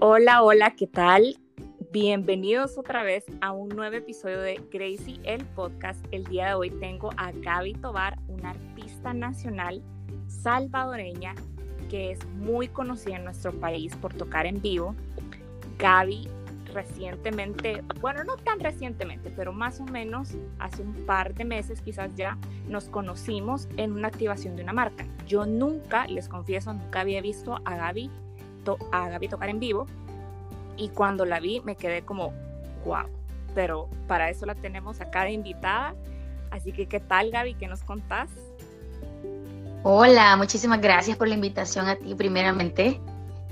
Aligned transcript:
Hola, 0.00 0.44
hola, 0.44 0.76
¿qué 0.76 0.86
tal? 0.86 1.36
Bienvenidos 1.90 2.78
otra 2.78 3.02
vez 3.02 3.24
a 3.40 3.50
un 3.50 3.68
nuevo 3.70 3.96
episodio 3.96 4.40
de 4.40 4.54
Crazy 4.70 5.18
el 5.24 5.44
podcast. 5.44 6.06
El 6.12 6.22
día 6.22 6.46
de 6.46 6.54
hoy 6.54 6.70
tengo 6.70 7.10
a 7.16 7.32
Gaby 7.32 7.72
Tobar, 7.72 8.16
una 8.28 8.50
artista 8.50 9.12
nacional 9.12 9.82
salvadoreña 10.28 11.34
que 11.90 12.12
es 12.12 12.24
muy 12.36 12.68
conocida 12.68 13.16
en 13.16 13.24
nuestro 13.24 13.52
país 13.58 13.96
por 13.96 14.14
tocar 14.14 14.46
en 14.46 14.62
vivo. 14.62 14.94
Gaby 15.80 16.28
recientemente, 16.72 17.82
bueno, 18.00 18.22
no 18.22 18.36
tan 18.36 18.60
recientemente, 18.60 19.32
pero 19.34 19.52
más 19.52 19.80
o 19.80 19.84
menos 19.84 20.36
hace 20.60 20.82
un 20.82 20.94
par 21.06 21.34
de 21.34 21.44
meses 21.44 21.80
quizás 21.80 22.14
ya 22.14 22.38
nos 22.68 22.88
conocimos 22.88 23.68
en 23.76 23.94
una 23.94 24.06
activación 24.06 24.54
de 24.54 24.62
una 24.62 24.72
marca. 24.72 25.04
Yo 25.26 25.44
nunca, 25.44 26.06
les 26.06 26.28
confieso, 26.28 26.72
nunca 26.72 27.00
había 27.00 27.20
visto 27.20 27.60
a 27.64 27.76
Gaby 27.76 28.12
a 28.92 29.08
Gaby 29.08 29.28
tocar 29.28 29.48
en 29.48 29.60
vivo 29.60 29.86
y 30.76 30.88
cuando 30.90 31.24
la 31.24 31.40
vi 31.40 31.60
me 31.60 31.76
quedé 31.76 32.02
como, 32.02 32.32
wow, 32.84 33.06
pero 33.54 33.88
para 34.06 34.30
eso 34.30 34.46
la 34.46 34.54
tenemos 34.54 35.00
acá 35.00 35.24
de 35.24 35.32
invitada. 35.32 35.94
Así 36.50 36.72
que, 36.72 36.86
¿qué 36.86 37.00
tal 37.00 37.30
Gaby? 37.30 37.54
¿Qué 37.54 37.66
nos 37.66 37.82
contás? 37.82 38.30
Hola, 39.82 40.36
muchísimas 40.36 40.80
gracias 40.80 41.16
por 41.16 41.28
la 41.28 41.34
invitación 41.34 41.88
a 41.88 41.96
ti 41.96 42.14
primeramente. 42.14 43.00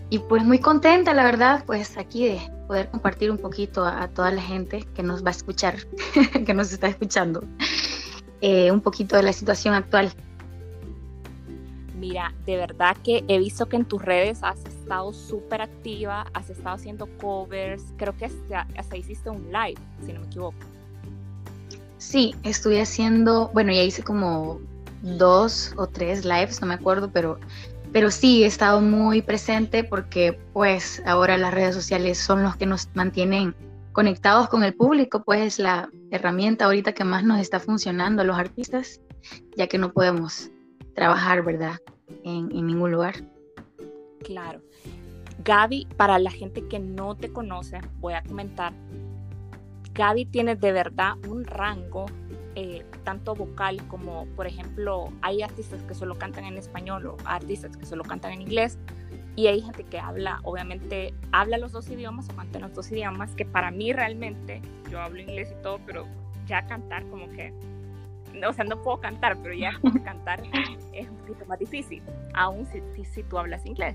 Y 0.09 0.21
pues 0.21 0.45
muy 0.45 0.61
contenta, 0.61 1.13
la 1.15 1.25
verdad, 1.25 1.65
pues 1.67 1.99
aquí 1.99 2.29
de 2.29 2.41
poder 2.69 2.89
compartir 2.91 3.31
un 3.31 3.39
poquito 3.39 3.85
a, 3.85 4.07
toda 4.09 4.31
la 4.31 4.43
gente 4.43 4.85
que 4.95 5.03
nos 5.03 5.25
va 5.25 5.29
a 5.29 5.33
escuchar, 5.33 5.77
que 6.47 6.55
nos 6.55 6.73
está 6.73 6.87
escuchando, 6.87 7.43
eh, 8.41 8.71
un 8.71 8.81
poquito 8.81 9.17
de 9.17 9.25
la 9.25 9.33
situación 9.33 9.75
actual. 9.75 10.13
Mira, 11.99 12.33
de 12.45 12.57
verdad 12.57 12.97
que 13.03 13.25
he 13.27 13.39
visto 13.39 13.67
que 13.67 13.77
en 13.77 13.85
tus 13.85 14.01
redes 14.03 14.41
has 14.43 14.61
estado 14.87 15.13
súper 15.13 15.63
activa, 15.63 16.27
has 16.33 16.49
estado 16.49 16.77
haciendo 16.77 17.09
covers, 17.21 17.83
creo 17.97 18.17
que 18.17 18.27
hasta, 18.77 18.97
hiciste 18.97 19.29
un 19.29 19.51
live, 19.51 19.75
si 20.05 20.13
no 20.13 20.21
me 20.21 20.27
equivoco. 20.27 20.57
Sí, 21.99 22.37
estuve 22.45 22.81
haciendo, 22.81 23.51
bueno, 23.53 23.73
ya 23.73 23.83
hice 23.83 24.05
como 24.05 24.61
dos 25.03 25.75
o 25.77 25.89
tres 25.89 26.25
lives, 26.25 26.61
no 26.61 26.69
me 26.69 26.75
acuerdo, 26.75 27.11
pero, 27.13 27.41
pero 27.93 28.13
sí 28.13 28.45
he 28.45 28.47
estado 28.47 28.81
muy 28.81 29.23
presente 29.23 29.83
porque 29.83 30.39
pues 30.53 31.03
ahora 31.05 31.37
las 31.37 31.53
redes 31.53 31.75
sociales 31.75 32.17
son 32.19 32.45
los 32.45 32.55
que 32.55 32.67
nos 32.67 32.89
mantienen 32.95 33.57
conectados 33.91 34.49
con 34.49 34.63
el 34.63 34.73
público, 34.73 35.25
pues 35.25 35.41
es 35.41 35.59
la 35.59 35.91
herramienta 36.13 36.67
ahorita 36.67 36.93
que 36.93 37.03
más 37.03 37.25
nos 37.25 37.41
está 37.41 37.59
funcionando 37.59 38.23
a 38.23 38.25
los 38.25 38.39
artistas, 38.39 39.01
ya 39.57 39.67
que 39.67 39.79
no 39.79 39.93
podemos 39.93 40.53
trabajar, 40.95 41.45
¿verdad? 41.45 41.81
En, 42.23 42.53
en 42.53 42.69
ningún 42.69 42.93
lugar. 42.93 43.17
Claro. 44.23 44.61
Gaby, 45.47 45.87
para 45.97 46.19
la 46.19 46.33
gente 46.33 46.67
que 46.67 46.81
no 46.81 47.15
te 47.15 47.33
conoce, 47.33 47.81
voy 48.01 48.15
a 48.15 48.23
comentar, 48.25 48.73
Gaby 49.95 50.27
tiene 50.27 50.57
de 50.57 50.73
verdad 50.73 51.13
un 51.29 51.45
rango, 51.45 52.07
eh, 52.57 52.85
tanto 53.05 53.37
vocal 53.37 53.87
como, 53.87 54.27
por 54.35 54.49
ejemplo, 54.49 55.13
hay 55.23 55.43
artistas 55.43 55.85
que 55.85 55.95
solo 55.95 56.19
cantan 56.19 56.47
en 56.47 56.57
español 56.57 57.07
o 57.07 57.17
artistas 57.25 57.77
que 57.77 57.87
solo 57.87 58.03
cantan 58.03 58.33
en 58.33 58.43
inglés, 58.43 58.77
y 59.37 59.47
hay 59.47 59.61
gente 59.61 59.85
que 59.85 60.01
habla, 60.01 60.41
obviamente, 60.43 61.15
habla 61.31 61.59
los 61.59 61.71
dos 61.71 61.89
idiomas 61.91 62.29
o 62.29 62.35
canta 62.35 62.59
en 62.59 62.63
los 62.65 62.75
dos 62.75 62.91
idiomas, 62.91 63.33
que 63.37 63.45
para 63.45 63.71
mí 63.71 63.93
realmente, 63.93 64.63
yo 64.91 65.01
hablo 65.01 65.21
inglés 65.21 65.55
y 65.57 65.63
todo, 65.63 65.79
pero 65.87 66.07
ya 66.49 66.67
cantar 66.67 67.05
como 67.07 67.29
que, 67.31 67.53
o 68.45 68.53
sea, 68.53 68.65
no 68.65 68.83
puedo 68.83 68.99
cantar, 68.99 69.37
pero 69.41 69.55
ya 69.55 69.79
cantar 70.05 70.43
es 70.93 71.09
un 71.09 71.17
poquito 71.19 71.47
más 71.47 71.61
difícil, 71.61 72.03
aún 72.35 72.67
si, 72.67 72.81
si, 72.97 73.05
si 73.05 73.23
tú 73.23 73.39
hablas 73.39 73.65
inglés. 73.65 73.95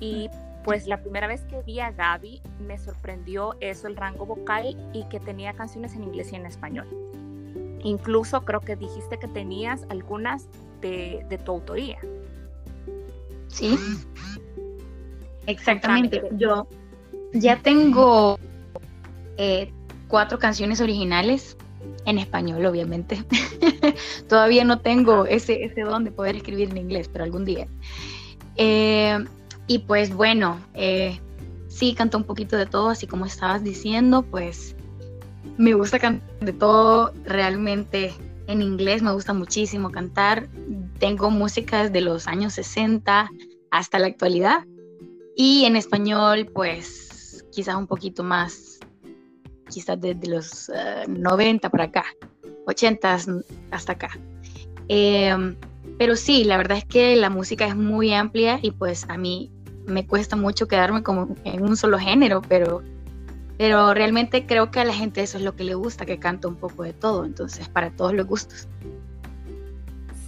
Y 0.00 0.30
pues 0.64 0.86
la 0.86 1.00
primera 1.02 1.26
vez 1.26 1.42
que 1.42 1.60
vi 1.62 1.80
a 1.80 1.90
Gaby 1.90 2.40
me 2.66 2.78
sorprendió 2.78 3.56
eso, 3.60 3.86
el 3.86 3.96
rango 3.96 4.26
vocal 4.26 4.76
y 4.92 5.04
que 5.08 5.20
tenía 5.20 5.52
canciones 5.54 5.94
en 5.94 6.04
inglés 6.04 6.32
y 6.32 6.36
en 6.36 6.46
español. 6.46 6.86
Incluso 7.84 8.44
creo 8.44 8.60
que 8.60 8.76
dijiste 8.76 9.18
que 9.18 9.28
tenías 9.28 9.84
algunas 9.88 10.46
de, 10.80 11.40
tu 11.44 11.52
autoría. 11.52 11.98
Sí, 13.48 13.78
exactamente. 15.46 16.22
Yo 16.36 16.66
ya 17.32 17.56
tengo 17.58 18.38
eh, 19.36 19.72
cuatro 20.08 20.38
canciones 20.38 20.80
originales 20.80 21.56
en 22.04 22.18
español, 22.18 22.64
obviamente. 22.66 23.24
Todavía 24.28 24.64
no 24.64 24.80
tengo 24.80 25.26
ese, 25.26 25.64
ese 25.64 25.82
don 25.82 26.04
de 26.04 26.12
poder 26.12 26.36
escribir 26.36 26.70
en 26.70 26.78
inglés, 26.78 27.08
pero 27.12 27.24
algún 27.24 27.44
día. 27.44 27.66
Eh, 28.56 29.24
y 29.72 29.78
pues 29.78 30.14
bueno, 30.14 30.60
eh, 30.74 31.18
sí 31.66 31.94
canto 31.94 32.18
un 32.18 32.24
poquito 32.24 32.58
de 32.58 32.66
todo, 32.66 32.90
así 32.90 33.06
como 33.06 33.24
estabas 33.24 33.64
diciendo, 33.64 34.22
pues 34.22 34.76
me 35.56 35.72
gusta 35.72 35.98
cantar 35.98 36.28
de 36.40 36.52
todo, 36.52 37.14
realmente 37.24 38.12
en 38.48 38.60
inglés 38.60 39.00
me 39.00 39.12
gusta 39.12 39.32
muchísimo 39.32 39.90
cantar, 39.90 40.46
tengo 40.98 41.30
música 41.30 41.84
desde 41.84 42.02
los 42.02 42.28
años 42.28 42.52
60 42.52 43.30
hasta 43.70 43.98
la 43.98 44.08
actualidad 44.08 44.66
y 45.36 45.64
en 45.64 45.76
español 45.76 46.50
pues 46.52 47.46
quizás 47.50 47.76
un 47.76 47.86
poquito 47.86 48.22
más, 48.22 48.78
quizás 49.70 49.98
desde 49.98 50.28
los 50.28 50.70
90 51.08 51.66
eh, 51.66 51.70
para 51.70 51.84
acá, 51.84 52.04
80 52.66 53.18
hasta 53.70 53.92
acá. 53.92 54.10
Eh, 54.88 55.56
pero 55.98 56.14
sí, 56.14 56.44
la 56.44 56.58
verdad 56.58 56.76
es 56.76 56.84
que 56.84 57.16
la 57.16 57.30
música 57.30 57.66
es 57.66 57.74
muy 57.74 58.12
amplia 58.12 58.58
y 58.60 58.72
pues 58.72 59.06
a 59.08 59.16
mí 59.16 59.50
me 59.86 60.06
cuesta 60.06 60.36
mucho 60.36 60.68
quedarme 60.68 61.02
como 61.02 61.34
en 61.44 61.62
un 61.62 61.76
solo 61.76 61.98
género, 61.98 62.42
pero, 62.42 62.82
pero 63.58 63.94
realmente 63.94 64.46
creo 64.46 64.70
que 64.70 64.80
a 64.80 64.84
la 64.84 64.94
gente 64.94 65.22
eso 65.22 65.38
es 65.38 65.44
lo 65.44 65.54
que 65.56 65.64
le 65.64 65.74
gusta, 65.74 66.06
que 66.06 66.18
canta 66.18 66.48
un 66.48 66.56
poco 66.56 66.82
de 66.82 66.92
todo, 66.92 67.24
entonces 67.24 67.68
para 67.68 67.90
todos 67.90 68.14
los 68.14 68.26
gustos. 68.26 68.68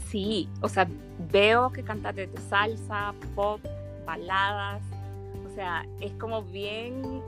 Sí, 0.08 0.48
o 0.60 0.68
sea, 0.68 0.88
veo 1.32 1.70
que 1.72 1.82
cantas 1.82 2.14
desde 2.14 2.38
salsa, 2.48 3.14
pop, 3.34 3.60
baladas, 4.06 4.82
o 5.50 5.54
sea, 5.54 5.86
es 6.00 6.12
como 6.12 6.42
bien, 6.42 7.20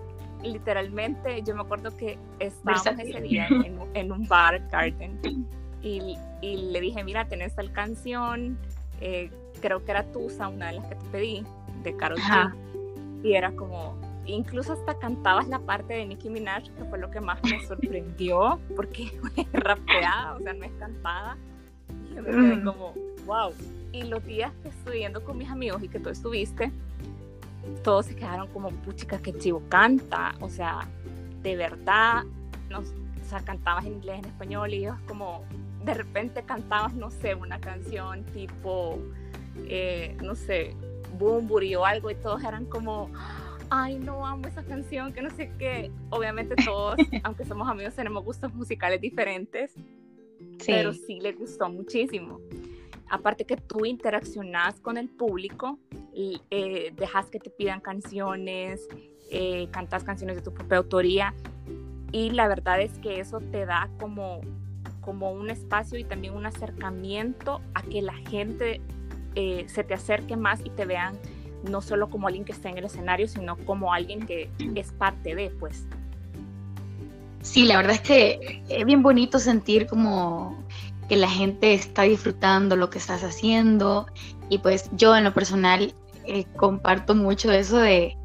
literalmente, 0.42 1.42
yo 1.42 1.54
me 1.54 1.62
acuerdo 1.62 1.96
que 1.96 2.18
estábamos 2.38 2.86
ese 2.86 3.20
día 3.20 3.48
en, 3.48 3.78
en 3.94 4.12
un 4.12 4.26
bar, 4.28 4.62
Garden, 4.70 5.18
y, 5.82 6.16
y 6.40 6.56
le 6.72 6.80
dije, 6.80 7.02
mira, 7.04 7.26
tenés 7.26 7.54
tal 7.54 7.72
canción, 7.72 8.58
eh, 9.00 9.30
creo 9.60 9.84
que 9.84 9.90
era 9.90 10.04
Tusa, 10.12 10.48
una 10.48 10.68
de 10.68 10.72
las 10.74 10.86
que 10.86 10.94
te 10.94 11.04
pedí, 11.06 11.44
de 11.86 11.96
Karol 11.96 12.18
G. 12.18 12.54
Y 13.22 13.34
era 13.34 13.52
como, 13.52 13.96
incluso 14.26 14.72
hasta 14.72 14.98
cantabas 14.98 15.48
la 15.48 15.58
parte 15.58 15.94
de 15.94 16.06
Nicki 16.06 16.28
Minaj, 16.28 16.64
que 16.64 16.84
fue 16.84 16.98
lo 16.98 17.10
que 17.10 17.20
más 17.20 17.42
me 17.42 17.64
sorprendió, 17.66 18.60
porque 18.74 19.04
es 19.36 19.52
rapeada, 19.52 20.34
o 20.34 20.40
sea, 20.40 20.52
no 20.52 20.64
es 20.64 20.72
cantada. 20.78 21.36
Y 22.10 22.14
yo 22.14 22.22
me 22.22 22.30
quedé 22.30 22.56
mm. 22.56 22.64
como, 22.64 22.94
wow. 23.24 23.52
Y 23.92 24.02
los 24.02 24.24
días 24.24 24.52
que 24.62 24.68
estuve 24.68 24.98
yendo 24.98 25.24
con 25.24 25.38
mis 25.38 25.48
amigos 25.48 25.82
y 25.82 25.88
que 25.88 25.98
tú 25.98 26.10
estuviste, 26.10 26.70
todos 27.82 28.06
se 28.06 28.16
quedaron 28.16 28.48
como, 28.48 28.70
puchica, 28.70 29.18
que 29.18 29.36
chivo 29.36 29.62
canta, 29.68 30.34
o 30.40 30.48
sea, 30.48 30.86
de 31.42 31.56
verdad, 31.56 32.24
nos, 32.68 32.88
o 32.88 33.28
sea, 33.28 33.40
cantabas 33.40 33.86
en 33.86 33.94
inglés, 33.94 34.18
en 34.18 34.26
español, 34.26 34.72
y 34.72 34.78
ellos 34.78 34.96
como, 35.06 35.44
de 35.84 35.94
repente 35.94 36.42
cantabas, 36.42 36.94
no 36.94 37.10
sé, 37.10 37.34
una 37.34 37.60
canción 37.60 38.24
tipo, 38.26 38.98
eh, 39.68 40.16
no 40.22 40.34
sé, 40.34 40.74
Bumburi 41.18 41.74
o 41.74 41.84
algo, 41.84 42.10
y 42.10 42.14
todos 42.16 42.42
eran 42.44 42.66
como, 42.66 43.10
ay, 43.70 43.98
no 43.98 44.26
amo 44.26 44.46
esa 44.46 44.62
canción, 44.62 45.12
que 45.12 45.22
no 45.22 45.30
sé 45.30 45.52
qué. 45.58 45.90
Obviamente 46.10 46.54
todos, 46.64 46.96
aunque 47.24 47.44
somos 47.44 47.68
amigos, 47.68 47.94
tenemos 47.94 48.24
gustos 48.24 48.52
musicales 48.54 49.00
diferentes, 49.00 49.72
pero 50.66 50.92
sí 50.92 51.20
le 51.20 51.32
gustó 51.32 51.68
muchísimo. 51.68 52.40
Aparte 53.08 53.44
que 53.44 53.56
tú 53.56 53.84
interaccionas 53.84 54.80
con 54.80 54.96
el 54.96 55.08
público, 55.08 55.78
y, 56.12 56.40
eh, 56.50 56.92
dejas 56.96 57.26
que 57.26 57.38
te 57.38 57.50
pidan 57.50 57.80
canciones, 57.80 58.88
eh, 59.30 59.68
cantas 59.70 60.02
canciones 60.02 60.36
de 60.36 60.42
tu 60.42 60.52
propia 60.52 60.78
autoría, 60.78 61.34
y 62.10 62.30
la 62.30 62.48
verdad 62.48 62.80
es 62.80 62.98
que 62.98 63.20
eso 63.20 63.40
te 63.40 63.66
da 63.66 63.90
como, 64.00 64.40
como 65.00 65.32
un 65.32 65.50
espacio 65.50 65.98
y 65.98 66.04
también 66.04 66.34
un 66.34 66.46
acercamiento 66.46 67.60
a 67.74 67.82
que 67.82 68.00
la 68.00 68.14
gente 68.14 68.80
eh, 69.36 69.66
se 69.68 69.84
te 69.84 69.94
acerque 69.94 70.36
más 70.36 70.60
y 70.64 70.70
te 70.70 70.84
vean 70.84 71.16
no 71.62 71.80
solo 71.80 72.10
como 72.10 72.26
alguien 72.26 72.44
que 72.44 72.52
está 72.52 72.68
en 72.68 72.78
el 72.78 72.84
escenario, 72.84 73.28
sino 73.28 73.56
como 73.58 73.92
alguien 73.92 74.26
que 74.26 74.50
es 74.74 74.92
parte 74.92 75.34
de, 75.34 75.50
pues. 75.50 75.86
Sí, 77.42 77.64
la 77.64 77.76
verdad 77.76 77.94
es 77.94 78.00
que 78.00 78.62
es 78.68 78.84
bien 78.84 79.02
bonito 79.02 79.38
sentir 79.38 79.86
como 79.86 80.58
que 81.08 81.16
la 81.16 81.28
gente 81.28 81.74
está 81.74 82.02
disfrutando 82.02 82.74
lo 82.74 82.90
que 82.90 82.98
estás 82.98 83.22
haciendo 83.22 84.06
y 84.48 84.58
pues 84.58 84.90
yo 84.92 85.16
en 85.16 85.24
lo 85.24 85.32
personal 85.32 85.94
eh, 86.24 86.44
comparto 86.56 87.14
mucho 87.14 87.52
eso 87.52 87.78
de, 87.78 88.16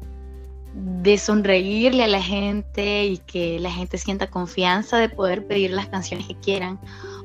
de 0.74 1.18
sonreírle 1.18 2.04
a 2.04 2.08
la 2.08 2.20
gente 2.20 3.04
y 3.04 3.18
que 3.18 3.60
la 3.60 3.70
gente 3.70 3.98
sienta 3.98 4.28
confianza 4.28 4.98
de 4.98 5.08
poder 5.08 5.46
pedir 5.46 5.70
las 5.70 5.86
canciones 5.86 6.26
que 6.26 6.34
quieran 6.36 6.80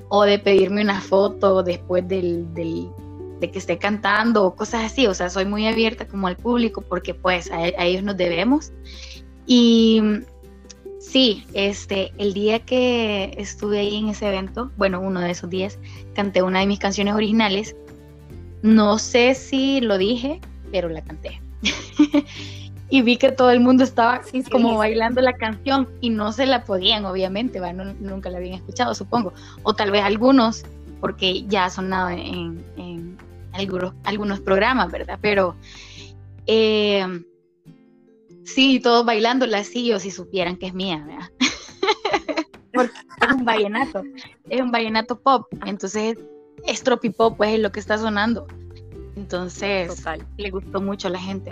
o 0.10 0.24
de 0.24 0.40
pedirme 0.40 0.82
una 0.84 1.02
foto 1.02 1.64
después 1.64 2.08
del, 2.08 2.54
de 3.40 3.52
que 3.52 3.60
esté 3.60 3.78
cantando 3.78 4.44
o 4.44 4.56
cosas 4.56 4.86
así, 4.86 5.08
o 5.08 5.14
sea, 5.14 5.30
soy 5.30 5.46
muy 5.46 5.68
abierta 5.68 6.08
como 6.08 6.28
al 6.28 6.38
público 6.38 6.82
porque 6.82 7.14
pues 7.14 7.52
a, 7.52 7.68
ellos 7.84 8.04
nos 8.04 8.18
debemos. 8.18 8.72
Y 9.46 10.02
sí, 11.00 11.46
este, 11.54 12.12
el 12.18 12.34
día 12.34 12.60
que 12.60 13.34
estuve 13.38 13.80
ahí 13.80 13.98
en 13.98 14.10
ese 14.10 14.28
evento, 14.28 14.72
bueno, 14.78 15.00
uno 15.00 15.22
de 15.22 15.32
esos 15.32 15.50
días, 15.50 15.80
canté 16.14 16.42
una 16.42 16.60
de 16.60 16.68
mis 16.68 16.80
canciones 16.80 17.14
originales. 17.14 17.76
No 18.62 18.98
sé 18.98 19.36
si 19.36 19.82
lo 19.82 19.98
dije, 19.98 20.42
pero 20.72 20.90
la 20.90 21.02
canté. 21.02 21.40
y 22.90 23.02
vi 23.02 23.18
que 23.18 23.32
todo 23.32 23.52
el 23.52 23.60
mundo 23.60 23.84
estaba 23.84 24.22
como 24.52 24.78
bailando 24.78 25.22
la 25.22 25.34
canción 25.34 25.90
y 26.02 26.10
no 26.10 26.32
se 26.32 26.46
la 26.46 26.64
podían, 26.64 27.06
obviamente, 27.06 27.62
nunca 28.00 28.30
la 28.30 28.38
habían 28.38 28.56
escuchado, 28.56 28.96
supongo. 28.96 29.34
O 29.64 29.74
tal 29.74 29.92
vez 29.92 30.04
algunos, 30.04 30.64
porque 31.02 31.44
ya 31.48 31.66
ha 31.66 31.70
sonado 31.70 32.10
en, 32.10 33.18
algunos, 33.58 33.94
algunos 34.04 34.40
programas, 34.40 34.92
¿verdad? 34.92 35.20
Pero 35.22 35.56
eh, 36.46 37.06
sí, 38.44 38.80
todos 38.80 39.06
bailándola 39.06 39.60
así, 39.60 39.92
o 39.94 40.00
si 40.00 40.12
supieran 40.12 40.58
que 40.58 40.68
es 40.68 40.74
mía, 40.74 41.04
¿verdad? 41.06 41.32
porque 42.74 42.94
es 43.22 43.34
un 43.34 43.46
vallenato, 43.46 44.04
es 44.50 44.62
un 44.62 44.72
vallenato 44.72 45.20
pop, 45.20 45.48
entonces 45.66 46.18
es 46.66 46.84
tropipop, 46.84 47.38
pues 47.38 47.54
es 47.54 47.60
lo 47.60 47.72
que 47.72 47.80
está 47.80 47.98
sonando. 47.98 48.48
Entonces, 49.16 50.04
le 50.38 50.52
gustó 50.52 50.80
mucho 50.80 51.08
a 51.08 51.12
la 51.12 51.20
gente. 51.20 51.52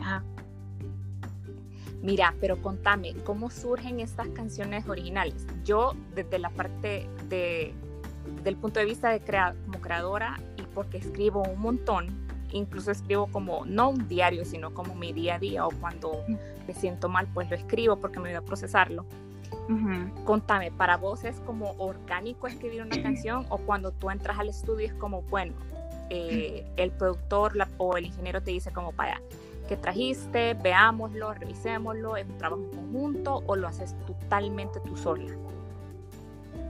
Mira, 2.02 2.36
pero 2.40 2.62
contame, 2.62 3.16
¿cómo 3.24 3.50
surgen 3.50 4.00
estas 4.00 4.28
canciones 4.30 4.88
originales? 4.88 5.48
Yo, 5.64 5.94
desde 6.14 6.38
la 6.38 6.52
parte 6.52 7.10
de, 7.28 7.74
del 8.44 8.56
punto 8.56 8.80
de 8.80 8.86
vista 8.86 9.10
de 9.10 9.22
como 9.66 9.82
creadora 9.82 10.40
y 10.58 10.62
porque 10.74 10.98
escribo 10.98 11.44
un 11.44 11.60
montón, 11.60 12.08
incluso 12.52 12.92
escribo 12.92 13.28
como, 13.28 13.66
no 13.66 13.90
un 13.90 14.08
diario, 14.08 14.46
sino 14.46 14.74
como 14.74 14.96
mi 14.96 15.14
día 15.14 15.36
a 15.36 15.40
día 15.40 15.66
o 15.66 15.72
cuando 15.80 16.24
me 16.68 16.74
siento 16.74 17.10
mal, 17.10 17.28
pues 17.34 17.50
lo 17.50 17.56
escribo 17.56 17.98
porque 17.98 18.20
me 18.20 18.30
voy 18.30 18.38
a 18.38 18.42
procesarlo. 18.42 19.06
Contame, 20.26 20.72
¿para 20.72 20.98
vos 20.98 21.24
es 21.24 21.40
como 21.42 21.72
orgánico 21.78 22.48
escribir 22.48 22.84
una 22.84 23.02
canción 23.02 23.46
o 23.50 23.58
cuando 23.58 23.92
tú 23.92 24.12
entras 24.12 24.38
al 24.38 24.50
estudio 24.50 24.86
es 24.86 24.94
como, 24.94 25.24
bueno, 25.24 25.54
eh, 26.10 26.68
el 26.78 26.92
productor 26.92 27.54
o 27.78 27.98
el 27.98 28.06
ingeniero 28.06 28.44
te 28.44 28.52
dice 28.52 28.72
como, 28.72 28.92
para 28.92 29.22
que 29.68 29.76
trajiste, 29.76 30.54
veámoslo, 30.54 31.34
revisémoslo, 31.34 32.16
es 32.18 32.28
un 32.28 32.38
trabajo 32.38 32.62
en 32.64 32.70
conjunto 32.70 33.44
o 33.48 33.56
lo 33.56 33.68
haces 33.68 33.96
totalmente 34.06 34.80
tú 34.82 34.96
sola? 34.96 35.32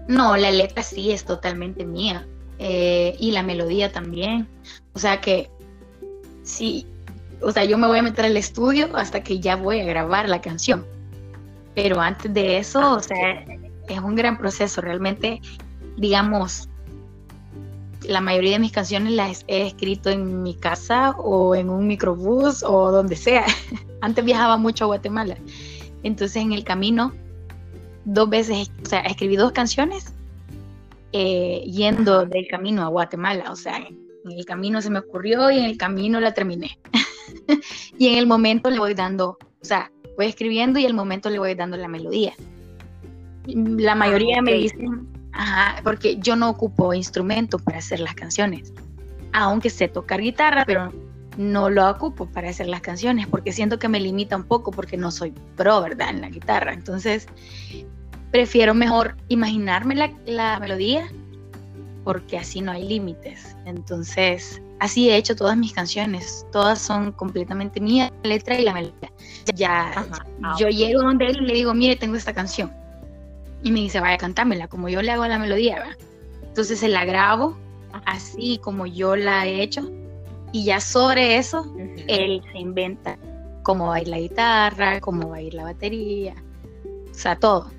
No, 0.07 0.38
la 0.38 0.52
letra 0.52 0.84
sí 0.84 1.12
es 1.12 1.25
totalmente 1.25 1.86
mía 1.86 2.28
eh, 2.60 3.16
y 3.19 3.31
la 3.31 3.44
melodía 3.44 3.92
también. 3.92 4.48
O 4.94 5.00
sea 5.00 5.19
que 5.19 5.50
sí, 6.44 6.88
o 7.42 7.52
sea, 7.52 7.66
yo 7.66 7.78
me 7.78 7.88
voy 7.88 8.00
a 8.00 8.04
meter 8.04 8.25
al 8.25 8.38
estudio 8.38 8.90
hasta 8.96 9.24
que 9.24 9.40
ya 9.40 9.56
voy 9.56 9.81
a 9.81 9.86
grabar 9.86 10.30
la 10.30 10.42
canción. 10.42 10.86
Pero 11.74 12.00
antes 12.00 12.34
de 12.34 12.57
eso, 12.57 12.94
o 12.94 13.02
sea, 13.02 13.46
es 13.88 14.00
un 14.00 14.16
gran 14.16 14.38
proceso. 14.38 14.81
Realmente, 14.81 15.42
digamos, 15.98 16.69
la 18.08 18.22
mayoría 18.22 18.51
de 18.51 18.60
mis 18.60 18.72
canciones 18.72 19.13
las 19.13 19.44
he 19.48 19.68
escrito 19.68 20.10
en 20.10 20.44
mi 20.44 20.56
casa 20.56 21.12
o 21.18 21.56
en 21.56 21.69
un 21.69 21.88
microbús 21.88 22.63
o 22.63 22.92
donde 22.92 23.16
sea. 23.16 23.46
Antes 24.01 24.24
viajaba 24.24 24.58
mucho 24.58 24.86
a 24.86 24.88
Guatemala. 24.88 25.38
Entonces 26.04 26.38
en 26.38 26.54
el 26.54 26.63
camino, 26.63 27.13
dos 28.06 28.30
veces, 28.30 28.72
o 28.84 28.88
sea, 28.88 29.02
escribí 29.02 29.36
dos 29.36 29.52
canciones 29.52 30.13
eh, 31.12 31.63
yendo 31.66 32.25
del 32.25 32.48
camino 32.48 32.84
a 32.84 32.88
Guatemala. 32.88 33.52
O 33.52 33.56
sea, 33.56 33.78
en 33.78 34.31
el 34.31 34.46
camino 34.46 34.81
se 34.81 34.90
me 34.90 35.00
ocurrió 35.00 35.52
y 35.52 35.60
en 35.60 35.66
el 35.66 35.78
camino 35.78 36.19
la 36.19 36.34
terminé. 36.34 36.80
y 37.98 38.07
en 38.07 38.18
el 38.18 38.28
momento 38.28 38.69
le 38.69 38.80
voy 38.80 38.94
dando, 38.94 39.38
o 39.62 39.66
sea, 39.66 39.92
voy 40.18 40.28
escribiendo 40.28 40.80
y 40.80 40.84
en 40.84 40.92
el 40.92 40.96
momento 40.96 41.30
le 41.30 41.40
voy 41.40 41.56
dando 41.56 41.78
la 41.78 41.88
melodía. 41.88 42.34
La 43.46 43.94
mayoría 43.94 44.38
ah, 44.40 44.42
me 44.42 44.54
dicen, 44.54 45.08
Ajá, 45.36 45.81
porque 45.84 46.18
yo 46.18 46.36
no 46.36 46.50
ocupo 46.50 46.94
instrumento 46.94 47.60
para 47.60 47.80
hacer 47.80 48.00
las 48.00 48.16
canciones. 48.16 48.74
Aunque 49.34 49.69
sé 49.69 49.90
tocar 49.90 50.22
guitarra, 50.22 50.63
pero 50.66 50.94
no 51.38 51.69
lo 51.69 51.90
ocupo 51.90 52.25
para 52.25 52.50
hacer 52.50 52.68
las 52.68 52.80
canciones 52.80 53.28
porque 53.28 53.51
siento 53.51 53.78
que 53.78 53.90
me 53.90 54.00
limita 54.00 54.38
un 54.38 54.46
poco 54.46 54.72
porque 54.72 54.96
no 54.96 55.12
soy 55.12 55.34
pro, 55.58 55.81
¿verdad? 55.81 56.10
En 56.10 56.22
la 56.22 56.30
guitarra. 56.30 56.74
Entonces, 56.74 57.28
prefiero 58.36 58.74
mejor 58.74 59.16
imaginarme 59.30 59.96
la, 59.96 60.12
la 60.26 60.60
melodía 60.60 61.08
porque 62.04 62.38
así 62.38 62.60
no 62.60 62.74
hay 62.74 62.86
límites. 62.86 63.56
Entonces, 63.66 64.62
así 64.82 65.10
he 65.10 65.16
hecho 65.16 65.38
todas 65.38 65.56
mis 65.56 65.72
canciones. 65.72 66.46
Todas 66.52 66.80
son 66.80 67.14
completamente 67.14 67.80
mías, 67.80 68.12
la 68.24 68.30
letra 68.32 68.60
y 68.60 68.64
la 68.66 68.74
melodía. 68.74 69.10
Ya, 69.56 70.06
ah, 70.44 70.56
yo 70.60 70.68
llego 70.68 71.02
donde 71.02 71.28
él 71.28 71.38
y 71.44 71.46
le 71.46 71.54
digo, 71.54 71.74
mire, 71.74 71.96
tengo 71.96 72.18
esta 72.18 72.34
canción 72.34 72.74
y 73.64 73.72
me 73.72 73.80
dice, 73.80 74.02
vaya, 74.02 74.18
cantármela, 74.18 74.68
como 74.68 74.90
yo 74.90 75.02
le 75.02 75.12
hago 75.12 75.26
la 75.26 75.40
melodía, 75.40 75.76
¿verdad? 75.76 75.98
Entonces 76.44 76.78
se 76.78 76.90
la 76.90 77.06
grabo 77.06 77.56
así 78.06 78.60
como 78.62 78.86
yo 78.86 79.16
la 79.16 79.48
he 79.48 79.62
hecho 79.62 79.90
y 80.52 80.66
ya 80.66 80.82
sobre 80.82 81.38
eso 81.38 81.74
él 82.10 82.42
se 82.52 82.58
inventa 82.58 83.18
cómo 83.64 83.88
va 83.88 83.96
a 83.96 84.02
ir 84.02 84.10
la 84.10 84.20
guitarra, 84.20 85.00
cómo 85.00 85.30
va 85.30 85.38
a 85.38 85.42
ir 85.42 85.54
la 85.54 85.64
batería, 85.64 86.36
o 87.10 87.14
sea, 87.14 87.38
todo. 87.38 87.72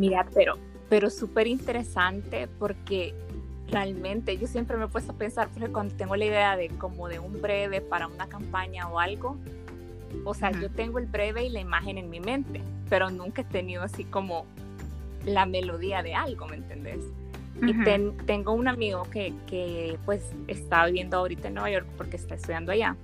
Mira, 0.00 0.26
pero, 0.32 0.56
pero 0.88 1.10
súper 1.10 1.46
interesante 1.46 2.48
porque 2.58 3.14
realmente 3.70 4.38
yo 4.38 4.46
siempre 4.46 4.78
me 4.78 4.86
he 4.86 4.88
puesto 4.88 5.12
a 5.12 5.14
pensar, 5.14 5.50
porque 5.52 5.70
cuando 5.70 5.94
tengo 5.94 6.16
la 6.16 6.24
idea 6.24 6.56
de 6.56 6.70
como 6.70 7.06
de 7.06 7.18
un 7.18 7.42
breve 7.42 7.82
para 7.82 8.06
una 8.06 8.26
campaña 8.26 8.88
o 8.88 8.98
algo, 8.98 9.36
o 10.24 10.32
sea, 10.32 10.52
yo 10.52 10.70
tengo 10.70 10.98
el 10.98 11.06
breve 11.06 11.44
y 11.44 11.50
la 11.50 11.60
imagen 11.60 11.98
en 11.98 12.08
mi 12.08 12.18
mente, 12.18 12.62
pero 12.88 13.10
nunca 13.10 13.42
he 13.42 13.44
tenido 13.44 13.82
así 13.82 14.04
como 14.04 14.46
la 15.26 15.44
melodía 15.44 16.02
de 16.02 16.14
algo, 16.14 16.46
¿me 16.48 16.56
entendés? 16.56 17.04
Y 17.60 17.74
tengo 18.24 18.52
un 18.52 18.68
amigo 18.68 19.02
que, 19.10 19.34
que, 19.46 19.98
pues 20.06 20.22
está 20.48 20.86
viviendo 20.86 21.18
ahorita 21.18 21.48
en 21.48 21.54
Nueva 21.54 21.70
York 21.70 21.86
porque 21.98 22.16
está 22.16 22.36
estudiando 22.36 22.72
allá 22.72 22.96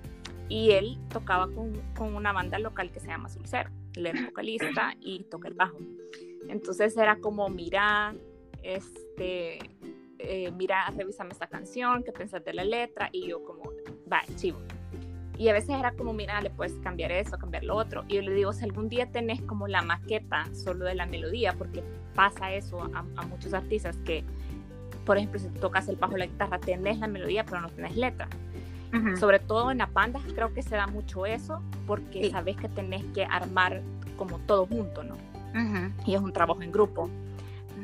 y 0.49 0.70
él 0.70 0.96
tocaba 1.12 1.46
con, 1.49 1.75
con 1.94 2.14
una 2.14 2.32
banda 2.32 2.58
local 2.58 2.90
que 2.90 3.00
se 3.00 3.08
llama 3.08 3.28
Sulcero, 3.28 3.69
él 3.96 4.06
era 4.06 4.25
vocalista 4.25 4.94
y 4.99 5.25
toca 5.25 5.49
el 5.49 5.54
bajo. 5.54 5.76
Entonces 6.48 6.96
era 6.96 7.16
como, 7.16 7.48
mira, 7.48 8.14
este, 8.62 9.58
eh, 10.19 10.50
mira, 10.52 10.90
revísame 10.96 11.32
esta 11.32 11.46
canción, 11.46 12.02
qué 12.02 12.12
pensás 12.12 12.44
de 12.44 12.54
la 12.54 12.64
letra 12.64 13.08
y 13.12 13.28
yo 13.28 13.44
como, 13.44 13.70
va, 14.10 14.22
chivo. 14.37 14.58
Y 15.38 15.48
a 15.48 15.52
veces 15.52 15.70
era 15.70 15.92
como, 15.92 16.12
mira, 16.12 16.40
le 16.40 16.50
puedes 16.50 16.73
cambiar 16.78 17.12
eso, 17.12 17.37
cambiar 17.37 17.64
lo 17.64 17.76
otro. 17.76 18.04
Y 18.09 18.14
yo 18.16 18.23
le 18.23 18.32
digo, 18.32 18.52
si 18.52 18.64
algún 18.64 18.88
día 18.88 19.11
tenés 19.11 19.42
como 19.42 19.68
la 19.68 19.82
maqueta 19.82 20.47
solo 20.54 20.87
de 20.87 20.94
la 20.94 21.06
melodía, 21.06 21.52
porque 21.52 21.82
pasa 22.14 22.52
eso 22.52 22.80
a, 22.94 23.02
muchos 23.26 23.52
artistas 23.52 23.97
que, 23.99 24.25
por 25.04 25.18
ejemplo, 25.18 25.38
si 25.38 25.49
tocas 25.49 25.88
el 25.88 25.97
bajo 25.97 26.16
la 26.16 26.26
guitarra, 26.26 26.59
tenés 26.59 26.99
la 26.99 27.06
melodía, 27.06 27.44
pero 27.44 27.61
no 27.61 27.68
tenés 27.68 27.97
letra. 27.97 28.28
Sobre 29.21 29.40
todo 29.40 29.71
en 29.71 29.78
la 29.78 29.87
banda 29.87 30.21
creo 30.35 30.54
que 30.54 30.62
se 30.62 30.75
da 30.75 30.87
mucho 30.87 31.26
eso, 31.26 31.61
porque 31.87 32.30
sabes 32.30 32.56
que 32.56 32.66
tenés 32.71 33.04
que 33.12 33.26
armar 33.26 33.82
como 34.16 34.38
todo 34.38 34.64
junto, 34.66 35.04
¿no? 35.04 35.16
Y 36.05 36.15
es 36.15 36.21
un 36.21 36.33
trabajo 36.33 36.62
en 36.62 36.71
grupo. 36.71 37.09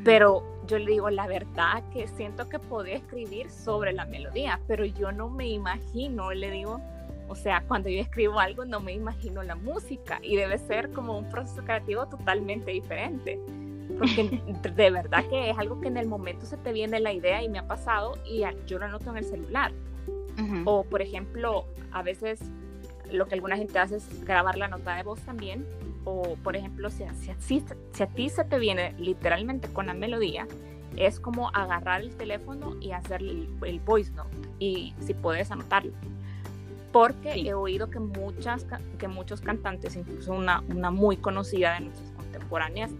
Pero 0.03 0.43
yo 0.67 0.79
le 0.79 0.91
digo, 0.91 1.09
la 1.09 1.27
verdad 1.27 1.83
que 1.91 2.07
siento 2.07 2.49
que 2.49 2.59
podés 2.59 3.01
escribir 3.01 3.49
sobre 3.49 3.93
la 3.93 4.05
melodía, 4.05 4.59
pero 4.67 4.85
yo 4.85 5.11
no 5.11 5.29
me 5.29 5.47
imagino, 5.47 6.31
le 6.31 6.51
digo, 6.51 6.81
o 7.27 7.35
sea, 7.35 7.63
cuando 7.67 7.89
yo 7.89 7.99
escribo 8.01 8.39
algo 8.39 8.65
no 8.65 8.79
me 8.79 8.93
imagino 8.93 9.43
la 9.43 9.55
música 9.55 10.19
y 10.21 10.35
debe 10.35 10.57
ser 10.57 10.91
como 10.91 11.17
un 11.17 11.29
proceso 11.29 11.63
creativo 11.63 12.05
totalmente 12.07 12.71
diferente. 12.71 13.39
Porque 13.97 14.41
de 14.75 14.91
verdad 14.91 15.25
que 15.29 15.49
es 15.49 15.57
algo 15.57 15.79
que 15.79 15.87
en 15.87 15.97
el 15.97 16.07
momento 16.07 16.45
se 16.45 16.57
te 16.57 16.73
viene 16.73 16.99
la 16.99 17.13
idea 17.13 17.41
y 17.43 17.49
me 17.49 17.59
ha 17.59 17.67
pasado 17.67 18.13
y 18.25 18.43
yo 18.67 18.79
lo 18.79 18.85
anoto 18.85 19.09
en 19.11 19.17
el 19.17 19.25
celular. 19.25 19.71
O 20.65 20.83
por 20.83 21.01
ejemplo, 21.01 21.65
a 21.91 22.01
veces 22.01 22.41
lo 23.13 23.27
que 23.27 23.35
alguna 23.35 23.57
gente 23.57 23.79
hace 23.79 23.97
es 23.97 24.25
grabar 24.25 24.57
la 24.57 24.67
nota 24.67 24.95
de 24.95 25.03
voz 25.03 25.19
también. 25.21 25.65
O 26.05 26.35
por 26.43 26.55
ejemplo, 26.55 26.89
si, 26.89 27.03
si, 27.39 27.63
si 27.91 28.03
a 28.03 28.07
ti 28.07 28.29
se 28.29 28.43
te 28.43 28.59
viene 28.59 28.93
literalmente 28.97 29.69
con 29.69 29.87
la 29.87 29.93
melodía, 29.93 30.47
es 30.97 31.19
como 31.19 31.49
agarrar 31.49 32.01
el 32.01 32.15
teléfono 32.15 32.75
y 32.81 32.91
hacer 32.91 33.21
el, 33.21 33.49
el 33.65 33.79
voice 33.79 34.11
note. 34.11 34.35
Y 34.59 34.93
si 34.99 35.13
puedes 35.13 35.49
anotarlo 35.51 35.93
porque 36.93 37.33
he 37.33 37.53
oído 37.55 37.89
que, 37.89 37.99
muchas, 37.99 38.65
que 38.99 39.07
muchos 39.07 39.41
cantantes, 39.41 39.95
incluso 39.95 40.31
una, 40.31 40.61
una 40.69 40.91
muy 40.91 41.17
conocida 41.17 41.73
de 41.73 41.81
nuestras 41.81 42.11
contemporáneas, 42.11 42.91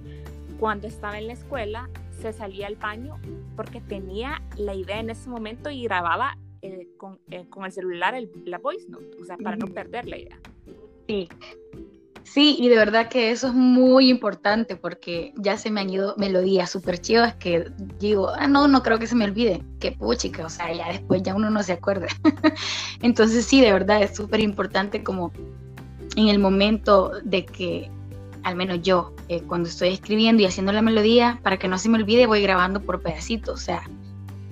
cuando 0.59 0.87
estaba 0.87 1.19
en 1.19 1.27
la 1.27 1.33
escuela 1.33 1.89
se 2.19 2.33
salía 2.33 2.67
al 2.67 2.75
baño 2.75 3.19
porque 3.55 3.81
tenía 3.81 4.41
la 4.57 4.73
idea 4.73 4.99
en 4.99 5.11
ese 5.11 5.29
momento 5.29 5.69
y 5.69 5.83
grababa 5.83 6.37
eh, 6.63 6.87
con, 6.97 7.19
eh, 7.29 7.45
con, 7.49 7.65
el 7.65 7.71
celular 7.71 8.15
el, 8.15 8.31
la 8.45 8.57
voice 8.57 8.87
note, 8.89 9.17
o 9.21 9.25
sea, 9.25 9.37
para 9.37 9.55
no 9.55 9.67
perder 9.67 10.07
la 10.07 10.17
idea. 10.17 10.39
Sí, 11.07 11.29
Sí, 12.23 12.55
y 12.57 12.69
de 12.69 12.77
verdad 12.77 13.09
que 13.09 13.31
eso 13.31 13.47
es 13.47 13.53
muy 13.53 14.09
importante 14.09 14.75
porque 14.75 15.33
ya 15.35 15.57
se 15.57 15.69
me 15.69 15.81
han 15.81 15.89
ido 15.89 16.15
melodías 16.17 16.69
súper 16.69 16.99
chivas 16.99 17.35
que 17.35 17.65
digo, 17.99 18.29
ah, 18.29 18.47
no, 18.47 18.67
no 18.67 18.81
creo 18.81 18.97
que 18.97 19.07
se 19.07 19.15
me 19.15 19.25
olvide. 19.25 19.61
Qué 19.79 19.91
puchica, 19.91 20.45
o 20.45 20.49
sea, 20.49 20.73
ya 20.73 20.87
después 20.87 21.21
ya 21.21 21.35
uno 21.35 21.49
no 21.49 21.61
se 21.63 21.73
acuerda. 21.73 22.07
Entonces 23.01 23.45
sí, 23.45 23.59
de 23.61 23.73
verdad 23.73 24.01
es 24.01 24.15
súper 24.15 24.39
importante 24.39 25.03
como 25.03 25.33
en 26.15 26.29
el 26.29 26.39
momento 26.39 27.11
de 27.23 27.45
que, 27.45 27.91
al 28.43 28.55
menos 28.55 28.81
yo, 28.81 29.13
eh, 29.27 29.41
cuando 29.41 29.67
estoy 29.67 29.89
escribiendo 29.89 30.41
y 30.41 30.45
haciendo 30.45 30.71
la 30.71 30.81
melodía, 30.81 31.39
para 31.43 31.59
que 31.59 31.67
no 31.67 31.77
se 31.77 31.89
me 31.89 31.97
olvide, 31.97 32.25
voy 32.25 32.41
grabando 32.41 32.79
por 32.79 33.01
pedacitos, 33.01 33.53
o 33.53 33.63
sea, 33.63 33.83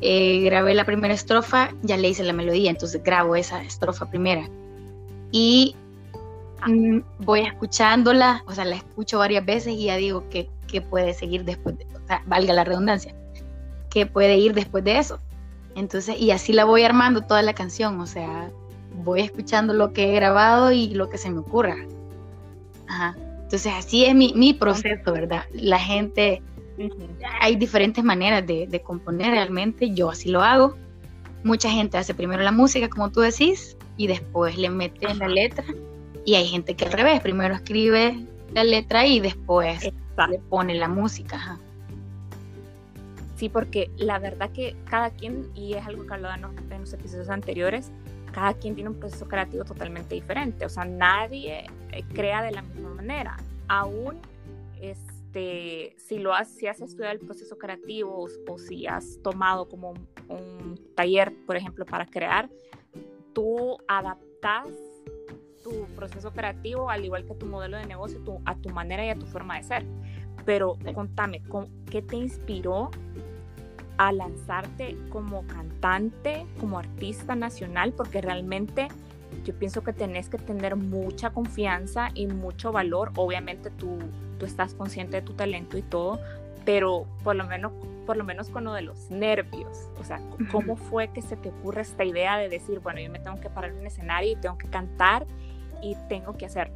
eh, 0.02 0.42
grabé 0.42 0.74
la 0.74 0.84
primera 0.84 1.14
estrofa, 1.14 1.70
ya 1.84 1.96
le 1.96 2.10
hice 2.10 2.24
la 2.24 2.34
melodía, 2.34 2.72
entonces 2.72 3.04
grabo 3.04 3.36
esa 3.36 3.62
estrofa 3.62 4.10
primera. 4.10 4.50
Y 5.32 5.76
mm, 6.66 7.00
voy 7.20 7.42
escuchándola, 7.42 8.44
o 8.48 8.54
sea, 8.54 8.66
la 8.66 8.76
escucho 8.76 9.20
varias 9.20 9.46
veces 9.46 9.74
y 9.74 9.86
ya 9.86 9.98
digo 9.98 10.28
que, 10.30 10.50
puede 10.90 11.14
seguir 11.14 11.44
después, 11.44 11.78
de, 11.78 11.86
o 11.86 12.08
sea, 12.08 12.24
valga 12.26 12.54
la 12.54 12.64
redundancia, 12.64 13.14
que 13.90 14.06
puede 14.06 14.38
ir 14.38 14.54
después 14.54 14.86
de 14.86 14.98
eso. 15.00 15.20
Entonces, 15.76 16.18
y 16.18 16.32
así 16.32 16.54
la 16.54 16.64
voy 16.64 16.84
armando 16.84 17.22
toda 17.22 17.42
la 17.42 17.54
canción, 17.54 18.00
o 18.00 18.08
sea, 18.08 18.50
voy 19.04 19.20
escuchando 19.20 19.74
lo 19.74 19.92
que 19.92 20.10
he 20.10 20.16
grabado 20.16 20.72
y 20.72 20.94
lo 20.94 21.10
que 21.10 21.18
se 21.18 21.30
me 21.30 21.40
ocurra. 21.40 21.76
Ajá. 22.88 23.16
Entonces, 23.44 23.74
así 23.78 24.06
es 24.06 24.16
mi, 24.16 24.34
mi 24.34 24.54
proceso, 24.54 25.12
¿verdad? 25.12 25.44
La 25.52 25.78
gente 25.78 26.42
hay 27.40 27.56
diferentes 27.56 28.04
maneras 28.04 28.46
de, 28.46 28.82
componer 28.84 29.32
realmente, 29.32 29.92
yo 29.92 30.10
así 30.10 30.30
lo 30.30 30.42
hago. 30.42 30.76
Mucha 31.44 31.70
gente 31.70 31.98
hace 31.98 32.14
primero 32.14 32.44
la 32.44 32.52
música, 32.52 32.90
como 32.90 33.12
tú 33.12 33.22
decís, 33.22 33.78
y 33.98 34.08
después 34.08 34.58
le 34.58 34.70
mete 34.70 35.14
la 35.14 35.28
letra. 35.28 35.66
Y 36.26 36.36
hay 36.36 36.48
gente 36.48 36.76
que 36.76 36.86
al 36.86 36.92
revés, 36.92 37.20
primero 37.22 37.56
escribe 37.56 38.26
la 38.54 38.64
letra 38.64 39.06
y 39.06 39.20
después 39.20 39.92
le 40.30 40.40
pone 40.50 40.76
la 40.76 40.88
música. 40.88 41.58
Sí, 43.38 43.50
porque 43.50 43.90
la 43.98 44.20
verdad 44.20 44.52
que 44.52 44.76
cada 44.86 45.10
quien, 45.10 45.50
y 45.56 45.74
es 45.74 45.86
algo 45.88 46.06
que 46.06 46.14
hablaba 46.14 46.36
en 46.36 46.80
los 46.80 46.94
episodios 46.94 47.30
anteriores, 47.30 47.92
cada 48.32 48.54
quien 48.54 48.76
tiene 48.76 48.90
un 48.90 49.00
proceso 49.00 49.28
creativo 49.28 49.64
totalmente 49.64 50.16
diferente. 50.16 50.66
O 50.66 50.70
sea, 50.70 50.86
nadie 50.86 51.66
eh, 51.92 52.04
crea 52.14 52.44
de 52.44 52.52
la 52.52 52.62
misma 52.62 52.90
manera. 52.90 53.38
Aún 53.68 54.20
es 54.80 54.98
este, 55.32 55.96
si 55.98 56.20
lo 56.20 56.34
has, 56.34 56.50
si 56.50 56.68
has 56.68 56.82
estudiado 56.82 57.14
el 57.14 57.20
proceso 57.20 57.58
creativo 57.58 58.28
o, 58.48 58.58
si 58.58 58.86
has 58.86 59.20
tomado 59.24 59.70
como 59.70 59.94
un, 60.28 60.78
taller, 60.94 61.34
por 61.46 61.56
ejemplo, 61.56 61.86
para 61.86 62.06
crear, 62.06 62.50
tú 63.34 63.78
adaptas 63.88 64.68
tu 65.64 65.86
proceso 65.96 66.32
creativo 66.32 66.90
al 66.90 67.06
igual 67.06 67.26
que 67.26 67.34
tu 67.36 67.46
modelo 67.46 67.78
de 67.78 67.86
negocio 67.86 68.20
a 68.46 68.56
tu 68.56 68.70
manera 68.70 69.06
y 69.06 69.10
a 69.10 69.16
tu 69.16 69.26
forma 69.26 69.58
de 69.58 69.64
ser. 69.64 69.86
Pero 70.46 70.78
contame, 70.94 71.42
¿qué 71.90 72.02
te 72.02 72.18
inspiró 72.18 72.92
a 73.98 74.12
lanzarte 74.12 74.98
como 75.12 75.48
cantante, 75.48 76.46
como 76.60 76.78
artista 76.80 77.36
nacional? 77.36 77.94
Porque 77.94 78.20
realmente 78.20 78.90
yo 79.44 79.54
pienso 79.56 79.84
que 79.84 79.94
tenés 79.94 80.30
que 80.30 80.38
tener 80.38 80.76
mucha 80.76 81.32
confianza 81.32 82.10
y 82.14 82.28
mucho 82.28 82.72
valor. 82.72 83.12
Obviamente 83.16 83.70
tú 83.72 84.00
tú 84.42 84.48
estás 84.48 84.74
consciente 84.74 85.18
de 85.18 85.22
tu 85.22 85.34
talento 85.34 85.78
y 85.78 85.84
todo, 85.84 86.20
pero 86.66 87.06
por 87.24 87.36
lo 87.36 87.46
menos 87.46 87.72
por 88.08 88.18
lo 88.18 88.24
menos 88.24 88.50
con 88.50 88.64
lo 88.64 88.74
de 88.74 88.82
los 88.82 89.12
nervios, 89.12 89.88
o 90.00 90.04
sea, 90.04 90.20
¿cómo 90.52 90.76
fue 90.76 91.10
que 91.10 91.22
se 91.22 91.38
te 91.38 91.50
ocurre 91.50 91.82
esta 91.82 92.04
idea 92.04 92.38
de 92.38 92.50
decir, 92.50 92.80
bueno, 92.80 93.00
yo 93.00 93.12
me 93.12 93.20
tengo 93.20 93.40
que 93.40 93.52
parar 93.52 93.70
en 93.70 93.78
un 93.78 93.86
escenario 93.86 94.32
y 94.32 94.36
tengo 94.38 94.58
que 94.58 94.68
cantar 94.68 95.28
y 95.84 95.96
tengo 96.10 96.36
que 96.36 96.48
hacer? 96.48 96.72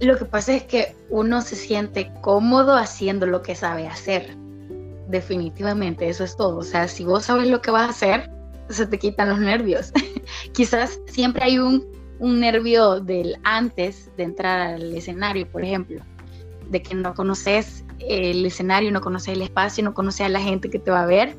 Lo 0.00 0.18
que 0.18 0.26
pasa 0.26 0.54
es 0.54 0.64
que 0.64 0.94
uno 1.08 1.40
se 1.40 1.56
siente 1.56 2.12
cómodo 2.20 2.76
haciendo 2.76 3.24
lo 3.24 3.40
que 3.40 3.54
sabe 3.54 3.86
hacer. 3.86 4.36
Definitivamente, 5.08 6.10
eso 6.10 6.24
es 6.24 6.36
todo. 6.36 6.58
O 6.58 6.62
sea, 6.62 6.86
si 6.88 7.06
vos 7.06 7.24
sabes 7.24 7.48
lo 7.48 7.62
que 7.62 7.70
vas 7.70 7.86
a 7.86 7.90
hacer, 7.90 8.30
se 8.68 8.86
te 8.86 8.98
quitan 8.98 9.28
los 9.28 9.38
nervios. 9.38 9.92
Quizás 10.52 11.00
siempre 11.06 11.44
hay 11.44 11.58
un 11.58 11.84
un 12.18 12.40
nervio 12.40 13.00
del 13.00 13.38
antes 13.44 14.10
de 14.16 14.24
entrar 14.24 14.60
al 14.60 14.94
escenario, 14.94 15.46
por 15.50 15.64
ejemplo, 15.64 16.02
de 16.70 16.82
que 16.82 16.94
no 16.94 17.14
conoces 17.14 17.84
el 17.98 18.44
escenario, 18.44 18.90
no 18.90 19.00
conoces 19.00 19.34
el 19.34 19.42
espacio, 19.42 19.84
no 19.84 19.94
conoces 19.94 20.22
a 20.22 20.28
la 20.28 20.40
gente 20.40 20.70
que 20.70 20.78
te 20.78 20.90
va 20.90 21.02
a 21.02 21.06
ver, 21.06 21.36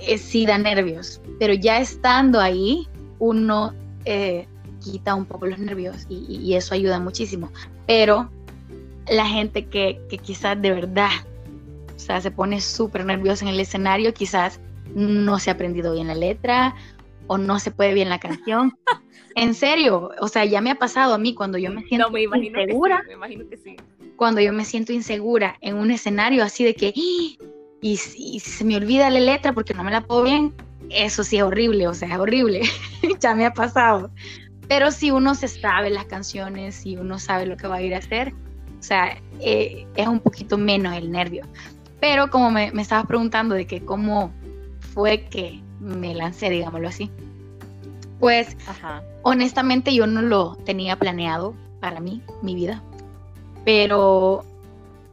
eh, 0.00 0.18
sí 0.18 0.46
da 0.46 0.58
nervios, 0.58 1.20
pero 1.38 1.54
ya 1.54 1.78
estando 1.78 2.40
ahí, 2.40 2.86
uno 3.18 3.74
eh, 4.04 4.46
quita 4.80 5.14
un 5.14 5.24
poco 5.24 5.46
los 5.46 5.58
nervios 5.58 6.06
y, 6.08 6.54
eso 6.54 6.74
ayuda 6.74 7.00
muchísimo. 7.00 7.50
Pero 7.86 8.30
la 9.10 9.26
gente 9.26 9.66
que, 9.66 10.00
que 10.08 10.18
quizás 10.18 10.60
de 10.60 10.70
verdad, 10.70 11.10
o 11.96 11.98
sea, 11.98 12.20
se 12.20 12.30
pone 12.30 12.60
súper 12.60 13.04
nerviosa 13.04 13.44
en 13.44 13.50
el 13.50 13.60
escenario, 13.60 14.14
quizás 14.14 14.60
no 14.94 15.38
se 15.38 15.50
ha 15.50 15.54
aprendido 15.54 15.92
bien 15.92 16.08
la 16.08 16.14
letra 16.14 16.74
o 17.26 17.38
no 17.38 17.58
se 17.58 17.70
puede 17.70 17.94
bien 17.94 18.08
la 18.08 18.18
canción 18.18 18.76
En 19.38 19.54
serio, 19.54 20.10
o 20.20 20.26
sea, 20.26 20.44
ya 20.44 20.60
me 20.60 20.72
ha 20.72 20.74
pasado 20.74 21.14
a 21.14 21.18
mí 21.18 21.32
cuando 21.32 21.58
yo 21.58 21.70
me 21.70 21.84
siento 21.84 22.10
insegura. 22.18 23.04
me 23.06 23.12
imagino 23.12 23.48
que 23.48 23.56
sí. 23.56 23.76
Cuando 24.16 24.40
yo 24.40 24.52
me 24.52 24.64
siento 24.64 24.92
insegura 24.92 25.56
en 25.60 25.76
un 25.76 25.92
escenario 25.92 26.42
así 26.42 26.64
de 26.64 26.74
que, 26.74 26.88
¡Ah! 26.88 27.44
y, 27.80 27.96
se 27.96 28.64
me 28.64 28.76
olvida 28.76 29.10
la 29.10 29.20
letra 29.20 29.52
porque 29.52 29.74
no 29.74 29.84
me 29.84 29.92
la 29.92 30.00
puedo 30.00 30.24
bien, 30.24 30.52
eso 30.90 31.22
sí 31.22 31.36
es 31.36 31.44
horrible, 31.44 31.86
o 31.86 31.94
sea, 31.94 32.08
es 32.08 32.18
horrible. 32.18 32.62
ya 33.20 33.36
me 33.36 33.46
ha 33.46 33.54
pasado. 33.54 34.10
Pero 34.66 34.90
si 34.90 35.12
uno 35.12 35.36
se 35.36 35.46
sabe 35.46 35.90
las 35.90 36.06
canciones, 36.06 36.74
si 36.74 36.96
uno 36.96 37.20
sabe 37.20 37.46
lo 37.46 37.56
que 37.56 37.68
va 37.68 37.76
a 37.76 37.82
ir 37.82 37.94
a 37.94 37.98
hacer, 37.98 38.34
o 38.76 38.82
sea, 38.82 39.18
eh, 39.40 39.86
es 39.94 40.08
un 40.08 40.18
poquito 40.18 40.58
menos 40.58 40.96
el 40.96 41.12
nervio. 41.12 41.44
Pero 42.00 42.28
como 42.28 42.50
me, 42.50 42.72
me 42.72 42.82
estabas 42.82 43.06
preguntando 43.06 43.54
de 43.54 43.68
que 43.68 43.84
cómo 43.84 44.32
fue 44.98 45.26
que 45.26 45.62
me 45.78 46.12
lancé, 46.12 46.50
digámoslo 46.50 46.88
así. 46.88 47.08
Pues 48.18 48.56
honestamente 49.22 49.94
yo 49.94 50.08
no 50.08 50.22
lo 50.22 50.56
tenía 50.64 50.96
planeado 50.96 51.54
para 51.78 52.00
mí, 52.00 52.20
mi 52.42 52.56
vida. 52.56 52.82
Pero 53.64 54.44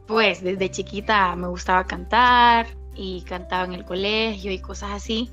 pues 0.08 0.42
desde 0.42 0.72
chiquita 0.72 1.36
me 1.36 1.46
gustaba 1.46 1.84
cantar 1.84 2.66
y 2.96 3.20
cantaba 3.28 3.64
en 3.64 3.74
el 3.74 3.84
colegio 3.84 4.50
y 4.50 4.58
cosas 4.58 4.90
así. 4.90 5.30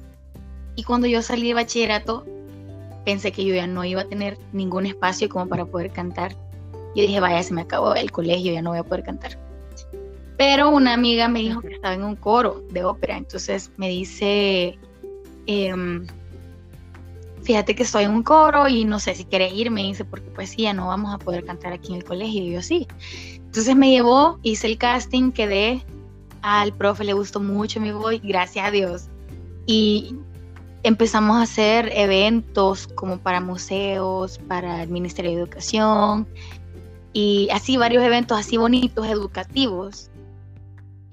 Y 0.75 0.83
cuando 0.83 1.07
yo 1.07 1.23
salí 1.23 1.47
de 1.47 1.55
bachillerato, 1.55 2.23
pensé 3.05 3.31
que 3.31 3.45
yo 3.45 3.55
ya 3.55 3.65
no 3.65 3.83
iba 3.83 4.01
a 4.01 4.07
tener 4.07 4.37
ningún 4.51 4.85
espacio 4.85 5.29
como 5.29 5.47
para 5.47 5.65
poder 5.65 5.89
cantar. 5.89 6.35
Yo 6.95 7.01
dije, 7.01 7.19
vaya, 7.19 7.41
se 7.41 7.55
me 7.55 7.61
acabó 7.61 7.95
el 7.95 8.11
colegio, 8.11 8.53
ya 8.53 8.61
no 8.61 8.69
voy 8.69 8.79
a 8.79 8.83
poder 8.83 9.03
cantar. 9.03 9.35
Pero 10.37 10.69
una 10.69 10.93
amiga 10.93 11.27
me 11.27 11.39
dijo 11.39 11.61
que 11.61 11.73
estaba 11.73 11.93
en 11.93 12.03
un 12.03 12.15
coro 12.15 12.63
de 12.71 12.83
ópera, 12.83 13.17
entonces 13.17 13.71
me 13.77 13.89
dice, 13.89 14.77
eh, 15.45 16.05
fíjate 17.43 17.75
que 17.75 17.83
estoy 17.83 18.05
en 18.05 18.11
un 18.11 18.23
coro 18.23 18.67
y 18.67 18.85
no 18.85 18.99
sé 18.99 19.13
si 19.15 19.25
quieres 19.25 19.53
ir, 19.53 19.69
me 19.69 19.83
dice, 19.83 20.05
porque 20.05 20.29
pues 20.31 20.49
sí, 20.49 20.63
ya 20.63 20.73
no 20.73 20.87
vamos 20.87 21.13
a 21.13 21.19
poder 21.19 21.45
cantar 21.45 21.73
aquí 21.73 21.91
en 21.91 21.97
el 21.97 22.03
colegio. 22.03 22.43
Y 22.43 22.51
yo 22.53 22.61
sí. 22.61 22.87
Entonces 23.35 23.75
me 23.75 23.91
llevó, 23.91 24.39
hice 24.41 24.67
el 24.67 24.77
casting, 24.77 25.31
quedé, 25.31 25.83
al 26.41 26.73
profe 26.73 27.03
le 27.03 27.13
gustó 27.13 27.39
mucho 27.39 27.79
mi 27.79 27.91
voz, 27.91 28.19
gracias 28.23 28.65
a 28.65 28.71
Dios. 28.71 29.09
Y 29.65 30.15
empezamos 30.83 31.37
a 31.37 31.43
hacer 31.43 31.91
eventos 31.95 32.87
como 32.87 33.17
para 33.19 33.39
museos, 33.39 34.39
para 34.47 34.83
el 34.83 34.89
Ministerio 34.89 35.31
de 35.31 35.37
Educación 35.37 36.27
y 37.13 37.47
así 37.51 37.77
varios 37.77 38.03
eventos 38.03 38.37
así 38.37 38.57
bonitos, 38.57 39.07
educativos, 39.07 40.09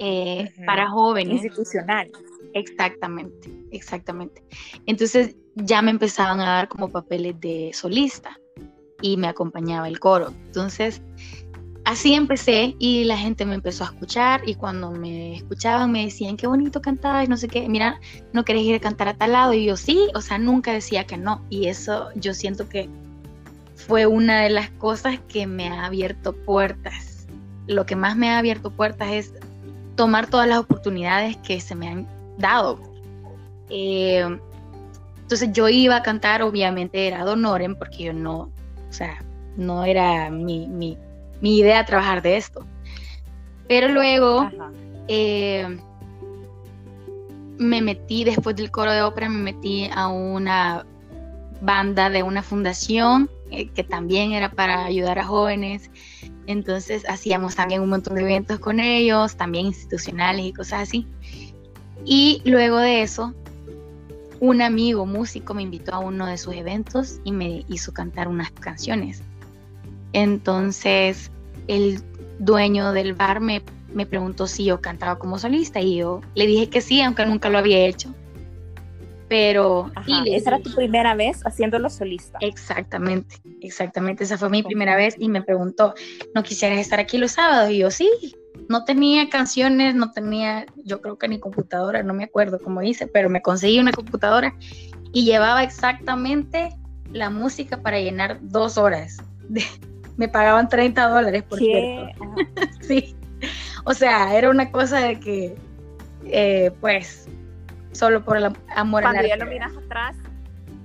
eh, 0.01 0.53
para 0.67 0.89
jóvenes. 0.89 1.35
Institucionales. 1.35 2.13
Exactamente, 2.55 3.51
exactamente. 3.71 4.43
Entonces 4.87 5.37
ya 5.55 5.83
me 5.83 5.91
empezaban 5.91 6.41
a 6.41 6.47
dar 6.47 6.69
como 6.69 6.89
papeles 6.89 7.39
de 7.41 7.71
solista 7.73 8.39
y 9.03 9.17
me 9.17 9.29
acompañaba 9.29 9.89
el 9.89 10.01
coro. 10.01 10.33
Entonces, 10.47 11.03
así 11.85 12.15
empecé 12.15 12.75
y 12.79 13.05
la 13.05 13.17
gente 13.17 13.45
me 13.45 13.55
empezó 13.55 13.85
a 13.85 13.89
escuchar 13.89 14.43
y 14.47 14.55
cuando 14.55 14.91
me 14.91 15.37
escuchaban 15.37 15.93
me 15.93 16.05
decían, 16.05 16.37
qué 16.37 16.47
bonito 16.47 16.81
cantabas, 16.81 17.29
no 17.29 17.37
sé 17.37 17.49
qué, 17.49 17.69
mira, 17.69 18.01
no 18.33 18.45
querés 18.45 18.63
ir 18.63 18.77
a 18.77 18.81
cantar 18.81 19.09
a 19.09 19.15
tal 19.15 19.33
lado 19.33 19.53
y 19.53 19.67
yo 19.67 19.77
sí, 19.77 20.09
o 20.15 20.21
sea, 20.21 20.39
nunca 20.39 20.73
decía 20.73 21.05
que 21.05 21.17
no. 21.17 21.45
Y 21.51 21.67
eso 21.67 22.09
yo 22.15 22.35
siento 22.35 22.69
que 22.69 22.89
fue 23.75 24.07
una 24.07 24.43
de 24.43 24.51
las 24.51 24.71
cosas 24.71 25.21
que 25.29 25.47
me 25.47 25.69
ha 25.69 25.87
abierto 25.87 26.35
puertas. 26.35 27.27
Lo 27.67 27.87
que 27.87 27.97
más 27.97 28.17
me 28.17 28.31
ha 28.31 28.39
abierto 28.39 28.71
puertas 28.71 29.11
es 29.13 29.35
tomar 29.97 30.29
todas 30.29 30.49
las 30.49 30.59
oportunidades 30.59 31.37
que 31.39 31.61
se 31.61 31.75
me 31.75 31.89
han 31.89 32.09
dado. 32.39 32.79
Eh, 33.69 34.25
entonces 35.23 35.53
yo 35.53 35.69
iba 35.69 35.97
a 35.97 36.03
cantar, 36.03 36.43
obviamente 36.43 37.07
era 37.07 37.25
Donoren, 37.25 37.77
porque 37.77 38.05
yo 38.05 38.13
no, 38.13 38.51
o 38.89 38.93
sea, 38.93 39.23
no 39.57 39.85
era 39.85 40.31
mi, 40.31 40.67
mi, 40.67 40.99
idea 41.41 41.85
trabajar 41.87 42.21
de 42.23 42.37
esto. 42.37 42.67
Pero 43.69 43.89
luego 43.89 44.51
eh, 45.07 45.79
me 47.59 47.81
metí, 47.81 48.25
después 48.25 48.57
del 48.57 48.71
coro 48.71 48.91
de 48.93 49.03
ópera, 49.03 49.29
me 49.29 49.39
metí 49.39 49.89
a 49.95 50.09
una 50.09 50.85
banda 51.61 52.11
de 52.11 52.23
una 52.23 52.43
fundación 52.43 53.31
eh, 53.51 53.69
que 53.69 53.85
también 53.85 54.33
era 54.33 54.51
para 54.51 54.85
ayudar 54.85 55.19
a 55.19 55.25
jóvenes. 55.25 55.91
Entonces 56.47 57.05
hacíamos 57.09 57.57
también 57.57 57.83
un 57.83 57.89
montón 57.89 58.15
de 58.15 58.23
eventos 58.23 58.59
con 58.59 58.81
ellos, 58.81 59.37
también 59.37 59.67
institucionales 59.67 60.47
y 60.47 60.53
cosas 60.53 60.83
así. 60.83 61.07
Y 62.05 62.43
luego 62.45 62.79
de 62.79 63.03
eso, 63.03 63.35
un 64.41 64.63
amigo 64.63 65.07
músico 65.07 65.55
me 65.55 65.63
invitó 65.63 65.95
a 65.95 65.99
uno 65.99 66.27
de 66.27 66.39
sus 66.39 66.55
eventos 66.55 67.21
y 67.25 67.33
me 67.33 67.65
hizo 67.69 67.93
cantar 67.93 68.27
unas 68.29 68.51
canciones. 68.53 69.23
Entonces 70.13 71.31
el 71.69 72.03
dueño 72.39 72.93
del 72.93 73.15
bar 73.15 73.41
me, 73.41 73.63
me 73.93 74.07
preguntó 74.07 74.47
si 74.47 74.65
yo 74.65 74.81
cantaba 74.81 75.19
como 75.19 75.39
solista 75.39 75.81
y 75.81 75.97
yo 75.97 76.23
le 76.35 76.47
dije 76.47 76.69
que 76.69 76.81
sí, 76.81 77.01
aunque 77.03 77.27
nunca 77.27 77.51
lo 77.51 77.59
había 77.59 77.87
hecho. 77.87 78.15
Pero 79.31 79.93
esa 80.27 80.51
era 80.51 80.59
tu 80.59 80.75
primera 80.75 81.15
vez 81.15 81.41
haciéndolo 81.47 81.89
solista. 81.89 82.37
Exactamente, 82.41 83.37
exactamente. 83.61 84.25
Esa 84.25 84.37
fue 84.37 84.51
mi 84.51 84.65
primera 84.65 84.97
vez 84.97 85.15
y 85.21 85.29
me 85.29 85.41
preguntó, 85.41 85.95
¿no 86.35 86.43
quisieras 86.43 86.81
estar 86.81 86.99
aquí 86.99 87.17
los 87.17 87.31
sábados? 87.31 87.71
Y 87.71 87.79
yo 87.79 87.93
sí, 87.93 88.11
no 88.69 88.85
tenía 88.85 89.31
canciones, 89.31 89.95
no 89.95 90.11
tenía, 90.11 90.67
yo 90.85 91.01
creo 91.01 91.17
que 91.17 91.29
ni 91.29 91.39
computadora, 91.39 92.03
no 92.03 92.13
me 92.13 92.25
acuerdo 92.25 92.59
cómo 92.59 92.83
hice, 92.83 93.07
pero 93.07 93.31
me 93.31 93.41
conseguí 93.41 93.79
una 93.79 93.93
computadora 93.93 94.53
y 95.13 95.25
llevaba 95.25 95.63
exactamente 95.63 96.77
la 97.13 97.31
música 97.31 97.81
para 97.81 98.01
llenar 98.01 98.41
dos 98.43 98.79
horas. 98.79 99.19
me 100.17 100.27
pagaban 100.27 100.69
30 100.69 101.09
dólares, 101.09 101.45
por 101.45 101.61
cierto. 101.61 102.21
sí. 102.81 103.15
O 103.85 103.95
sea, 103.95 104.37
era 104.37 104.51
una 104.51 104.73
cosa 104.73 104.99
de 104.99 105.21
que, 105.21 105.55
eh, 106.25 106.73
pues, 106.81 107.29
solo 107.93 108.25
por 108.25 108.37
el 108.37 108.45
amor 108.75 109.03
Cuando 109.03 109.23
ya 109.23 109.37
lo 109.37 109.47
miras 109.47 109.77
atrás. 109.77 110.17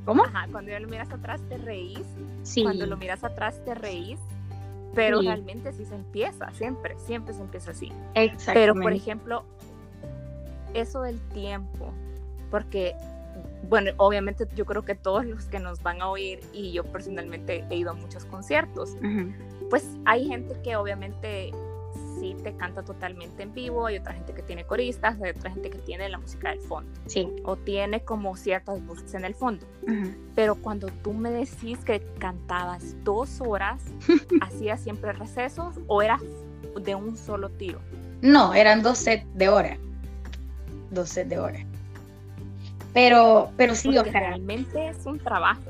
¿Cómo? 0.05 0.23
Ajá, 0.23 0.47
cuando 0.51 0.71
ya 0.71 0.79
lo 0.79 0.87
miras 0.87 1.11
atrás 1.11 1.41
te 1.49 1.57
reís. 1.57 2.05
Sí. 2.43 2.63
Cuando 2.63 2.85
lo 2.85 2.97
miras 2.97 3.23
atrás 3.23 3.59
te 3.65 3.73
reís. 3.73 4.19
Pero 4.93 5.21
realmente 5.21 5.73
sí 5.73 5.83
se 5.83 5.95
empieza, 5.95 6.49
siempre, 6.51 6.95
siempre 6.99 7.33
se 7.33 7.41
empieza 7.41 7.71
así. 7.71 7.91
Exactamente. 8.13 8.53
Pero, 8.53 8.75
por 8.75 8.93
ejemplo, 8.93 9.43
eso 10.73 11.01
del 11.01 11.19
tiempo, 11.29 11.93
porque, 12.49 12.95
bueno, 13.67 13.91
obviamente 13.97 14.47
yo 14.55 14.65
creo 14.65 14.85
que 14.85 14.95
todos 14.95 15.25
los 15.25 15.45
que 15.47 15.59
nos 15.59 15.83
van 15.83 16.01
a 16.01 16.07
oír, 16.07 16.39
y 16.53 16.71
yo 16.71 16.85
personalmente 16.85 17.65
he 17.69 17.75
ido 17.75 17.91
a 17.91 17.93
muchos 17.93 18.23
conciertos, 18.23 18.95
pues 19.69 19.85
hay 20.05 20.27
gente 20.27 20.55
que 20.63 20.77
obviamente 20.77 21.51
sí 22.19 22.35
te 22.43 22.55
canta 22.55 22.83
totalmente 22.83 23.43
en 23.43 23.53
vivo, 23.53 23.85
hay 23.85 23.97
otra 23.97 24.13
gente 24.13 24.33
que 24.33 24.41
tiene 24.41 24.65
coristas, 24.65 25.21
hay 25.21 25.31
otra 25.31 25.51
gente 25.51 25.69
que 25.69 25.77
tiene 25.79 26.09
la 26.09 26.17
música 26.17 26.49
del 26.49 26.59
fondo. 26.59 26.89
Sí. 27.05 27.29
O 27.43 27.55
tiene 27.55 28.01
como 28.03 28.35
ciertas 28.35 28.85
voces 28.85 29.13
en 29.13 29.25
el 29.25 29.35
fondo. 29.35 29.65
Pero 30.35 30.55
cuando 30.55 30.87
tú 31.03 31.13
me 31.13 31.29
decís 31.31 31.79
que 31.85 32.01
cantabas 32.19 32.95
dos 33.03 33.41
horas, 33.41 33.81
¿hacías 34.41 34.81
siempre 34.81 35.13
recesos 35.13 35.75
o 35.87 36.01
eras 36.01 36.21
de 36.81 36.95
un 36.95 37.17
solo 37.17 37.49
tiro? 37.49 37.79
No, 38.21 38.53
eran 38.53 38.81
dos 38.81 38.97
sets 38.97 39.25
de 39.35 39.49
hora. 39.49 39.77
Dos 40.91 41.09
sets 41.09 41.29
de 41.29 41.39
hora. 41.39 41.65
Pero, 42.93 43.51
pero 43.57 43.75
sí, 43.75 43.97
o 43.97 44.03
sea. 44.03 44.11
Realmente 44.11 44.87
es 44.87 45.05
un 45.05 45.19
trabajo. 45.19 45.61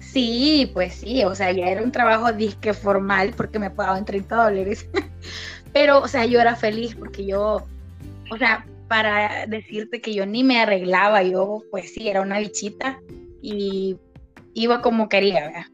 Sí, 0.00 0.70
pues 0.72 0.94
sí, 0.94 1.24
o 1.24 1.34
sea, 1.34 1.52
ya 1.52 1.66
era 1.66 1.82
un 1.82 1.92
trabajo 1.92 2.32
disque 2.32 2.72
formal 2.72 3.34
porque 3.36 3.58
me 3.58 3.70
pagaban 3.70 4.04
30 4.04 4.34
dólares. 4.34 4.88
Pero, 5.76 6.00
o 6.00 6.08
sea, 6.08 6.24
yo 6.24 6.40
era 6.40 6.56
feliz 6.56 6.94
porque 6.94 7.26
yo, 7.26 7.62
o 8.30 8.38
sea, 8.38 8.64
para 8.88 9.44
decirte 9.44 10.00
que 10.00 10.14
yo 10.14 10.24
ni 10.24 10.42
me 10.42 10.58
arreglaba, 10.58 11.22
yo 11.22 11.64
pues 11.70 11.92
sí, 11.92 12.08
era 12.08 12.22
una 12.22 12.38
bichita 12.38 12.98
y 13.42 13.98
iba 14.54 14.80
como 14.80 15.10
quería, 15.10 15.48
¿verdad? 15.48 15.66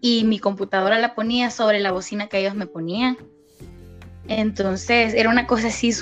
Y 0.00 0.24
mi 0.24 0.40
computadora 0.40 0.98
la 0.98 1.14
ponía 1.14 1.52
sobre 1.52 1.78
la 1.78 1.92
bocina 1.92 2.26
que 2.26 2.40
ellos 2.40 2.56
me 2.56 2.66
ponían. 2.66 3.18
Entonces, 4.26 5.14
era 5.14 5.30
una 5.30 5.46
cosa 5.46 5.68
así 5.68 5.92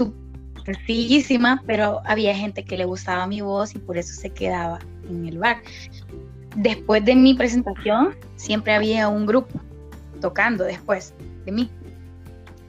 sencillísima, 0.64 1.62
pero 1.66 2.00
había 2.06 2.34
gente 2.34 2.64
que 2.64 2.78
le 2.78 2.86
gustaba 2.86 3.26
mi 3.26 3.42
voz 3.42 3.74
y 3.74 3.78
por 3.78 3.98
eso 3.98 4.14
se 4.14 4.30
quedaba 4.30 4.78
en 5.06 5.26
el 5.26 5.36
bar. 5.36 5.58
Después 6.56 7.04
de 7.04 7.14
mi 7.14 7.34
presentación, 7.34 8.16
siempre 8.36 8.72
había 8.72 9.08
un 9.08 9.26
grupo 9.26 9.60
tocando 10.22 10.64
después 10.64 11.12
de 11.44 11.52
mí. 11.52 11.70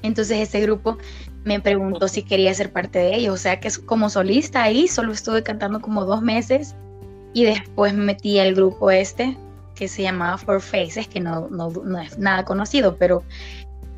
Entonces 0.06 0.40
ese 0.40 0.62
grupo 0.62 0.98
me 1.44 1.60
preguntó 1.60 2.08
si 2.08 2.24
quería 2.24 2.54
ser 2.54 2.72
parte 2.72 3.00
de 3.00 3.16
ellos, 3.16 3.34
o 3.34 3.38
sea 3.38 3.60
que 3.60 3.70
como 3.86 4.10
solista 4.10 4.64
ahí 4.64 4.88
solo 4.88 5.14
estuve 5.14 5.44
cantando 5.44 5.80
como 5.80 6.06
dos 6.06 6.22
meses 6.22 6.76
y 7.34 7.44
después 7.44 7.94
me 7.94 8.04
metí 8.04 8.40
al 8.40 8.56
grupo 8.56 8.92
este 8.92 9.38
que 9.76 9.88
se 9.88 10.04
llamaba 10.04 10.38
Four 10.38 10.62
Faces, 10.62 11.08
que 11.08 11.20
no, 11.20 11.50
no, 11.50 12.00
es 12.00 12.18
nada 12.18 12.46
conocido, 12.46 12.96
pero 12.98 13.24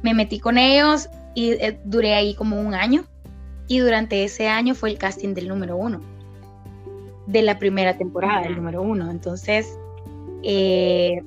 me 0.02 0.14
metí 0.14 0.40
con 0.40 0.58
ellos 0.58 1.08
y 1.36 1.52
eh, 1.52 1.80
duré 1.86 2.16
ahí 2.16 2.34
como 2.34 2.60
un 2.60 2.74
año 2.74 3.06
y 3.68 3.80
durante 3.80 4.24
ese 4.24 4.48
año 4.48 4.74
fue 4.74 4.90
el 4.90 4.98
casting 4.98 5.34
del 5.34 5.48
número 5.48 5.78
uno, 5.78 6.02
de 7.28 7.42
la 7.44 7.60
primera 7.60 7.98
temporada 7.98 8.42
del 8.42 8.56
número 8.56 8.82
uno. 8.82 9.12
Entonces 9.12 9.78
eh, 10.44 11.22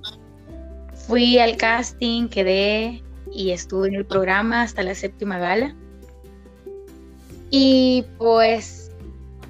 fui 1.07 1.39
al 1.39 1.57
casting, 1.57 2.29
quedé 2.29 3.03
y 3.33 3.51
estuve 3.51 3.89
en 3.89 3.95
el 3.95 4.05
programa 4.05 4.63
hasta 4.63 4.83
la 4.83 4.95
séptima 4.95 5.39
gala. 5.39 5.75
Y 7.51 8.05
pues, 8.19 8.91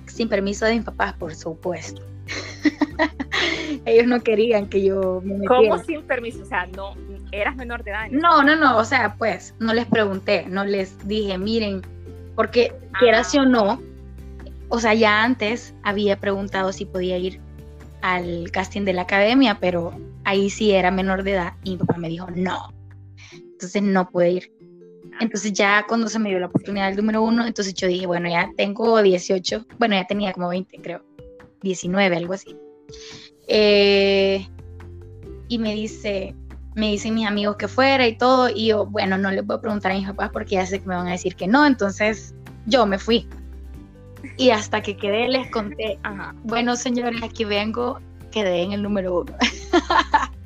sin 0.06 0.28
permiso 0.28 0.64
de 0.66 0.76
mis 0.76 0.84
papás, 0.84 1.14
por 1.14 1.34
supuesto. 1.34 2.02
Ellos 3.84 4.06
no 4.06 4.20
querían 4.20 4.68
que 4.68 4.82
yo 4.82 5.20
me 5.24 5.34
metiera. 5.34 5.56
¿Cómo 5.56 5.78
sin 5.84 6.02
permiso? 6.02 6.42
O 6.42 6.46
sea, 6.46 6.66
no, 6.66 6.94
eras 7.32 7.56
menor 7.56 7.84
de 7.84 7.90
edad. 7.90 8.08
No, 8.10 8.42
no, 8.42 8.56
no, 8.56 8.78
o 8.78 8.84
sea, 8.84 9.14
pues, 9.16 9.54
no 9.58 9.72
les 9.72 9.86
pregunté, 9.86 10.46
no 10.48 10.64
les 10.64 10.96
dije, 11.06 11.38
miren, 11.38 11.82
porque 12.34 12.72
quiera 12.98 13.22
o 13.38 13.44
no, 13.44 13.80
o 14.68 14.78
sea, 14.80 14.94
ya 14.94 15.22
antes 15.22 15.74
había 15.82 16.18
preguntado 16.18 16.72
si 16.72 16.84
podía 16.84 17.18
ir 17.18 17.40
al 18.02 18.50
casting 18.50 18.82
de 18.84 18.92
la 18.92 19.02
academia, 19.02 19.58
pero 19.60 19.92
ahí 20.24 20.48
sí 20.50 20.72
era 20.72 20.90
menor 20.90 21.22
de 21.22 21.32
edad 21.32 21.54
y 21.64 21.72
mi 21.72 21.76
papá 21.78 21.98
me 21.98 22.08
dijo, 22.08 22.28
no, 22.34 22.72
entonces 23.60 23.82
no 23.82 24.08
pude 24.08 24.30
ir. 24.30 24.52
Entonces 25.20 25.52
ya 25.52 25.84
cuando 25.86 26.08
se 26.08 26.18
me 26.18 26.30
dio 26.30 26.40
la 26.40 26.46
oportunidad 26.46 26.88
del 26.88 26.96
número 26.96 27.22
uno, 27.22 27.46
entonces 27.46 27.74
yo 27.74 27.86
dije, 27.86 28.06
bueno, 28.06 28.28
ya 28.28 28.50
tengo 28.56 29.02
18, 29.02 29.66
bueno, 29.78 29.94
ya 29.94 30.06
tenía 30.06 30.32
como 30.32 30.48
20, 30.48 30.78
creo, 30.80 31.04
19, 31.62 32.16
algo 32.16 32.32
así. 32.32 32.56
Eh, 33.46 34.46
y 35.48 35.58
me 35.58 35.74
dice, 35.74 36.34
me 36.74 36.90
dicen 36.90 37.14
mis 37.14 37.26
amigos 37.26 37.56
que 37.56 37.68
fuera 37.68 38.06
y 38.08 38.16
todo, 38.16 38.48
y 38.48 38.68
yo, 38.68 38.86
bueno, 38.86 39.18
no 39.18 39.30
les 39.30 39.44
voy 39.44 39.58
a 39.58 39.60
preguntar 39.60 39.92
a 39.92 39.96
mis 39.96 40.06
papás 40.06 40.30
porque 40.32 40.54
ya 40.54 40.64
sé 40.64 40.80
que 40.80 40.86
me 40.86 40.94
van 40.94 41.08
a 41.08 41.12
decir 41.12 41.36
que 41.36 41.46
no, 41.46 41.66
entonces 41.66 42.34
yo 42.66 42.86
me 42.86 42.98
fui. 42.98 43.28
Y 44.38 44.50
hasta 44.50 44.80
que 44.80 44.96
quedé 44.96 45.28
les 45.28 45.50
conté, 45.50 45.98
bueno 46.44 46.76
señores, 46.76 47.22
aquí 47.22 47.44
vengo, 47.44 48.00
quedé 48.30 48.62
en 48.62 48.72
el 48.72 48.82
número 48.82 49.20
uno. 49.20 49.34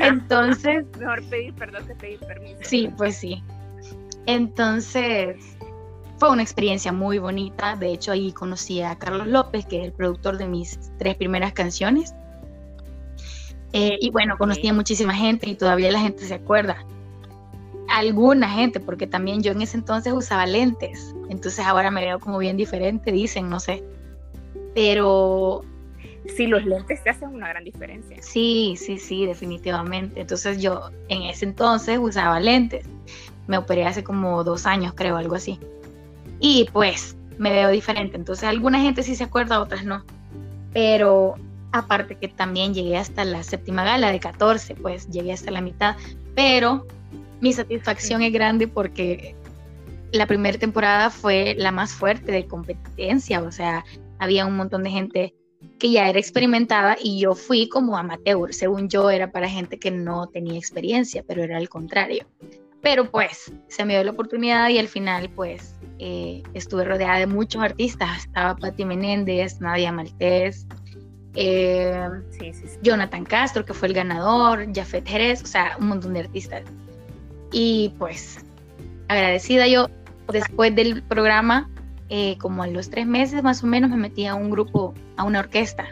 Entonces. 0.00 0.84
Mejor 0.98 1.22
pedir 1.28 1.54
perdón 1.54 1.86
que 1.86 1.94
pedir 1.94 2.20
permiso. 2.20 2.58
Sí, 2.62 2.90
pues 2.96 3.16
sí. 3.16 3.42
Entonces, 4.26 5.36
fue 6.18 6.30
una 6.30 6.42
experiencia 6.42 6.92
muy 6.92 7.18
bonita. 7.18 7.76
De 7.76 7.92
hecho, 7.92 8.12
ahí 8.12 8.32
conocí 8.32 8.80
a 8.82 8.96
Carlos 8.96 9.26
López, 9.26 9.66
que 9.66 9.80
es 9.80 9.84
el 9.86 9.92
productor 9.92 10.38
de 10.38 10.48
mis 10.48 10.78
tres 10.98 11.14
primeras 11.14 11.52
canciones. 11.52 12.14
Eh, 13.72 13.98
y 14.00 14.10
bueno, 14.10 14.38
conocí 14.38 14.66
a 14.68 14.72
muchísima 14.72 15.14
gente 15.14 15.48
y 15.50 15.54
todavía 15.54 15.92
la 15.92 16.00
gente 16.00 16.24
se 16.24 16.34
acuerda. 16.34 16.84
Alguna 17.88 18.48
gente, 18.48 18.80
porque 18.80 19.06
también 19.06 19.42
yo 19.42 19.52
en 19.52 19.62
ese 19.62 19.76
entonces 19.76 20.12
usaba 20.12 20.46
lentes. 20.46 21.14
Entonces 21.28 21.64
ahora 21.64 21.90
me 21.90 22.00
veo 22.00 22.18
como 22.18 22.38
bien 22.38 22.56
diferente, 22.56 23.12
dicen, 23.12 23.48
no 23.48 23.60
sé. 23.60 23.84
Pero 24.74 25.62
sí, 26.34 26.46
los 26.46 26.64
lentes 26.64 27.02
te 27.02 27.10
hacen 27.10 27.28
una 27.28 27.48
gran 27.48 27.64
diferencia. 27.64 28.16
Sí, 28.20 28.76
sí, 28.78 28.98
sí, 28.98 29.26
definitivamente. 29.26 30.20
Entonces 30.20 30.60
yo 30.60 30.90
en 31.08 31.22
ese 31.22 31.44
entonces 31.44 31.98
usaba 31.98 32.40
lentes. 32.40 32.86
Me 33.46 33.58
operé 33.58 33.86
hace 33.86 34.02
como 34.02 34.42
dos 34.44 34.66
años, 34.66 34.94
creo, 34.94 35.16
algo 35.16 35.36
así. 35.36 35.58
Y 36.40 36.68
pues 36.72 37.16
me 37.38 37.52
veo 37.52 37.70
diferente. 37.70 38.16
Entonces 38.16 38.44
alguna 38.48 38.80
gente 38.80 39.02
sí 39.02 39.14
se 39.14 39.24
acuerda, 39.24 39.60
otras 39.60 39.84
no. 39.84 40.04
Pero 40.72 41.34
aparte 41.72 42.16
que 42.16 42.28
también 42.28 42.74
llegué 42.74 42.96
hasta 42.96 43.24
la 43.24 43.42
séptima 43.42 43.84
gala 43.84 44.10
de 44.10 44.20
14, 44.20 44.74
pues 44.76 45.08
llegué 45.08 45.32
hasta 45.32 45.50
la 45.50 45.60
mitad. 45.60 45.96
Pero 46.34 46.86
mi 47.40 47.52
satisfacción 47.52 48.22
es 48.22 48.32
grande 48.32 48.68
porque 48.68 49.34
la 50.12 50.26
primera 50.26 50.58
temporada 50.58 51.10
fue 51.10 51.54
la 51.58 51.72
más 51.72 51.92
fuerte 51.92 52.32
de 52.32 52.46
competencia. 52.46 53.42
O 53.42 53.52
sea, 53.52 53.84
había 54.18 54.46
un 54.46 54.56
montón 54.56 54.82
de 54.82 54.90
gente 54.90 55.34
que 55.78 55.90
ya 55.90 56.08
era 56.08 56.18
experimentada 56.18 56.96
y 57.02 57.20
yo 57.20 57.34
fui 57.34 57.68
como 57.68 57.96
amateur. 57.96 58.52
Según 58.52 58.88
yo 58.88 59.10
era 59.10 59.30
para 59.30 59.48
gente 59.48 59.78
que 59.78 59.90
no 59.90 60.26
tenía 60.26 60.58
experiencia, 60.58 61.22
pero 61.26 61.42
era 61.42 61.56
al 61.56 61.68
contrario. 61.68 62.26
Pero 62.82 63.10
pues 63.10 63.52
se 63.68 63.84
me 63.84 63.94
dio 63.94 64.04
la 64.04 64.12
oportunidad 64.12 64.68
y 64.68 64.78
al 64.78 64.88
final 64.88 65.28
pues 65.30 65.74
eh, 65.98 66.42
estuve 66.54 66.84
rodeada 66.84 67.18
de 67.18 67.26
muchos 67.26 67.62
artistas. 67.62 68.24
Estaba 68.24 68.56
Patti 68.56 68.84
Menéndez, 68.84 69.60
Nadia 69.60 69.92
Maltés, 69.92 70.66
eh, 71.34 72.08
Jonathan 72.82 73.24
Castro, 73.24 73.64
que 73.64 73.74
fue 73.74 73.88
el 73.88 73.94
ganador, 73.94 74.66
Jafet 74.74 75.06
Jerez, 75.06 75.42
o 75.42 75.46
sea, 75.46 75.76
un 75.78 75.88
montón 75.88 76.14
de 76.14 76.20
artistas. 76.20 76.62
Y 77.52 77.94
pues, 77.98 78.44
agradecida 79.08 79.68
yo, 79.68 79.88
después 80.32 80.74
del 80.74 81.02
programa, 81.02 81.70
eh, 82.08 82.36
como 82.38 82.62
a 82.62 82.66
los 82.66 82.90
tres 82.90 83.06
meses 83.06 83.42
más 83.42 83.62
o 83.62 83.66
menos, 83.66 83.90
me 83.90 83.96
metí 83.96 84.26
a 84.26 84.34
un 84.34 84.50
grupo, 84.50 84.94
a 85.16 85.24
una 85.24 85.40
orquesta 85.40 85.86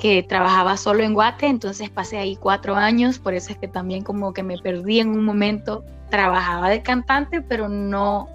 que 0.00 0.22
trabajaba 0.22 0.76
solo 0.76 1.02
en 1.02 1.12
Guate, 1.12 1.46
entonces 1.46 1.90
pasé 1.90 2.16
ahí 2.16 2.36
cuatro 2.36 2.74
años, 2.74 3.18
por 3.18 3.34
eso 3.34 3.52
es 3.52 3.58
que 3.58 3.68
también 3.68 4.02
como 4.02 4.32
que 4.32 4.42
me 4.42 4.56
perdí 4.58 4.98
en 4.98 5.10
un 5.10 5.24
momento, 5.24 5.84
trabajaba 6.08 6.70
de 6.70 6.82
cantante, 6.82 7.42
pero 7.42 7.68
no, 7.68 8.28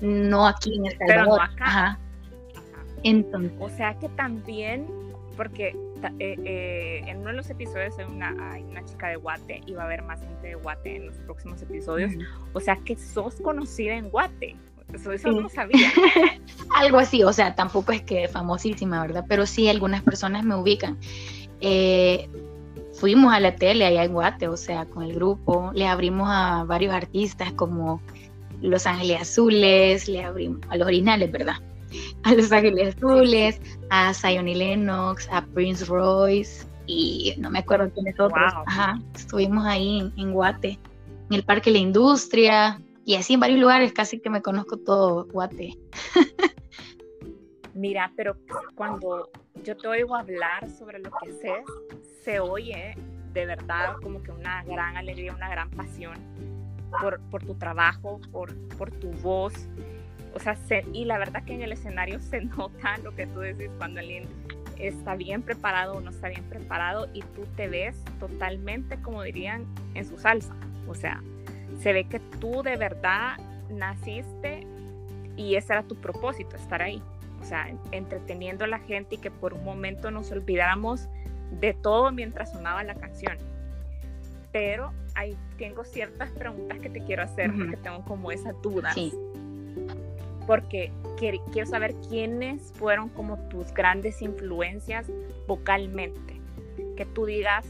no 0.00 0.46
aquí 0.46 0.74
en 0.76 0.86
El 0.86 0.98
Salvador. 0.98 1.40
Ajá. 1.60 1.98
Entonces. 3.02 3.52
O 3.60 3.68
sea 3.68 3.98
que 3.98 4.08
también, 4.10 4.86
porque 5.36 5.76
eh, 6.18 6.36
eh, 6.44 7.02
en 7.06 7.18
uno 7.18 7.28
de 7.28 7.36
los 7.36 7.50
episodios 7.50 7.98
hay 7.98 8.06
una, 8.06 8.34
hay 8.52 8.62
una 8.62 8.84
chica 8.84 9.08
de 9.08 9.16
Guate 9.16 9.60
y 9.66 9.74
va 9.74 9.82
a 9.82 9.86
haber 9.86 10.02
más 10.02 10.20
gente 10.20 10.48
de 10.48 10.54
Guate 10.54 10.96
en 10.96 11.06
los 11.06 11.16
próximos 11.18 11.60
episodios. 11.60 12.12
O 12.54 12.60
sea 12.60 12.76
que 12.76 12.96
sos 12.96 13.36
conocida 13.40 13.94
en 13.94 14.08
Guate. 14.08 14.56
Eso, 14.92 15.32
no 15.32 15.48
sabía. 15.48 15.90
Algo 16.76 16.98
así, 16.98 17.22
o 17.24 17.32
sea, 17.32 17.54
tampoco 17.54 17.92
es 17.92 18.02
que 18.02 18.28
famosísima, 18.28 19.00
¿verdad? 19.00 19.24
Pero 19.28 19.46
sí, 19.46 19.68
algunas 19.68 20.02
personas 20.02 20.44
me 20.44 20.54
ubican. 20.54 20.98
Eh, 21.60 22.28
fuimos 22.94 23.32
a 23.32 23.40
la 23.40 23.56
tele 23.56 23.84
allá 23.84 24.04
en 24.04 24.12
Guate, 24.12 24.48
o 24.48 24.56
sea, 24.56 24.84
con 24.86 25.04
el 25.04 25.14
grupo, 25.14 25.70
le 25.74 25.86
abrimos 25.86 26.28
a 26.30 26.64
varios 26.64 26.94
artistas 26.94 27.52
como 27.52 28.00
Los 28.60 28.86
Ángeles 28.86 29.22
Azules, 29.22 30.08
le 30.08 30.24
abrimos 30.24 30.60
a 30.68 30.76
los 30.76 30.86
originales, 30.86 31.30
¿verdad? 31.32 31.56
A 32.22 32.34
Los 32.34 32.52
Ángeles 32.52 32.96
Azules, 32.96 33.60
a 33.90 34.14
Zion 34.14 34.48
y 34.48 34.54
Lennox, 34.54 35.28
a 35.30 35.44
Prince 35.46 35.84
Royce 35.84 36.66
y 36.86 37.34
no 37.38 37.50
me 37.50 37.60
acuerdo 37.60 37.90
quiénes 37.92 38.18
otros. 38.18 38.52
Ajá, 38.66 38.98
estuvimos 39.14 39.64
ahí 39.66 40.00
en, 40.00 40.12
en 40.16 40.32
Guate, 40.32 40.78
en 41.30 41.36
el 41.36 41.44
Parque 41.44 41.70
La 41.70 41.78
Industria, 41.78 42.80
y 43.04 43.16
así 43.16 43.34
en 43.34 43.40
varios 43.40 43.60
lugares 43.60 43.92
casi 43.92 44.20
que 44.20 44.30
me 44.30 44.42
conozco 44.42 44.76
todo 44.78 45.26
Guate. 45.26 45.78
Mira, 47.74 48.12
pero 48.16 48.36
cuando 48.74 49.30
yo 49.64 49.76
te 49.76 49.88
oigo 49.88 50.14
hablar 50.14 50.68
sobre 50.70 50.98
lo 50.98 51.10
que 51.22 51.32
sé, 51.32 51.64
se 52.22 52.40
oye 52.40 52.94
de 53.32 53.46
verdad 53.46 53.96
como 54.02 54.22
que 54.22 54.30
una 54.30 54.62
gran 54.64 54.96
alegría, 54.96 55.34
una 55.34 55.48
gran 55.48 55.70
pasión 55.70 56.16
por, 57.00 57.20
por 57.30 57.42
tu 57.44 57.54
trabajo, 57.54 58.20
por, 58.30 58.54
por 58.76 58.90
tu 58.90 59.10
voz. 59.22 59.54
O 60.34 60.38
sea, 60.38 60.56
y 60.92 61.04
la 61.04 61.18
verdad 61.18 61.44
que 61.44 61.54
en 61.54 61.62
el 61.62 61.72
escenario 61.72 62.20
se 62.20 62.40
nota 62.44 62.98
lo 62.98 63.14
que 63.14 63.26
tú 63.26 63.40
decís 63.40 63.70
cuando 63.78 64.00
alguien 64.00 64.28
está 64.78 65.14
bien 65.14 65.42
preparado 65.42 65.94
o 65.94 66.00
no 66.00 66.10
está 66.10 66.28
bien 66.28 66.44
preparado 66.44 67.08
y 67.12 67.20
tú 67.20 67.46
te 67.56 67.68
ves 67.68 67.96
totalmente, 68.18 69.00
como 69.00 69.22
dirían, 69.22 69.66
en 69.94 70.04
su 70.04 70.18
salsa. 70.18 70.54
O 70.88 70.94
sea, 70.94 71.22
se 71.80 71.92
ve 71.92 72.04
que 72.04 72.20
tú 72.40 72.62
de 72.62 72.76
verdad 72.76 73.36
naciste 73.70 74.66
y 75.36 75.54
ese 75.56 75.72
era 75.72 75.82
tu 75.82 75.96
propósito, 75.96 76.56
estar 76.56 76.82
ahí. 76.82 77.02
O 77.40 77.44
sea, 77.44 77.74
entreteniendo 77.90 78.64
a 78.64 78.68
la 78.68 78.78
gente 78.78 79.16
y 79.16 79.18
que 79.18 79.30
por 79.30 79.54
un 79.54 79.64
momento 79.64 80.10
nos 80.10 80.30
olvidáramos 80.30 81.08
de 81.60 81.74
todo 81.74 82.12
mientras 82.12 82.52
sonaba 82.52 82.84
la 82.84 82.94
canción. 82.94 83.36
Pero 84.52 84.92
ahí 85.14 85.36
tengo 85.58 85.84
ciertas 85.84 86.30
preguntas 86.30 86.78
que 86.78 86.88
te 86.88 87.02
quiero 87.02 87.22
hacer 87.22 87.52
porque 87.52 87.76
tengo 87.76 88.04
como 88.04 88.30
esa 88.30 88.52
duda. 88.52 88.92
Sí. 88.92 89.12
Porque 90.46 90.92
quiero 91.18 91.66
saber 91.66 91.94
quiénes 92.08 92.72
fueron 92.74 93.08
como 93.08 93.38
tus 93.48 93.72
grandes 93.72 94.22
influencias 94.22 95.06
vocalmente. 95.48 96.40
Que 96.96 97.06
tú 97.06 97.26
digas, 97.26 97.66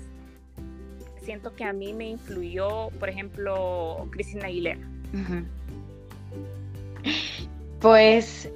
siento 1.22 1.54
que 1.54 1.64
a 1.64 1.72
mí 1.72 1.92
me 1.92 2.08
influyó, 2.08 2.90
por 2.98 3.08
ejemplo, 3.08 4.08
Cristina 4.10 4.46
Aguilera? 4.46 4.80
Pues 7.80 8.50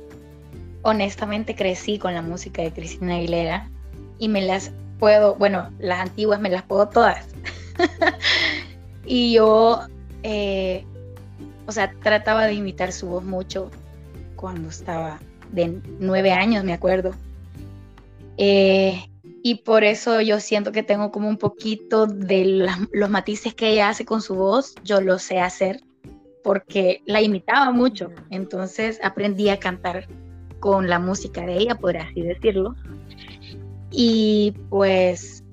honestamente 0.83 1.55
crecí 1.55 1.99
con 1.99 2.15
la 2.15 2.23
música 2.23 2.63
de 2.63 2.73
Cristina 2.73 3.17
Aguilera 3.17 3.71
y 4.19 4.29
me 4.29 4.43
las 4.43 4.73
puedo, 4.99 5.35
bueno, 5.35 5.71
las 5.79 6.01
antiguas 6.01 6.41
me 6.41 6.51
las 6.51 6.63
puedo 6.63 6.89
todas. 6.89 7.27
y 9.05 9.33
yo, 9.35 9.81
eh, 10.23 10.85
o 11.67 11.73
sea, 11.73 11.93
trataba 12.03 12.47
de 12.47 12.55
imitar 12.55 12.93
su 12.93 13.09
voz 13.09 13.25
mucho 13.25 13.71
cuando 14.37 14.69
estaba 14.69 15.19
de 15.53 15.81
nueve 15.99 16.33
años, 16.33 16.65
me 16.65 16.73
acuerdo. 16.73 17.13
Eh, 18.39 19.09
y 19.47 19.55
por 19.55 19.85
eso 19.85 20.21
yo 20.21 20.41
siento 20.41 20.73
que 20.73 20.83
tengo 20.83 21.13
como 21.13 21.29
un 21.29 21.37
poquito 21.37 22.09
de 22.09 22.67
los 22.91 23.11
matices 23.11 23.55
que 23.55 23.71
ella 23.71 23.91
hace 23.91 24.05
con 24.05 24.21
su 24.21 24.35
voz, 24.35 24.75
yo 24.83 25.01
lo 25.01 25.21
sé 25.21 25.39
hacer 25.39 25.85
porque 26.43 27.01
la 27.07 27.23
imitaba 27.23 27.71
mucho, 27.71 28.11
entonces 28.31 28.99
aprendí 29.05 29.49
a 29.49 29.61
cantar 29.61 30.09
con 30.59 30.89
la 30.89 30.99
música 30.99 31.47
de 31.47 31.59
ella, 31.59 31.77
por 31.77 31.97
así 31.97 32.23
decirlo. 32.23 32.75
Y 33.93 34.53
pues 34.69 35.45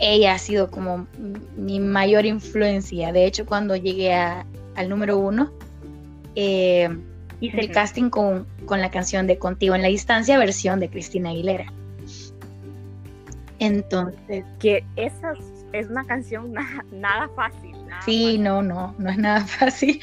ella 0.00 0.32
ha 0.32 0.38
sido 0.38 0.70
como 0.70 1.06
mi 1.54 1.80
mayor 1.80 2.24
influencia. 2.24 3.12
De 3.12 3.26
hecho, 3.26 3.44
cuando 3.44 3.76
llegué 3.76 4.14
al 4.14 4.88
número 4.88 5.18
uno, 5.18 5.52
eh, 6.34 6.88
hice 7.42 7.60
el 7.60 7.70
casting 7.72 8.08
con, 8.08 8.46
con 8.64 8.80
la 8.80 8.90
canción 8.90 9.26
de 9.26 9.36
Contigo 9.36 9.74
en 9.74 9.82
la 9.82 9.88
Distancia, 9.88 10.38
versión 10.38 10.80
de 10.80 10.88
Cristina 10.88 11.28
Aguilera. 11.28 11.70
Entonces. 13.58 14.44
Que 14.58 14.84
esa 14.96 15.32
es 15.72 15.88
una 15.88 16.04
canción 16.04 16.54
nada, 16.92 17.28
fácil. 17.34 17.76
sí, 18.04 18.38
no, 18.38 18.62
no, 18.62 18.94
no 18.98 19.10
es 19.10 19.18
nada 19.18 19.40
fácil. 19.46 20.00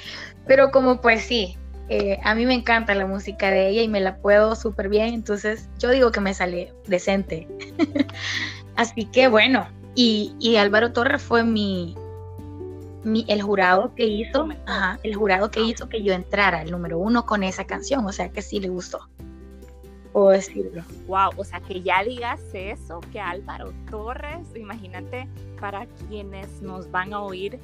Pero 0.47 0.71
como 0.71 1.01
pues 1.01 1.23
sí, 1.23 1.57
eh, 1.89 2.19
a 2.23 2.35
mí 2.35 2.45
me 2.45 2.53
encanta 2.53 2.95
la 2.95 3.05
música 3.05 3.49
de 3.51 3.69
ella 3.69 3.81
y 3.81 3.87
me 3.87 3.99
la 3.99 4.17
puedo 4.17 4.55
súper 4.55 4.89
bien, 4.89 5.13
entonces 5.13 5.69
yo 5.79 5.91
digo 5.91 6.11
que 6.11 6.21
me 6.21 6.33
sale 6.33 6.73
decente. 6.87 7.47
Así 8.75 9.05
que 9.05 9.27
bueno, 9.27 9.67
y, 9.95 10.35
y, 10.39 10.57
Álvaro 10.57 10.91
Torres 10.91 11.21
fue 11.21 11.43
mi, 11.43 11.95
mi 13.03 13.25
el 13.29 13.41
jurado 13.41 13.95
que 13.95 14.05
hizo, 14.05 14.49
ajá, 14.65 14.99
el 15.03 15.15
jurado 15.15 15.49
que 15.49 15.61
hizo 15.61 15.87
que 15.87 16.03
yo 16.03 16.13
entrara 16.13 16.59
al 16.59 16.71
número 16.71 16.99
uno 16.99 17.25
con 17.25 17.43
esa 17.43 17.65
canción, 17.65 18.05
o 18.05 18.11
sea 18.11 18.29
que 18.29 18.41
sí 18.41 18.59
le 18.59 18.67
gustó 18.67 19.07
puedo 20.15 20.29
decirlo. 20.29 20.81
Wow, 21.07 21.31
o 21.35 21.43
sea, 21.43 21.59
que 21.59 21.81
ya 21.81 22.01
digas 22.01 22.39
eso, 22.53 23.01
que 23.11 23.19
Álvaro 23.19 23.73
Torres, 23.91 24.47
imagínate 24.55 25.27
para 25.59 25.87
quienes 26.07 26.61
nos 26.61 26.89
van 26.89 27.13
a 27.13 27.21
oír, 27.21 27.59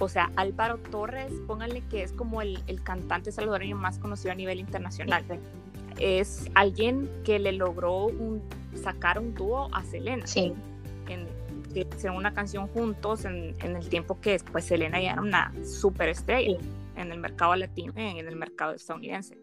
o 0.00 0.08
sea, 0.08 0.32
Álvaro 0.34 0.78
Torres, 0.78 1.32
pónganle 1.46 1.80
que 1.82 2.02
es 2.02 2.12
como 2.12 2.42
el, 2.42 2.58
cantante 2.82 3.30
salvadoreño 3.30 3.76
más 3.76 4.00
conocido 4.00 4.32
a 4.32 4.34
nivel 4.34 4.58
internacional. 4.58 5.22
Es 5.96 6.50
alguien 6.54 7.08
que 7.22 7.38
le 7.38 7.52
logró 7.52 8.08
sacar 8.82 9.20
un 9.20 9.32
dúo 9.34 9.68
a 9.72 9.84
Selena. 9.84 10.26
Sí. 10.26 10.52
En, 11.08 11.28
una 12.16 12.34
canción 12.34 12.66
juntos 12.66 13.24
en, 13.24 13.54
el 13.62 13.88
tiempo 13.88 14.20
que 14.20 14.32
después 14.32 14.64
Selena 14.64 15.00
ya 15.00 15.12
era 15.12 15.22
una 15.22 15.54
super 15.64 16.08
estrella 16.08 16.58
en 16.96 17.12
el 17.12 17.18
mercado 17.18 17.54
latino, 17.54 17.92
en 17.96 18.26
el 18.26 18.36
mercado 18.36 18.74
estadounidense 18.74 19.38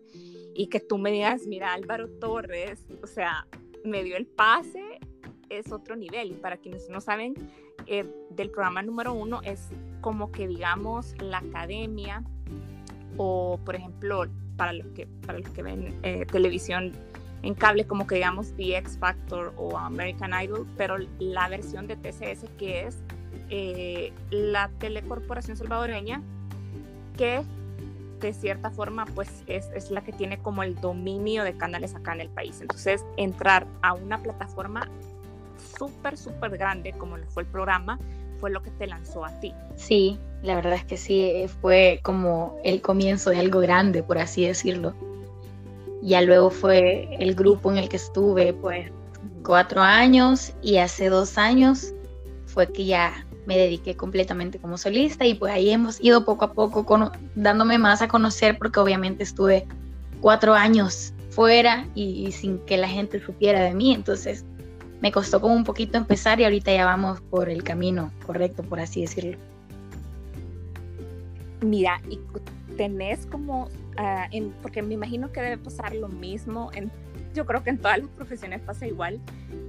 y 0.59 0.67
que 0.67 0.81
tú 0.81 0.97
me 0.97 1.09
digas, 1.09 1.47
mira, 1.47 1.71
Álvaro 1.71 2.09
Torres, 2.09 2.85
o 3.01 3.07
sea, 3.07 3.47
me 3.85 4.03
dio 4.03 4.17
el 4.17 4.25
pase, 4.25 4.99
es 5.47 5.71
otro 5.71 5.95
nivel. 5.95 6.31
Y 6.31 6.33
para 6.33 6.57
quienes 6.57 6.89
no 6.89 6.99
saben, 6.99 7.33
eh, 7.87 8.05
del 8.31 8.51
programa 8.51 8.81
número 8.81 9.13
uno 9.13 9.39
es 9.41 9.69
como 10.01 10.33
que 10.33 10.49
digamos 10.49 11.15
la 11.21 11.37
academia 11.37 12.25
o 13.15 13.57
por 13.63 13.77
ejemplo 13.77 14.25
para 14.57 14.73
los 14.73 14.87
que, 14.87 15.07
para 15.25 15.39
los 15.39 15.49
que 15.51 15.63
ven 15.63 15.97
eh, 16.03 16.25
televisión 16.25 16.91
en 17.41 17.53
cable 17.53 17.87
como 17.87 18.05
que 18.05 18.15
digamos 18.15 18.51
The 18.57 18.79
X 18.79 18.97
Factor 18.99 19.53
o 19.55 19.77
American 19.77 20.33
Idol, 20.43 20.67
pero 20.75 20.97
la 21.19 21.47
versión 21.47 21.87
de 21.87 21.95
TCS 21.95 22.49
que 22.57 22.85
es 22.85 22.97
eh, 23.49 24.11
la 24.29 24.69
telecorporación 24.77 25.55
salvadoreña 25.55 26.21
que 27.17 27.43
de 28.19 28.33
cierta 28.33 28.69
forma 28.71 29.05
pues 29.15 29.29
es, 29.47 29.69
es, 29.73 29.91
la 29.91 30.03
que 30.03 30.11
tiene 30.11 30.39
como 30.39 30.63
el 30.63 30.75
dominio 30.75 31.43
de 31.43 31.55
canales 31.57 31.95
acá 31.95 32.13
en 32.13 32.21
el 32.21 32.29
país. 32.29 32.59
Entonces 32.61 33.05
entrar 33.17 33.67
a 33.81 33.93
una 33.93 34.21
plataforma 34.21 34.89
súper, 35.77 36.17
súper 36.17 36.57
grande 36.57 36.93
como 36.93 37.17
fue 37.29 37.43
el 37.43 37.49
programa 37.49 37.99
fue 38.39 38.49
lo 38.49 38.61
que 38.61 38.71
te 38.71 38.87
lanzó 38.87 39.25
a 39.25 39.39
ti. 39.39 39.53
Sí, 39.75 40.17
la 40.41 40.55
verdad 40.55 40.73
es 40.73 40.85
que 40.85 40.97
sí, 40.97 41.45
fue 41.61 41.99
como 42.03 42.57
el 42.63 42.81
comienzo 42.81 43.29
de 43.31 43.39
algo 43.39 43.59
grande, 43.59 44.01
por 44.01 44.17
así 44.17 44.45
decirlo. 44.45 44.93
Ya 46.01 46.21
luego 46.21 46.49
fue 46.49 47.09
el 47.19 47.35
grupo 47.35 47.71
en 47.71 47.77
el 47.77 47.89
que 47.89 47.97
estuve 47.97 48.53
pues 48.53 48.89
cuatro 49.43 49.81
años 49.81 50.53
y 50.61 50.77
hace 50.77 51.09
dos 51.09 51.37
años 51.37 51.93
fue 52.45 52.71
que 52.71 52.85
ya 52.85 53.25
me 53.49 53.57
dediqué 53.57 53.95
completamente 53.95 54.59
como 54.59 54.77
solista 54.77 55.25
y 55.25 55.33
pues 55.33 55.51
ahí 55.51 55.71
hemos 55.71 55.99
ido 56.03 56.23
poco 56.23 56.45
a 56.45 56.53
poco 56.53 57.11
dándome 57.33 57.79
más 57.79 58.03
a 58.03 58.07
conocer 58.07 58.59
porque 58.59 58.79
obviamente 58.79 59.23
estuve 59.23 59.65
cuatro 60.21 60.53
años 60.53 61.15
fuera 61.31 61.87
y, 61.95 62.31
sin 62.31 62.59
que 62.59 62.77
la 62.77 62.87
gente 62.87 63.19
supiera 63.19 63.61
de 63.61 63.73
mí, 63.73 63.95
entonces 63.95 64.45
me 65.01 65.11
costó 65.11 65.41
como 65.41 65.55
un 65.55 65.63
poquito 65.63 65.97
empezar 65.97 66.39
y 66.39 66.43
ahorita 66.43 66.71
ya 66.71 66.85
vamos 66.85 67.21
por 67.21 67.49
el 67.49 67.63
camino 67.63 68.11
correcto, 68.23 68.61
por 68.61 68.79
así 68.79 69.01
decirlo. 69.01 69.35
Mira, 71.61 71.99
y 72.07 72.19
tenés 72.77 73.25
como, 73.25 73.67
en, 74.31 74.51
porque 74.61 74.83
me 74.83 74.93
imagino 74.93 75.31
que 75.31 75.41
debe 75.41 75.57
pasar 75.57 75.95
lo 75.95 76.07
mismo, 76.07 76.69
yo 77.33 77.47
creo 77.47 77.63
que 77.63 77.71
en 77.71 77.79
todas 77.79 77.97
las 77.97 78.09
profesiones 78.09 78.61
pasa 78.61 78.85
igual, 78.85 79.19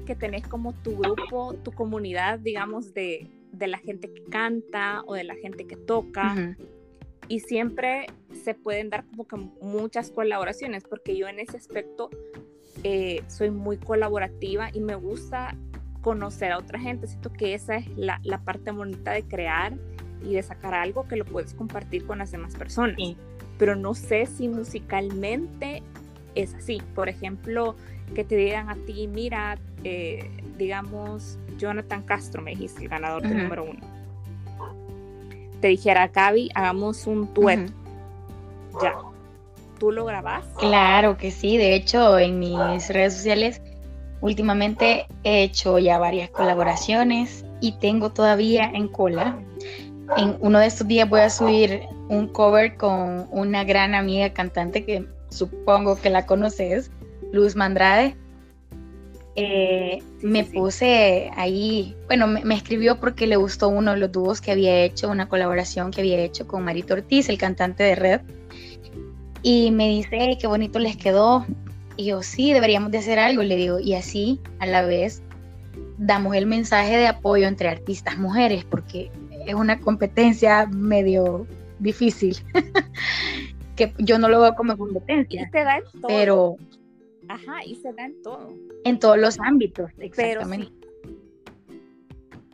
que 0.05 0.15
tenés 0.15 0.47
como 0.47 0.75
tu 0.75 0.99
grupo, 0.99 1.55
tu 1.65 1.73
comunidad, 1.73 2.41
digamos, 2.41 2.93
de, 2.93 3.40
de 3.53 3.67
la 3.67 3.79
gente 3.79 4.13
que 4.13 4.25
canta 4.25 5.03
o 5.07 5.15
de 5.15 5.25
la 5.25 5.35
gente 5.35 5.67
que 5.67 5.77
toca. 5.77 6.57
Y 7.29 7.41
siempre 7.41 8.07
se 8.43 8.55
pueden 8.55 8.91
dar 8.91 9.05
como 9.05 9.27
que 9.27 9.37
muchas 9.63 10.11
colaboraciones, 10.11 10.85
porque 10.85 11.17
yo 11.17 11.29
en 11.29 11.39
ese 11.39 11.57
aspecto 11.57 12.11
eh, 12.83 13.23
soy 13.29 13.51
muy 13.51 13.77
colaborativa 13.77 14.71
y 14.73 14.81
me 14.81 14.95
gusta 14.95 15.57
conocer 16.01 16.53
a 16.53 16.59
otra 16.59 16.79
gente. 16.79 17.07
Siento 17.07 17.33
que 17.33 17.55
esa 17.55 17.77
es 17.77 17.87
la, 17.97 18.21
la, 18.25 18.43
parte 18.43 18.71
bonita 18.71 19.13
de 19.13 19.23
crear 19.23 19.75
y 20.25 20.35
de 20.35 20.43
sacar 20.43 20.75
algo 20.75 21.07
que 21.07 21.17
lo 21.17 21.25
puedes 21.25 21.55
compartir 21.55 22.07
con 22.07 22.19
las 22.19 22.31
demás 22.31 22.55
personas. 22.57 22.97
Pero 23.59 23.77
no 23.77 23.95
sé 23.95 24.27
si 24.27 24.49
musicalmente 24.49 25.83
es 26.35 26.55
así. 26.55 26.83
Por 26.95 27.09
ejemplo, 27.09 27.77
que 28.15 28.25
te 28.25 28.37
digan 28.37 28.71
a 28.71 28.77
ti, 28.77 29.07
mira, 29.07 29.59
eh, 29.85 30.31
digamos, 30.57 31.39
Jonathan 31.61 32.03
Castro, 32.03 32.43
me 32.43 32.53
dijiste, 32.53 32.83
el 32.83 32.89
ganador 32.89 33.23
del 33.23 33.43
número 33.43 33.65
uno. 33.65 33.81
Te 35.61 35.69
dijera, 35.69 36.09
Gaby, 36.09 36.51
hagamos 36.55 37.07
un 37.07 37.33
dueto. 37.35 37.73
Ya. 38.83 38.95
¿Tú 39.79 39.93
lo 39.93 40.05
grabas? 40.05 40.45
Claro 40.59 41.17
que 41.17 41.31
sí. 41.31 41.57
De 41.57 41.75
hecho, 41.75 42.19
en 42.19 42.39
mis 42.39 42.89
redes 42.89 43.15
sociales 43.15 43.63
últimamente 44.21 45.07
he 45.25 45.43
hecho 45.43 45.79
ya 45.79 45.99
varias 45.99 46.31
colaboraciones 46.31 47.45
y 47.61 47.73
tengo 47.73 48.11
todavía 48.11 48.71
en 48.73 48.89
cola. 48.89 49.39
En 50.17 50.37
uno 50.41 50.59
de 50.59 50.67
estos 50.67 50.89
días 50.89 51.09
voy 51.09 51.21
a 51.21 51.31
subir 51.31 51.83
un 52.09 52.29
cover 52.29 52.77
con 52.77 53.29
una 53.31 53.65
gran 53.65 53.95
amiga 53.95 54.33
cantante 54.33 54.85
que 54.85 55.07
supongo 55.29 56.01
que 56.01 56.11
la 56.11 56.27
conoces, 56.27 56.91
Luz 57.33 57.55
Mandrade. 57.55 58.17
Eh, 59.37 60.03
me 60.23 60.45
puse 60.45 61.31
ahí, 61.37 61.97
bueno, 62.07 62.27
me, 62.27 62.55
escribió 62.55 62.99
porque 62.99 63.27
le 63.27 63.37
gustó 63.37 63.69
uno 63.69 63.93
de 63.93 63.99
los 63.99 64.13
dúos 64.13 64.41
que 64.41 64.51
había 64.51 64.83
hecho, 64.83 65.09
una 65.09 65.29
colaboración 65.29 65.93
que 65.93 66.01
había 66.01 66.19
hecho 66.19 66.47
con 66.47 66.65
Marito 66.65 66.95
Ortiz, 66.95 67.29
el 67.29 67.39
cantante 67.39 67.85
de 67.85 67.95
Red. 67.95 68.21
Y 69.43 69.71
me 69.71 69.89
dice, 69.89 70.37
qué 70.39 70.47
bonito 70.47 70.79
les 70.79 70.97
quedó. 70.97 71.47
Y 71.97 72.07
yo, 72.07 72.23
sí, 72.23 72.53
deberíamos 72.53 72.91
de 72.91 72.99
hacer 72.99 73.19
algo, 73.19 73.43
le 73.43 73.57
digo. 73.57 73.79
Y 73.79 73.95
así, 73.95 74.41
a 74.59 74.67
la 74.67 74.83
vez, 74.83 75.23
damos 75.97 76.35
el 76.35 76.47
mensaje 76.47 76.97
de 76.97 77.07
apoyo 77.07 77.47
entre 77.47 77.69
artistas 77.69 78.19
mujeres, 78.19 78.65
porque 78.65 79.11
es 79.47 79.55
una 79.55 79.81
competencia 79.81 80.67
medio 80.67 81.47
difícil. 81.79 82.37
que 83.77 83.95
yo 83.99 84.19
no 84.19 84.29
lo 84.29 84.41
veo 84.41 84.55
como 84.55 84.77
competencia. 84.77 85.51
Todo. 86.03 86.57
Ajá, 87.31 87.65
y 87.65 87.77
se 87.77 87.93
da 87.93 88.07
en 88.07 88.21
todo. 88.23 88.49
En 88.85 88.99
todos 88.99 89.17
los 89.17 89.39
ámbitos, 89.39 89.89
exactamente. 89.99 90.73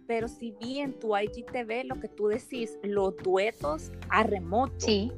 Pero 0.06 0.28
si, 0.28 0.52
vi 0.60 0.80
en 0.80 0.92
tu 0.92 1.16
IGTV 1.16 1.84
lo 1.86 1.94
que 1.98 2.08
tú 2.08 2.28
decís, 2.28 2.78
los 2.82 3.16
duetos 3.16 3.90
a 4.10 4.22
remoto. 4.22 4.74
Sí. 4.78 5.10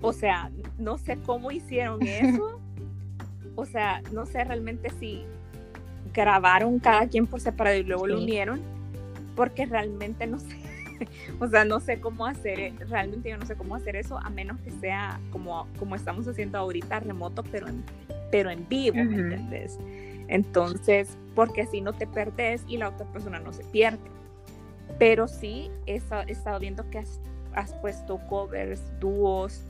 O 0.00 0.12
sea, 0.12 0.50
no 0.78 0.98
sé 0.98 1.16
cómo 1.24 1.52
hicieron 1.52 2.02
eso. 2.02 2.60
o 3.54 3.64
sea, 3.64 4.02
no 4.12 4.26
sé 4.26 4.42
realmente 4.42 4.90
si 4.98 5.22
grabaron 6.12 6.80
cada 6.80 7.06
quien 7.06 7.28
por 7.28 7.40
separado 7.40 7.76
y 7.76 7.84
luego 7.84 8.08
lo 8.08 8.18
unieron, 8.18 8.60
porque 9.36 9.64
realmente 9.64 10.26
no 10.26 10.40
sé 10.40 10.61
o 11.40 11.46
sea, 11.46 11.64
no 11.64 11.80
sé 11.80 12.00
cómo 12.00 12.26
hacer, 12.26 12.72
realmente 12.88 13.30
yo 13.30 13.38
no 13.38 13.46
sé 13.46 13.56
cómo 13.56 13.74
hacer 13.74 13.96
eso, 13.96 14.18
a 14.18 14.30
menos 14.30 14.60
que 14.60 14.70
sea 14.70 15.20
como, 15.30 15.66
como 15.78 15.94
estamos 15.94 16.26
haciendo 16.28 16.58
ahorita 16.58 17.00
remoto, 17.00 17.42
pero 17.44 17.68
en, 17.68 17.84
pero 18.30 18.50
en 18.50 18.66
vivo, 18.68 18.96
¿me 18.96 19.16
entiendes? 19.16 19.78
Entonces, 20.28 21.16
porque 21.34 21.62
así 21.62 21.80
no 21.80 21.92
te 21.92 22.06
perdes 22.06 22.64
y 22.66 22.78
la 22.78 22.88
otra 22.88 23.06
persona 23.12 23.38
no 23.38 23.52
se 23.52 23.64
pierde. 23.64 23.98
Pero 24.98 25.28
sí, 25.28 25.70
he, 25.86 25.96
estado 25.96 26.58
viendo 26.58 26.88
que 26.90 26.98
has, 26.98 27.20
has 27.54 27.74
puesto 27.74 28.18
covers, 28.28 28.80
dúos 29.00 29.62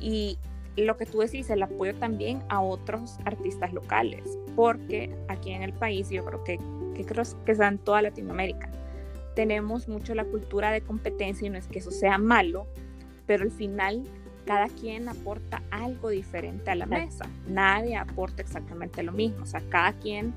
y 0.00 0.38
lo 0.76 0.96
que 0.96 1.06
tú 1.06 1.18
decís, 1.18 1.50
el 1.50 1.62
apoyo 1.62 1.94
también 1.94 2.42
a 2.48 2.60
otros 2.60 3.18
artistas 3.24 3.72
locales, 3.72 4.22
porque 4.56 5.14
aquí 5.28 5.52
en 5.52 5.62
el 5.62 5.72
país 5.72 6.08
yo 6.10 6.24
creo 6.24 6.42
que, 6.44 6.58
que 6.94 7.04
creo 7.04 7.24
que 7.44 7.52
está 7.52 7.68
en 7.68 7.78
toda 7.78 8.02
Latinoamérica 8.02 8.70
tenemos 9.40 9.88
mucho 9.88 10.14
la 10.14 10.26
cultura 10.26 10.70
de 10.70 10.82
competencia 10.82 11.46
y 11.46 11.48
no 11.48 11.56
es 11.56 11.66
que 11.66 11.78
eso 11.78 11.90
sea 11.90 12.18
malo, 12.18 12.66
pero 13.24 13.42
al 13.42 13.50
final 13.50 14.02
cada 14.44 14.68
quien 14.68 15.08
aporta 15.08 15.62
algo 15.70 16.10
diferente 16.10 16.70
a 16.70 16.74
la 16.74 16.84
mesa. 16.84 17.24
Nadie 17.48 17.96
aporta 17.96 18.42
exactamente 18.42 19.02
lo 19.02 19.12
mismo. 19.12 19.44
O 19.44 19.46
sea, 19.46 19.62
cada 19.70 19.94
quien 19.94 20.34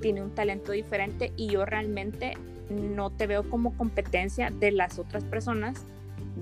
tiene 0.00 0.22
un 0.22 0.30
talento 0.30 0.72
diferente 0.72 1.34
y 1.36 1.48
yo 1.48 1.66
realmente 1.66 2.32
no 2.70 3.10
te 3.10 3.26
veo 3.26 3.46
como 3.50 3.76
competencia 3.76 4.48
de 4.48 4.72
las 4.72 4.98
otras 4.98 5.22
personas, 5.24 5.84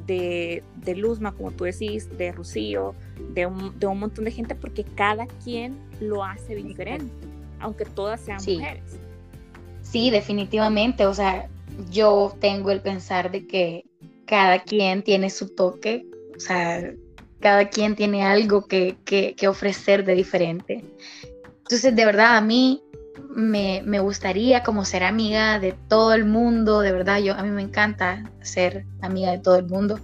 de, 0.07 0.63
de 0.77 0.95
Luzma, 0.95 1.33
como 1.33 1.51
tú 1.51 1.65
decís, 1.65 2.17
de 2.17 2.31
Rocío, 2.31 2.95
de 3.31 3.47
un, 3.47 3.77
de 3.77 3.89
un 3.89 3.99
montón 3.99 4.25
de 4.25 4.31
gente, 4.31 4.55
porque 4.55 4.85
cada 4.85 5.27
quien 5.27 5.77
lo 5.99 6.23
hace 6.23 6.55
diferente, 6.55 7.13
aunque 7.59 7.85
todas 7.85 8.21
sean 8.21 8.39
mujeres. 8.39 9.01
Sí, 9.83 10.11
definitivamente. 10.11 11.07
O 11.07 11.15
sea, 11.15 11.49
yo 11.91 12.37
tengo 12.41 12.71
el 12.71 12.81
pensar 12.81 13.31
de 13.31 13.47
que 13.47 13.85
cada 14.27 14.63
quien 14.63 15.03
tiene 15.03 15.31
su 15.31 15.55
toque, 15.55 16.07
o 16.37 16.41
sea, 16.41 16.93
cada 17.41 17.69
quien 17.69 17.95
tiene 17.95 18.25
algo 18.25 18.67
que, 18.67 18.97
ofrecer 19.49 20.05
de 20.05 20.15
diferente. 20.15 20.85
Entonces, 21.59 21.95
de 21.95 22.05
verdad, 22.05 22.37
a 22.37 22.41
mí 22.41 22.83
me, 23.29 24.01
gustaría 24.01 24.63
como 24.63 24.85
ser 24.85 25.03
amiga 25.03 25.59
de 25.59 25.75
todo 25.89 26.15
el 26.15 26.25
mundo, 26.25 26.81
de 26.81 26.93
verdad, 26.93 27.21
yo, 27.21 27.35
a 27.35 27.43
mí 27.43 27.51
me 27.51 27.63
encanta 27.63 28.31
ser 28.41 28.87
amiga 29.03 29.33
de 29.33 29.39
todo 29.39 29.57
el 29.57 29.67
mundo, 29.67 30.01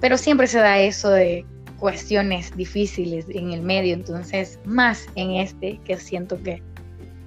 pero 0.00 0.18
siempre 0.18 0.46
se 0.46 0.58
da 0.58 0.78
eso 0.78 1.10
de 1.10 1.46
cuestiones 1.78 2.54
difíciles 2.56 3.26
en 3.30 3.52
el 3.52 3.62
medio, 3.62 3.94
entonces 3.94 4.58
más 4.64 5.06
en 5.14 5.32
este 5.32 5.80
que 5.84 5.96
siento 5.96 6.40
que 6.42 6.62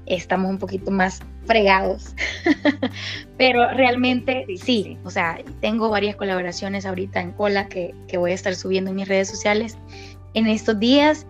estamos 0.06 0.50
un 0.50 0.58
poquito 0.58 0.92
más 0.92 1.22
fregados. 1.46 2.16
Pero 3.38 3.70
realmente 3.72 4.46
sí, 4.58 4.98
o 5.04 5.10
sea, 5.10 5.40
tengo 5.62 5.90
varias 5.90 6.16
colaboraciones 6.16 6.86
ahorita 6.86 7.22
en 7.22 7.32
cola 7.32 7.68
que, 7.68 7.94
voy 8.18 8.32
a 8.32 8.36
estar 8.36 8.56
subiendo 8.56 8.92
en 8.92 8.98
mis 8.98 9.08
redes 9.08 9.30
sociales 9.30 9.78
en 10.34 10.48
estos 10.48 10.80
días. 10.80 11.28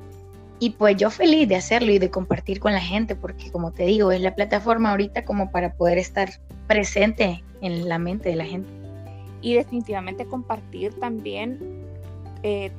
Y 0.59 0.71
pues 0.71 0.95
yo 0.95 1.09
feliz 1.09 1.49
de 1.49 1.55
hacerlo 1.57 1.91
y 1.91 1.99
de 1.99 2.09
compartir 2.09 2.59
con 2.59 2.71
la 2.71 2.79
gente, 2.79 3.15
porque 3.15 3.51
como 3.51 3.71
te 3.71 3.85
digo, 3.85 4.11
es 4.11 4.21
la 4.21 4.33
plataforma 4.33 4.91
ahorita 4.91 5.25
como 5.25 5.51
para 5.51 5.73
poder 5.73 5.97
estar 5.97 6.29
presente 6.67 7.43
en 7.61 7.89
la 7.89 7.99
mente 7.99 8.29
de 8.29 8.35
la 8.35 8.45
gente. 8.45 8.69
Y 9.41 9.55
definitivamente 9.55 10.25
compartir 10.25 10.93
también 10.99 11.59
eh, 12.43 12.71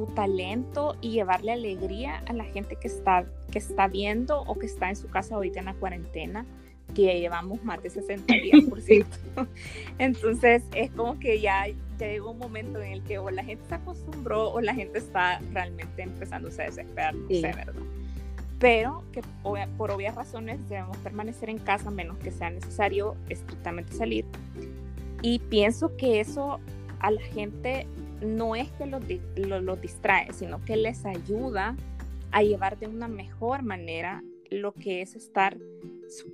tu 0.00 0.06
talento 0.06 0.96
y 1.02 1.10
llevarle 1.10 1.52
alegría 1.52 2.22
a 2.26 2.32
la 2.32 2.44
gente 2.44 2.76
que 2.76 2.88
está, 2.88 3.26
que 3.52 3.58
está 3.58 3.86
viendo 3.86 4.40
o 4.42 4.58
que 4.58 4.64
está 4.64 4.88
en 4.88 4.96
su 4.96 5.08
casa 5.08 5.34
ahorita 5.34 5.58
en 5.58 5.66
la 5.66 5.74
cuarentena 5.74 6.46
que 6.94 7.02
ya 7.02 7.12
llevamos 7.12 7.62
más 7.62 7.82
de 7.82 7.90
60 7.90 8.32
días, 8.32 8.64
por 8.64 8.80
cierto. 8.80 9.18
Entonces 9.98 10.62
es 10.74 10.90
como 10.92 11.18
que 11.20 11.38
ya, 11.38 11.66
ya 11.98 12.06
llegó 12.08 12.30
un 12.30 12.38
momento 12.38 12.80
en 12.80 12.92
el 12.92 13.02
que 13.02 13.18
o 13.18 13.30
la 13.30 13.44
gente 13.44 13.62
se 13.68 13.74
acostumbró 13.74 14.50
o 14.50 14.60
la 14.62 14.74
gente 14.74 14.98
está 14.98 15.38
realmente 15.52 16.02
empezando 16.02 16.48
a 16.48 16.62
desesperar, 16.62 17.14
no 17.14 17.28
sé, 17.28 17.42
¿verdad? 17.42 17.74
Pero 18.58 19.04
que 19.12 19.22
por 19.76 19.90
obvias 19.90 20.14
razones 20.14 20.66
debemos 20.70 20.96
permanecer 20.98 21.50
en 21.50 21.58
casa 21.58 21.90
menos 21.90 22.16
que 22.18 22.30
sea 22.30 22.48
necesario 22.48 23.16
estrictamente 23.28 23.92
salir. 23.92 24.24
Y 25.20 25.40
pienso 25.40 25.94
que 25.98 26.20
eso 26.20 26.58
a 27.00 27.10
la 27.10 27.20
gente 27.20 27.86
no 28.20 28.56
es 28.56 28.70
que 28.72 28.86
los, 28.86 29.02
los 29.36 29.80
distrae, 29.80 30.32
sino 30.32 30.64
que 30.64 30.76
les 30.76 31.04
ayuda 31.04 31.76
a 32.32 32.42
llevar 32.42 32.78
de 32.78 32.86
una 32.86 33.08
mejor 33.08 33.62
manera 33.62 34.22
lo 34.50 34.72
que 34.72 35.02
es 35.02 35.14
estar 35.14 35.56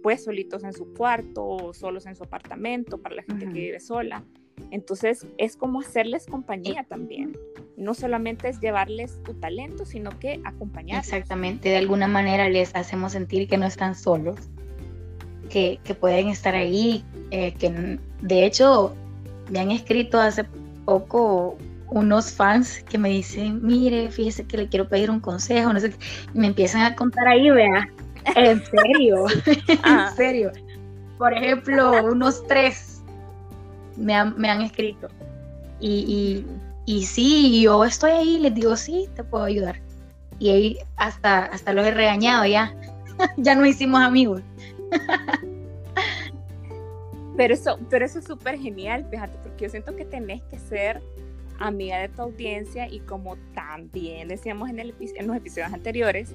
pues 0.03 0.25
solitos 0.25 0.64
en 0.64 0.72
su 0.72 0.92
cuarto 0.94 1.46
o 1.46 1.75
solos 1.75 2.07
en 2.07 2.16
su 2.16 2.25
apartamento 2.25 2.99
para 2.99 3.14
la 3.14 3.22
gente 3.22 3.46
que 3.46 3.53
vive 3.53 3.81
sola. 3.81 4.25
Entonces 4.70 5.27
es 5.37 5.57
como 5.57 5.81
hacerles 5.81 6.27
compañía 6.27 6.85
también. 6.88 7.37
No 7.77 7.92
solamente 7.92 8.49
es 8.49 8.59
llevarles 8.61 9.22
tu 9.22 9.35
talento, 9.35 9.85
sino 9.85 10.18
que 10.18 10.40
acompañarlos. 10.44 11.07
Exactamente, 11.07 11.68
de 11.68 11.77
alguna 11.77 12.09
manera 12.09 12.49
les 12.49 12.75
hacemos 12.75 13.12
sentir 13.12 13.49
que 13.49 13.59
no 13.59 13.66
están 13.66 13.94
solos, 13.94 14.38
que, 15.51 15.79
que 15.85 15.94
pueden 15.94 16.29
estar 16.29 16.55
ahí, 16.55 17.05
eh, 17.31 17.53
que 17.55 17.99
de 18.22 18.46
hecho 18.46 18.94
me 19.51 19.61
han 19.61 19.70
escrito 19.70 20.18
hace 20.18 20.44
poco 20.87 21.59
unos 21.88 22.33
fans 22.33 22.83
que 22.88 22.99
me 22.99 23.09
dicen, 23.11 23.61
mire, 23.62 24.11
fíjese 24.11 24.46
que 24.46 24.57
le 24.57 24.68
quiero 24.68 24.88
pedir 24.88 25.11
un 25.11 25.20
consejo, 25.20 25.72
no 25.72 25.81
sé, 25.81 25.94
y 26.35 26.38
me 26.38 26.49
empiezan 26.49 26.83
a 26.83 26.94
contar 26.94 27.29
ahí, 27.29 27.51
vea, 27.51 27.88
¿En 28.35 28.64
serio? 28.64 29.27
¿En 29.68 29.79
ah. 29.85 30.12
serio? 30.16 30.51
Por 31.18 31.33
ejemplo, 31.33 32.05
unos 32.05 32.44
tres 32.46 33.03
me 33.96 34.14
han, 34.14 34.61
escrito. 34.61 35.09
Y, 35.81 36.44
y, 36.85 37.05
sí, 37.05 37.62
yo 37.62 37.85
estoy 37.85 38.11
ahí, 38.11 38.38
les 38.38 38.55
digo, 38.55 38.77
sí, 38.77 39.09
te 39.14 39.25
puedo 39.25 39.44
ayudar. 39.44 39.81
Y 40.38 40.51
ahí 40.51 40.79
hasta, 40.96 41.44
hasta 41.46 41.72
los 41.72 41.87
he 41.87 41.92
regañado 41.92 42.44
ya. 42.44 42.75
ya 43.38 43.55
no 43.55 43.64
hicimos 43.64 44.03
amigos. 44.03 44.42
pero 47.37 47.55
eso, 47.55 47.79
pero 47.88 48.05
eso 48.05 48.18
es 48.18 48.27
súper 48.27 48.59
genial, 48.59 49.07
fíjate, 49.11 49.38
porque 49.42 49.64
yo 49.64 49.70
siento 49.70 49.96
que 49.96 50.05
tenés 50.05 50.42
que 50.51 50.59
ser 50.59 51.01
amiga 51.59 51.99
de 51.99 52.09
tu 52.09 52.23
audiencia 52.23 52.88
y 52.88 53.01
como 53.01 53.37
también 53.55 54.29
decíamos 54.29 54.71
en, 54.71 54.79
el, 54.79 54.95
en 55.01 55.27
los 55.27 55.37
episodios 55.37 55.73
anteriores, 55.73 56.35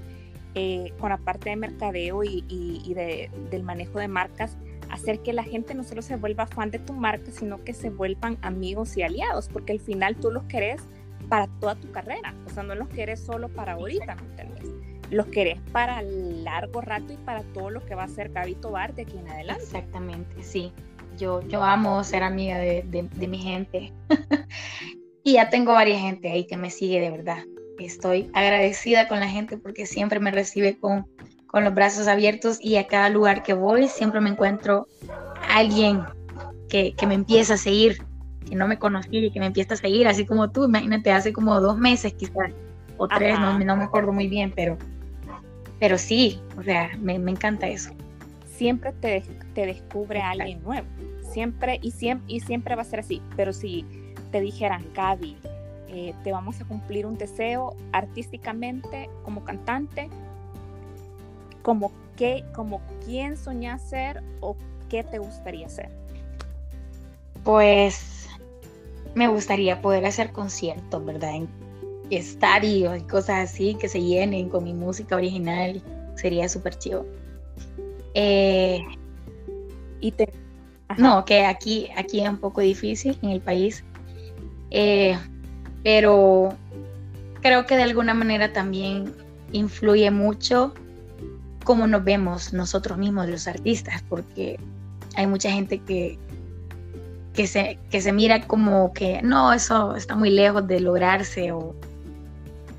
eh, 0.53 0.93
con 0.99 1.09
la 1.09 1.17
parte 1.17 1.49
de 1.49 1.55
mercadeo 1.55 2.23
y, 2.23 2.43
y, 2.49 2.93
de, 2.93 3.29
del 3.49 3.63
manejo 3.63 3.99
de 3.99 4.07
marcas, 4.07 4.57
hacer 4.89 5.19
que 5.19 5.31
la 5.31 5.43
gente 5.43 5.73
no 5.73 5.83
solo 5.83 6.01
se 6.01 6.17
vuelva 6.17 6.45
fan 6.45 6.71
de 6.71 6.79
tu 6.79 6.93
marca, 6.93 7.31
sino 7.31 7.63
que 7.63 7.73
se 7.73 7.89
vuelvan 7.89 8.37
amigos 8.41 8.97
y 8.97 9.03
aliados, 9.03 9.47
porque 9.47 9.71
al 9.71 9.79
final 9.79 10.17
tú 10.17 10.29
los 10.29 10.43
querés 10.43 10.81
para 11.29 11.47
toda 11.47 11.75
tu 11.75 11.89
carrera, 11.91 12.35
o 12.45 12.49
sea, 12.49 12.63
no 12.63 12.75
los 12.75 12.89
querés 12.89 13.21
solo 13.21 13.47
para 13.47 13.73
ahorita, 13.73 14.15
¿me? 14.15 15.15
Los 15.15 15.27
querés 15.27 15.59
para 15.71 16.01
largo 16.01 16.81
rato 16.81 17.13
y 17.13 17.17
para 17.17 17.43
todo 17.53 17.69
lo 17.69 17.85
que 17.85 17.95
va 17.95 18.03
a 18.03 18.07
ser 18.07 18.31
Gabito 18.31 18.71
Bar 18.71 18.93
de 18.93 19.03
aquí 19.03 19.17
en 19.17 19.29
adelante. 19.29 19.63
Exactamente, 19.63 20.43
sí. 20.43 20.73
Yo, 21.17 21.41
yo 21.47 21.63
amo 21.63 22.03
ser 22.03 22.23
amiga 22.23 22.57
de, 22.57 22.83
de, 22.83 23.03
de 23.03 23.27
mi 23.27 23.37
gente. 23.37 23.93
y 25.23 25.33
ya 25.33 25.49
tengo 25.49 25.73
varias 25.73 26.01
gente 26.01 26.31
ahí 26.31 26.45
que 26.45 26.57
me 26.57 26.69
sigue 26.69 26.99
de 26.99 27.11
verdad. 27.11 27.43
Estoy 27.79 28.29
agradecida 28.33 29.07
con 29.07 29.19
la 29.19 29.27
gente 29.27 29.57
porque 29.57 29.85
siempre 29.85 30.19
me 30.19 30.31
recibe 30.31 30.77
con, 30.77 31.07
con 31.47 31.63
los 31.63 31.73
brazos 31.73 32.07
abiertos 32.07 32.57
y 32.61 32.75
a 32.77 32.87
cada 32.87 33.09
lugar 33.09 33.43
que 33.43 33.53
voy 33.53 33.87
siempre 33.87 34.21
me 34.21 34.29
encuentro 34.29 34.87
alguien 35.49 36.03
que, 36.69 36.93
que 36.93 37.07
me 37.07 37.15
empieza 37.15 37.55
a 37.55 37.57
seguir, 37.57 38.03
que 38.47 38.55
no 38.55 38.67
me 38.67 38.77
conocía 38.77 39.19
y 39.19 39.31
que 39.31 39.39
me 39.39 39.47
empieza 39.47 39.73
a 39.73 39.77
seguir, 39.77 40.07
así 40.07 40.25
como 40.25 40.51
tú, 40.51 40.65
imagínate, 40.65 41.11
hace 41.11 41.33
como 41.33 41.59
dos 41.59 41.77
meses 41.77 42.13
quizás, 42.13 42.51
o 42.97 43.07
tres, 43.07 43.39
no, 43.39 43.57
no, 43.57 43.75
me 43.75 43.83
acuerdo 43.83 44.13
muy 44.13 44.27
bien, 44.27 44.53
pero, 44.55 44.77
pero 45.79 45.97
sí, 45.97 46.39
o 46.57 46.63
sea, 46.63 46.91
me, 46.99 47.17
me 47.19 47.31
encanta 47.31 47.67
eso. 47.67 47.91
Siempre 48.55 48.93
te, 48.93 49.23
te 49.55 49.65
descubre 49.65 50.21
alguien 50.21 50.61
nuevo, 50.63 50.87
siempre 51.33 51.79
y, 51.81 51.91
siempre 51.91 52.35
y 52.35 52.39
siempre 52.41 52.75
va 52.75 52.83
a 52.83 52.85
ser 52.85 52.99
así, 52.99 53.21
pero 53.35 53.53
si 53.53 53.85
te 54.31 54.41
dijeran, 54.41 54.85
Gaby, 54.93 55.37
eh, 55.89 56.13
te 56.23 56.31
vamos 56.31 56.59
a 56.61 56.65
cumplir 56.65 57.05
un 57.05 57.17
deseo 57.17 57.75
artísticamente 57.91 59.09
como 59.23 59.43
cantante, 59.43 60.09
como 61.61 61.91
qué, 62.15 62.45
como 62.53 62.81
quién 63.05 63.37
soñás 63.37 63.81
ser 63.81 64.23
o 64.39 64.55
qué 64.89 65.03
te 65.03 65.19
gustaría 65.19 65.67
ser. 65.69 65.89
Pues 67.43 68.29
me 69.15 69.27
gustaría 69.27 69.81
poder 69.81 70.05
hacer 70.05 70.31
conciertos, 70.31 71.03
¿verdad? 71.03 71.35
En 71.35 71.49
estadios 72.09 72.97
y 72.97 73.01
cosas 73.01 73.51
así 73.51 73.75
que 73.75 73.89
se 73.89 74.01
llenen 74.01 74.49
con 74.49 74.63
mi 74.63 74.73
música 74.73 75.15
original. 75.15 75.81
Sería 76.15 76.47
súper 76.47 76.77
chido. 76.77 77.05
Eh, 78.13 78.83
y 79.99 80.11
te... 80.11 80.31
No, 80.97 81.23
que 81.23 81.45
aquí, 81.45 81.87
aquí 81.95 82.21
es 82.21 82.29
un 82.29 82.37
poco 82.37 82.61
difícil 82.61 83.17
en 83.21 83.29
el 83.29 83.41
país. 83.41 83.83
Eh, 84.71 85.17
pero 85.83 86.49
creo 87.41 87.65
que 87.65 87.75
de 87.75 87.83
alguna 87.83 88.13
manera 88.13 88.53
también 88.53 89.13
influye 89.51 90.09
mucho 90.11 90.73
cómo 91.63 91.87
nos 91.87 92.03
vemos 92.03 92.53
nosotros 92.53 92.97
mismos 92.97 93.27
los 93.29 93.47
artistas, 93.47 94.03
porque 94.07 94.59
hay 95.15 95.27
mucha 95.27 95.51
gente 95.51 95.79
que, 95.79 96.17
que, 97.33 97.47
se, 97.47 97.77
que 97.89 98.01
se 98.01 98.13
mira 98.13 98.47
como 98.47 98.93
que 98.93 99.21
no, 99.21 99.53
eso 99.53 99.95
está 99.95 100.15
muy 100.15 100.29
lejos 100.29 100.67
de 100.67 100.79
lograrse 100.79 101.51
o 101.51 101.75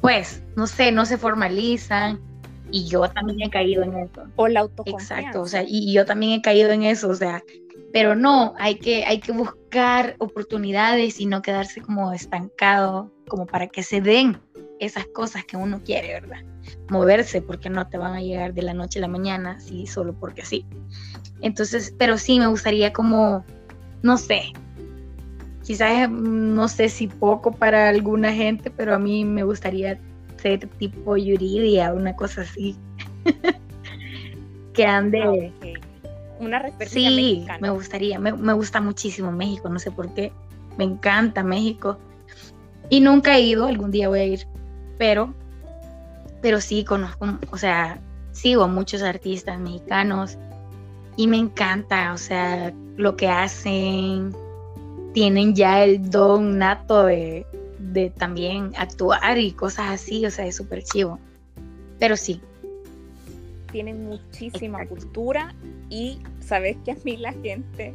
pues, 0.00 0.42
no 0.56 0.66
sé, 0.66 0.90
no 0.90 1.06
se 1.06 1.16
formalizan 1.16 2.20
y 2.72 2.86
yo 2.86 3.08
también 3.08 3.42
he 3.42 3.50
caído 3.50 3.84
en 3.84 3.96
eso. 3.98 4.24
O 4.34 4.48
la 4.48 4.60
autoconfianza. 4.60 5.18
Exacto, 5.18 5.42
o 5.42 5.46
sea, 5.46 5.64
y 5.66 5.92
yo 5.92 6.04
también 6.04 6.32
he 6.32 6.42
caído 6.42 6.70
en 6.70 6.82
eso, 6.82 7.08
o 7.08 7.14
sea, 7.14 7.42
pero 7.92 8.14
no, 8.14 8.54
hay 8.58 8.76
que, 8.76 9.04
hay 9.04 9.20
que 9.20 9.32
buscar 9.32 10.16
oportunidades 10.18 11.20
y 11.20 11.26
no 11.26 11.42
quedarse 11.42 11.80
como 11.82 12.12
estancado, 12.12 13.12
como 13.28 13.46
para 13.46 13.66
que 13.66 13.82
se 13.82 14.00
den 14.00 14.38
esas 14.80 15.06
cosas 15.06 15.44
que 15.44 15.56
uno 15.56 15.82
quiere, 15.84 16.20
¿verdad? 16.20 16.38
Moverse, 16.88 17.42
porque 17.42 17.68
no 17.68 17.86
te 17.88 17.98
van 17.98 18.14
a 18.14 18.20
llegar 18.20 18.54
de 18.54 18.62
la 18.62 18.74
noche 18.74 18.98
a 18.98 19.02
la 19.02 19.08
mañana, 19.08 19.60
sí, 19.60 19.86
solo 19.86 20.14
porque 20.14 20.44
sí. 20.44 20.66
Entonces, 21.40 21.94
pero 21.98 22.16
sí 22.16 22.38
me 22.38 22.46
gustaría 22.46 22.92
como, 22.92 23.44
no 24.02 24.16
sé, 24.16 24.52
quizás 25.62 26.10
no 26.10 26.68
sé 26.68 26.88
si 26.88 27.08
poco 27.08 27.52
para 27.52 27.90
alguna 27.90 28.32
gente, 28.32 28.70
pero 28.70 28.94
a 28.94 28.98
mí 28.98 29.24
me 29.24 29.44
gustaría 29.44 29.98
ser 30.38 30.66
tipo 30.78 31.16
Yuridia, 31.16 31.92
una 31.92 32.16
cosa 32.16 32.40
así. 32.40 32.76
que 34.72 34.86
ande 34.86 35.52
una 36.42 36.58
referencia 36.58 37.10
sí, 37.10 37.46
me 37.60 37.70
gustaría, 37.70 38.18
me, 38.18 38.52
gusta 38.52 38.80
muchísimo 38.80 39.32
México, 39.32 39.68
no 39.68 39.78
sé 39.78 39.90
por 39.90 40.12
qué, 40.14 40.32
me 40.76 40.84
encanta 40.84 41.42
México. 41.42 41.98
Y 42.90 43.00
nunca 43.00 43.36
he 43.36 43.42
ido, 43.42 43.66
algún 43.66 43.90
día 43.90 44.08
voy 44.08 44.20
a 44.20 44.24
ir, 44.24 44.46
pero, 44.98 45.34
pero 46.40 46.60
sí 46.60 46.84
conozco, 46.84 47.38
o 47.50 47.56
sea, 47.56 48.00
sigo 48.32 48.64
a 48.64 48.66
muchos 48.66 49.02
artistas 49.02 49.58
mexicanos 49.58 50.36
y 51.16 51.26
me 51.26 51.38
encanta, 51.38 52.12
o 52.12 52.18
sea, 52.18 52.72
lo 52.96 53.16
que 53.16 53.28
hacen, 53.28 54.34
tienen 55.14 55.54
ya 55.54 55.84
el 55.84 56.10
don 56.10 56.58
nato 56.58 57.04
de, 57.04 57.46
de 57.78 58.10
también 58.10 58.72
actuar 58.76 59.38
y 59.38 59.52
cosas 59.52 59.90
así, 59.90 60.26
o 60.26 60.30
sea, 60.30 60.46
es 60.46 60.56
súper 60.56 60.82
chivo. 60.82 61.18
Pero 61.98 62.16
sí, 62.16 62.40
tienen 63.72 64.04
muchísima 64.04 64.86
cultura 64.86 65.54
y 65.88 66.18
sabes 66.42 66.76
que 66.84 66.92
a 66.92 66.96
mí 67.04 67.16
la 67.16 67.32
gente, 67.32 67.94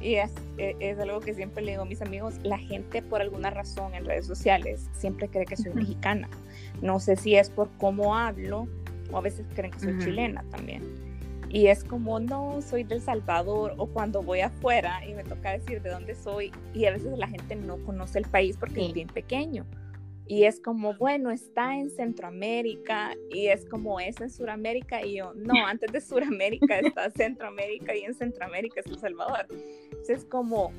y 0.00 0.14
es, 0.14 0.32
es, 0.56 0.98
algo 0.98 1.20
que 1.20 1.34
siempre 1.34 1.62
le 1.62 1.72
digo 1.72 1.82
a 1.82 1.86
mis 1.86 2.02
amigos, 2.02 2.34
la 2.42 2.58
gente 2.58 3.02
por 3.02 3.20
alguna 3.20 3.50
razón 3.50 3.94
en 3.94 4.04
redes 4.04 4.26
sociales 4.26 4.88
siempre 4.92 5.28
cree 5.28 5.46
que 5.46 5.56
soy 5.56 5.72
mexicana. 5.72 6.28
No 6.82 7.00
sé 7.00 7.16
si 7.16 7.34
es 7.34 7.50
por 7.50 7.70
cómo 7.78 8.16
hablo 8.16 8.68
o 9.10 9.18
a 9.18 9.20
veces 9.20 9.46
creen 9.54 9.72
que 9.72 9.80
soy 9.80 9.98
chilena 9.98 10.44
también. 10.50 10.82
Y 11.50 11.68
es 11.68 11.82
como, 11.82 12.20
no, 12.20 12.60
soy 12.60 12.84
del 12.84 13.00
Salvador, 13.00 13.74
o 13.78 13.86
cuando 13.86 14.22
voy 14.22 14.40
afuera 14.40 15.04
y 15.06 15.14
me 15.14 15.24
toca 15.24 15.52
decir 15.52 15.80
de 15.80 15.88
dónde 15.88 16.14
soy, 16.14 16.52
y 16.74 16.84
a 16.84 16.90
veces 16.90 17.16
la 17.16 17.26
gente 17.26 17.56
no 17.56 17.78
conoce 17.84 18.18
el 18.18 18.26
país 18.26 18.56
porque 18.58 18.86
es 18.86 18.92
bien 18.92 19.08
pequeño 19.08 19.64
y 20.28 20.44
es 20.44 20.60
como, 20.60 20.94
bueno, 20.94 21.30
está 21.30 21.76
en 21.78 21.90
Centroamérica 21.90 23.14
y 23.30 23.46
es 23.46 23.64
como 23.64 23.98
es 23.98 24.20
en 24.20 24.30
Suramérica 24.30 25.04
y 25.04 25.16
yo, 25.16 25.32
no, 25.34 25.66
antes 25.66 25.90
de 25.90 26.02
Suramérica 26.02 26.80
está 26.80 27.10
Centroamérica 27.16 27.96
y 27.96 28.02
en 28.04 28.14
Centroamérica 28.14 28.80
es 28.80 28.86
El 28.86 28.98
Salvador. 28.98 29.46
Entonces 29.84 30.18
es 30.18 30.24
como, 30.26 30.70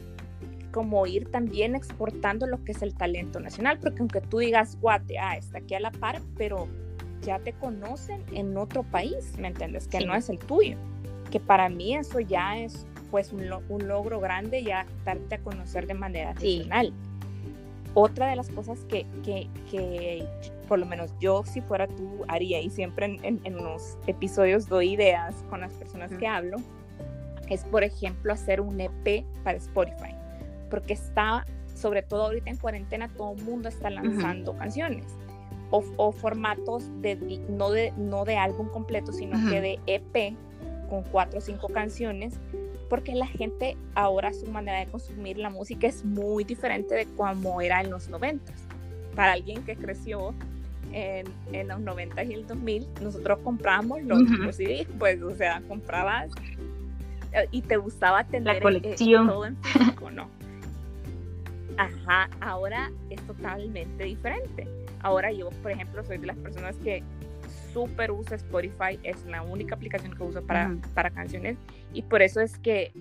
como 0.72 1.08
ir 1.08 1.32
también 1.32 1.76
exportando 1.76 2.46
lo 2.46 2.64
que 2.64 2.74
es 2.74 2.84
el 2.84 2.94
talento 2.94 3.40
nacional, 3.40 3.80
porque 3.80 4.00
aunque 4.00 4.22
tú 4.22 4.38
digas 4.38 4.80
Guate, 4.80 5.18
ah, 5.18 5.36
está 5.36 5.58
aquí 5.58 5.74
a 5.74 5.80
la 5.80 5.92
par, 5.92 6.22
pero 6.38 6.68
ya 7.22 7.40
te 7.40 7.54
conocen 7.54 8.24
en 8.32 8.56
otro 8.56 8.84
país, 8.84 9.36
¿me 9.40 9.48
entiendes? 9.48 9.88
Que 9.88 10.06
no 10.06 10.14
es 10.14 10.30
el 10.30 10.38
tuyo. 10.38 10.78
Que 11.32 11.40
para 11.40 11.70
mí 11.70 11.96
eso 11.96 12.20
ya 12.20 12.60
es 12.60 12.86
pues 13.10 13.34
un, 13.34 13.50
un 13.70 13.88
logro 13.88 14.20
grande 14.20 14.64
ya 14.64 14.86
darte 15.04 15.36
a 15.36 15.40
conocer 15.40 15.88
de 15.88 15.96
manera 15.96 16.36
nacional. 16.36 16.94
Otra 17.94 18.28
de 18.28 18.36
las 18.36 18.50
cosas 18.50 18.80
que, 18.86 19.06
que, 19.24 19.50
que, 19.70 20.26
por 20.68 20.80
lo 20.80 20.86
menos 20.86 21.12
yo 21.20 21.44
si 21.44 21.62
fuera 21.62 21.88
tú 21.88 22.24
haría 22.28 22.62
y 22.62 22.70
siempre 22.70 23.18
en, 23.24 23.42
en, 23.44 23.56
los 23.56 23.98
episodios 24.06 24.68
doy 24.68 24.92
ideas 24.92 25.36
con 25.50 25.62
las 25.62 25.74
personas 25.74 26.12
que 26.14 26.28
hablo, 26.28 26.58
es 27.50 27.64
por 27.64 27.84
ejemplo 27.84 28.32
hacer 28.32 28.62
un 28.62 28.80
EP 28.80 29.26
para 29.44 29.58
Spotify, 29.58 30.16
porque 30.70 30.94
está, 30.94 31.46
sobre 31.74 32.04
todo 32.04 32.26
ahorita 32.26 32.52
en 32.52 32.58
cuarentena, 32.58 33.10
todo 33.10 33.34
el 33.34 33.44
mundo 33.44 33.70
está 33.70 33.90
lanzando 33.90 34.56
canciones. 34.56 35.06
O, 35.72 35.84
o, 35.98 36.12
formatos 36.12 36.90
de, 37.00 37.16
no, 37.48 37.70
de, 37.70 37.92
no 37.96 38.26
de 38.26 38.38
álbum 38.38 38.70
completo, 38.70 39.12
sino 39.12 39.38
que 39.52 39.62
de 39.62 39.80
EP 39.86 40.36
con 40.90 41.04
cuatro 41.04 41.38
o 41.38 41.42
cinco 41.42 41.68
canciones 41.68 42.40
porque 42.90 43.14
la 43.14 43.28
gente 43.28 43.78
ahora 43.96 44.34
su 44.34 44.48
manera 44.48 44.80
de 44.80 44.88
consumir 44.88 45.38
la 45.38 45.50
música 45.50 45.88
es 45.88 46.04
muy 46.04 46.44
diferente 46.44 46.96
de 46.96 47.06
como 47.16 47.62
era 47.62 47.82
en 47.82 47.92
los 47.92 48.10
90. 48.10 48.52
Para 49.16 49.34
alguien 49.34 49.64
que 49.64 49.76
creció 49.76 50.34
en, 50.92 51.28
en 51.54 51.68
los 51.68 51.80
90 51.80 52.24
y 52.24 52.34
el 52.34 52.48
2000, 52.48 52.88
nosotros 53.02 53.40
compramos 53.44 54.02
los, 54.04 54.24
CDs, 54.56 54.88
pues, 54.98 55.22
o 55.22 55.36
sea, 55.36 55.62
comprabas 55.68 56.32
eh, 57.34 57.48
y 57.52 57.62
te 57.62 57.78
gustaba 57.78 58.24
tener 58.24 58.54
la 58.54 58.58
eh, 58.58 58.62
colección. 58.62 59.28
todo 59.28 59.46
en 59.46 59.56
físico, 59.58 60.12
¿no? 60.12 60.30
Ajá, 61.78 62.30
ahora 62.42 62.92
es 63.10 63.22
totalmente 63.22 64.04
diferente. 64.04 64.68
Ahora 65.02 65.32
yo, 65.32 65.50
por 65.62 65.72
ejemplo, 65.72 66.04
soy 66.04 66.18
de 66.18 66.28
las 66.28 66.38
personas 66.38 66.76
que 66.78 67.04
súper 67.74 68.12
uso 68.12 68.36
Spotify, 68.36 69.00
es 69.04 69.26
la 69.26 69.42
única 69.42 69.76
aplicación 69.76 70.16
que 70.16 70.24
uso 70.24 70.46
para, 70.46 70.76
para 70.94 71.10
canciones 71.10 71.58
y 71.94 72.04
por 72.04 72.22
eso 72.22 72.42
es 72.42 72.58
que 72.60 72.92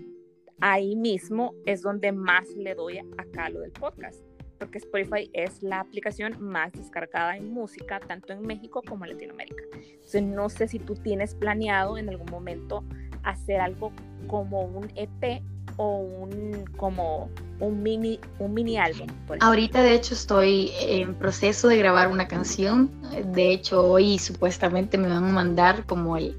ahí 0.61 0.97
mismo 0.97 1.55
es 1.67 1.83
donde 1.83 2.13
más 2.13 2.49
le 2.57 2.75
doy 2.75 2.99
acá 3.17 3.49
lo 3.49 3.61
del 3.61 3.73
podcast, 3.73 4.21
porque 4.59 4.79
Spotify 4.79 5.31
es 5.33 5.63
la 5.63 5.81
aplicación 5.81 6.37
más 6.41 6.73
descargada 6.73 7.37
en 7.37 7.51
música, 7.51 8.01
tanto 8.01 8.33
en 8.33 8.43
México 8.43 8.83
como 8.87 9.05
en 9.05 9.13
Latinoamérica. 9.13 9.63
Entonces 9.75 10.23
no 10.23 10.49
sé 10.49 10.69
si 10.69 10.79
tú 10.79 10.95
tienes 10.95 11.35
planeado 11.35 11.97
en 11.97 12.09
algún 12.09 12.31
momento 12.31 12.85
hacer 13.23 13.61
algo 13.61 13.93
como 14.27 14.63
un 14.63 14.91
EP 14.97 15.43
o 15.77 15.99
un 15.99 16.65
como 16.77 17.31
un 17.61 17.83
mini 17.83 18.21
un 18.39 18.55
mini 18.55 18.79
álbum. 18.79 19.09
Ahorita 19.41 19.83
de 19.83 19.95
hecho 19.95 20.15
estoy 20.15 20.73
en 20.81 21.15
proceso 21.15 21.69
de 21.69 21.77
grabar 21.77 22.09
una 22.09 22.29
canción. 22.29 22.91
De 23.33 23.53
hecho 23.53 23.85
hoy 23.85 24.19
supuestamente 24.19 24.99
me 24.99 25.09
van 25.09 25.25
a 25.25 25.33
mandar 25.33 25.85
como 25.87 26.17
el 26.17 26.37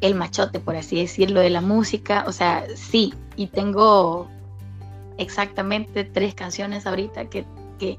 el 0.00 0.14
machote, 0.14 0.60
por 0.60 0.76
así 0.76 0.96
decirlo, 0.96 1.40
de 1.40 1.50
la 1.50 1.60
música. 1.60 2.24
O 2.26 2.32
sea, 2.32 2.64
sí, 2.76 3.14
y 3.36 3.46
tengo 3.46 4.28
exactamente 5.16 6.04
tres 6.04 6.34
canciones 6.34 6.86
ahorita 6.86 7.26
que, 7.26 7.46
que 7.78 7.98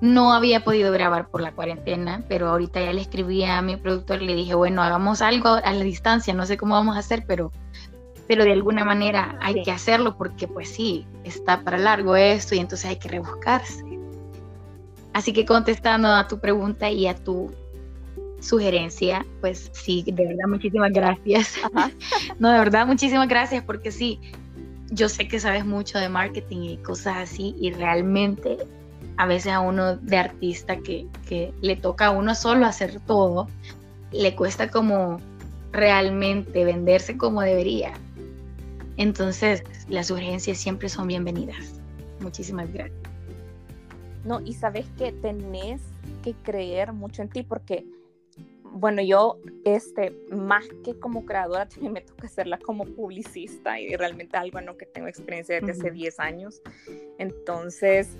no 0.00 0.32
había 0.32 0.62
podido 0.62 0.92
grabar 0.92 1.28
por 1.28 1.40
la 1.40 1.52
cuarentena, 1.52 2.22
pero 2.28 2.48
ahorita 2.48 2.80
ya 2.80 2.92
le 2.92 3.00
escribí 3.00 3.44
a 3.44 3.62
mi 3.62 3.76
productor 3.76 4.22
y 4.22 4.26
le 4.26 4.34
dije, 4.34 4.54
bueno, 4.54 4.82
hagamos 4.82 5.22
algo 5.22 5.48
a 5.48 5.72
la 5.72 5.84
distancia, 5.84 6.34
no 6.34 6.44
sé 6.44 6.56
cómo 6.56 6.74
vamos 6.74 6.96
a 6.96 7.00
hacer, 7.00 7.24
pero, 7.26 7.50
pero 8.28 8.44
de 8.44 8.52
alguna 8.52 8.84
manera 8.84 9.36
hay 9.40 9.62
que 9.62 9.70
hacerlo 9.72 10.16
porque 10.16 10.46
pues 10.46 10.68
sí, 10.68 11.06
está 11.24 11.62
para 11.62 11.78
largo 11.78 12.14
esto 12.14 12.54
y 12.54 12.58
entonces 12.58 12.90
hay 12.90 12.96
que 12.96 13.08
rebuscarse. 13.08 13.82
Así 15.14 15.32
que 15.32 15.46
contestando 15.46 16.08
a 16.08 16.28
tu 16.28 16.38
pregunta 16.38 16.90
y 16.90 17.06
a 17.08 17.14
tu 17.14 17.50
sugerencia, 18.40 19.26
pues 19.40 19.70
sí, 19.72 20.04
de 20.06 20.26
verdad, 20.26 20.46
muchísimas 20.46 20.92
gracias. 20.92 21.54
no, 22.38 22.52
de 22.52 22.58
verdad, 22.58 22.86
muchísimas 22.86 23.26
gracias 23.28 23.64
porque 23.64 23.90
sí, 23.90 24.20
yo 24.90 25.08
sé 25.08 25.26
que 25.26 25.40
sabes 25.40 25.64
mucho 25.64 25.98
de 25.98 26.10
marketing 26.10 26.62
y 26.62 26.76
cosas 26.78 27.16
así 27.16 27.56
y 27.58 27.72
realmente 27.72 28.58
a 29.16 29.26
veces 29.26 29.52
a 29.52 29.60
uno 29.60 29.96
de 29.96 30.16
artista 30.18 30.76
que, 30.76 31.06
que 31.26 31.52
le 31.62 31.76
toca 31.76 32.06
a 32.06 32.10
uno 32.10 32.34
solo 32.34 32.66
hacer 32.66 33.00
todo, 33.00 33.48
le 34.12 34.36
cuesta 34.36 34.70
como 34.70 35.18
realmente 35.72 36.64
venderse 36.64 37.16
como 37.16 37.40
debería. 37.40 37.94
Entonces, 38.98 39.62
las 39.88 40.08
sugerencias 40.08 40.58
siempre 40.58 40.88
son 40.88 41.08
bienvenidas. 41.08 41.80
Muchísimas 42.20 42.70
gracias. 42.72 42.98
No, 44.24 44.40
y 44.40 44.52
sabes 44.52 44.86
que 44.98 45.12
tenés 45.12 45.80
que 46.22 46.34
creer 46.34 46.92
mucho 46.92 47.22
en 47.22 47.30
ti 47.30 47.42
porque 47.42 47.86
bueno, 48.72 49.02
yo, 49.02 49.38
este, 49.64 50.14
más 50.30 50.64
que 50.84 50.98
como 50.98 51.24
creadora, 51.24 51.66
también 51.68 51.94
me 51.94 52.00
toca 52.00 52.26
hacerla 52.26 52.58
como 52.58 52.84
publicista 52.84 53.80
y 53.80 53.96
realmente 53.96 54.36
algo 54.36 54.58
en 54.58 54.66
lo 54.66 54.76
que 54.76 54.86
tengo 54.86 55.08
experiencia 55.08 55.60
desde 55.60 55.72
hace 55.72 55.90
10 55.90 56.20
años. 56.20 56.62
Entonces, 57.18 58.10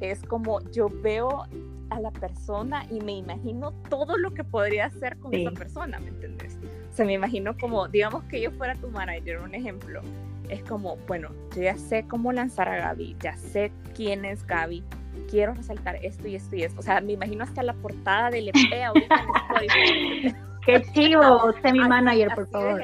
es 0.00 0.22
como 0.22 0.60
yo 0.70 0.88
veo 0.88 1.44
a 1.92 2.00
la 2.00 2.10
persona 2.10 2.86
y 2.90 3.00
me 3.00 3.12
imagino 3.12 3.72
todo 3.88 4.16
lo 4.16 4.32
que 4.32 4.44
podría 4.44 4.86
hacer 4.86 5.16
con 5.18 5.34
esa 5.34 5.50
persona, 5.52 5.98
¿me 6.00 6.08
entiendes? 6.08 6.58
O 6.90 6.94
sea, 6.94 7.06
me 7.06 7.14
imagino 7.14 7.56
como, 7.56 7.88
digamos 7.88 8.24
que 8.24 8.40
yo 8.40 8.50
fuera 8.52 8.74
tu 8.74 8.88
manager, 8.88 9.38
un 9.38 9.54
ejemplo. 9.54 10.02
Es 10.48 10.62
como, 10.64 10.96
bueno, 11.06 11.30
yo 11.54 11.62
ya 11.62 11.76
sé 11.76 12.04
cómo 12.06 12.32
lanzar 12.32 12.68
a 12.68 12.76
Gaby, 12.76 13.16
ya 13.20 13.36
sé 13.36 13.72
quién 13.94 14.24
es 14.24 14.46
Gaby, 14.46 14.84
quiero 15.30 15.54
resaltar 15.54 15.96
esto 16.04 16.28
y 16.28 16.34
esto 16.34 16.56
y 16.56 16.62
esto. 16.64 16.80
O 16.80 16.82
sea, 16.82 17.00
me 17.00 17.12
imagino 17.12 17.44
hasta 17.44 17.62
la 17.62 17.74
portada 17.74 18.30
del 18.30 18.48
EP 18.48 18.84
ahorita 18.86 19.14
en 19.14 19.28
Spotify. 19.36 20.36
Qué 20.66 20.82
chivo, 20.92 21.52
sé 21.62 21.72
mi 21.72 21.80
manager, 21.80 22.34
por 22.34 22.48
favor. 22.48 22.82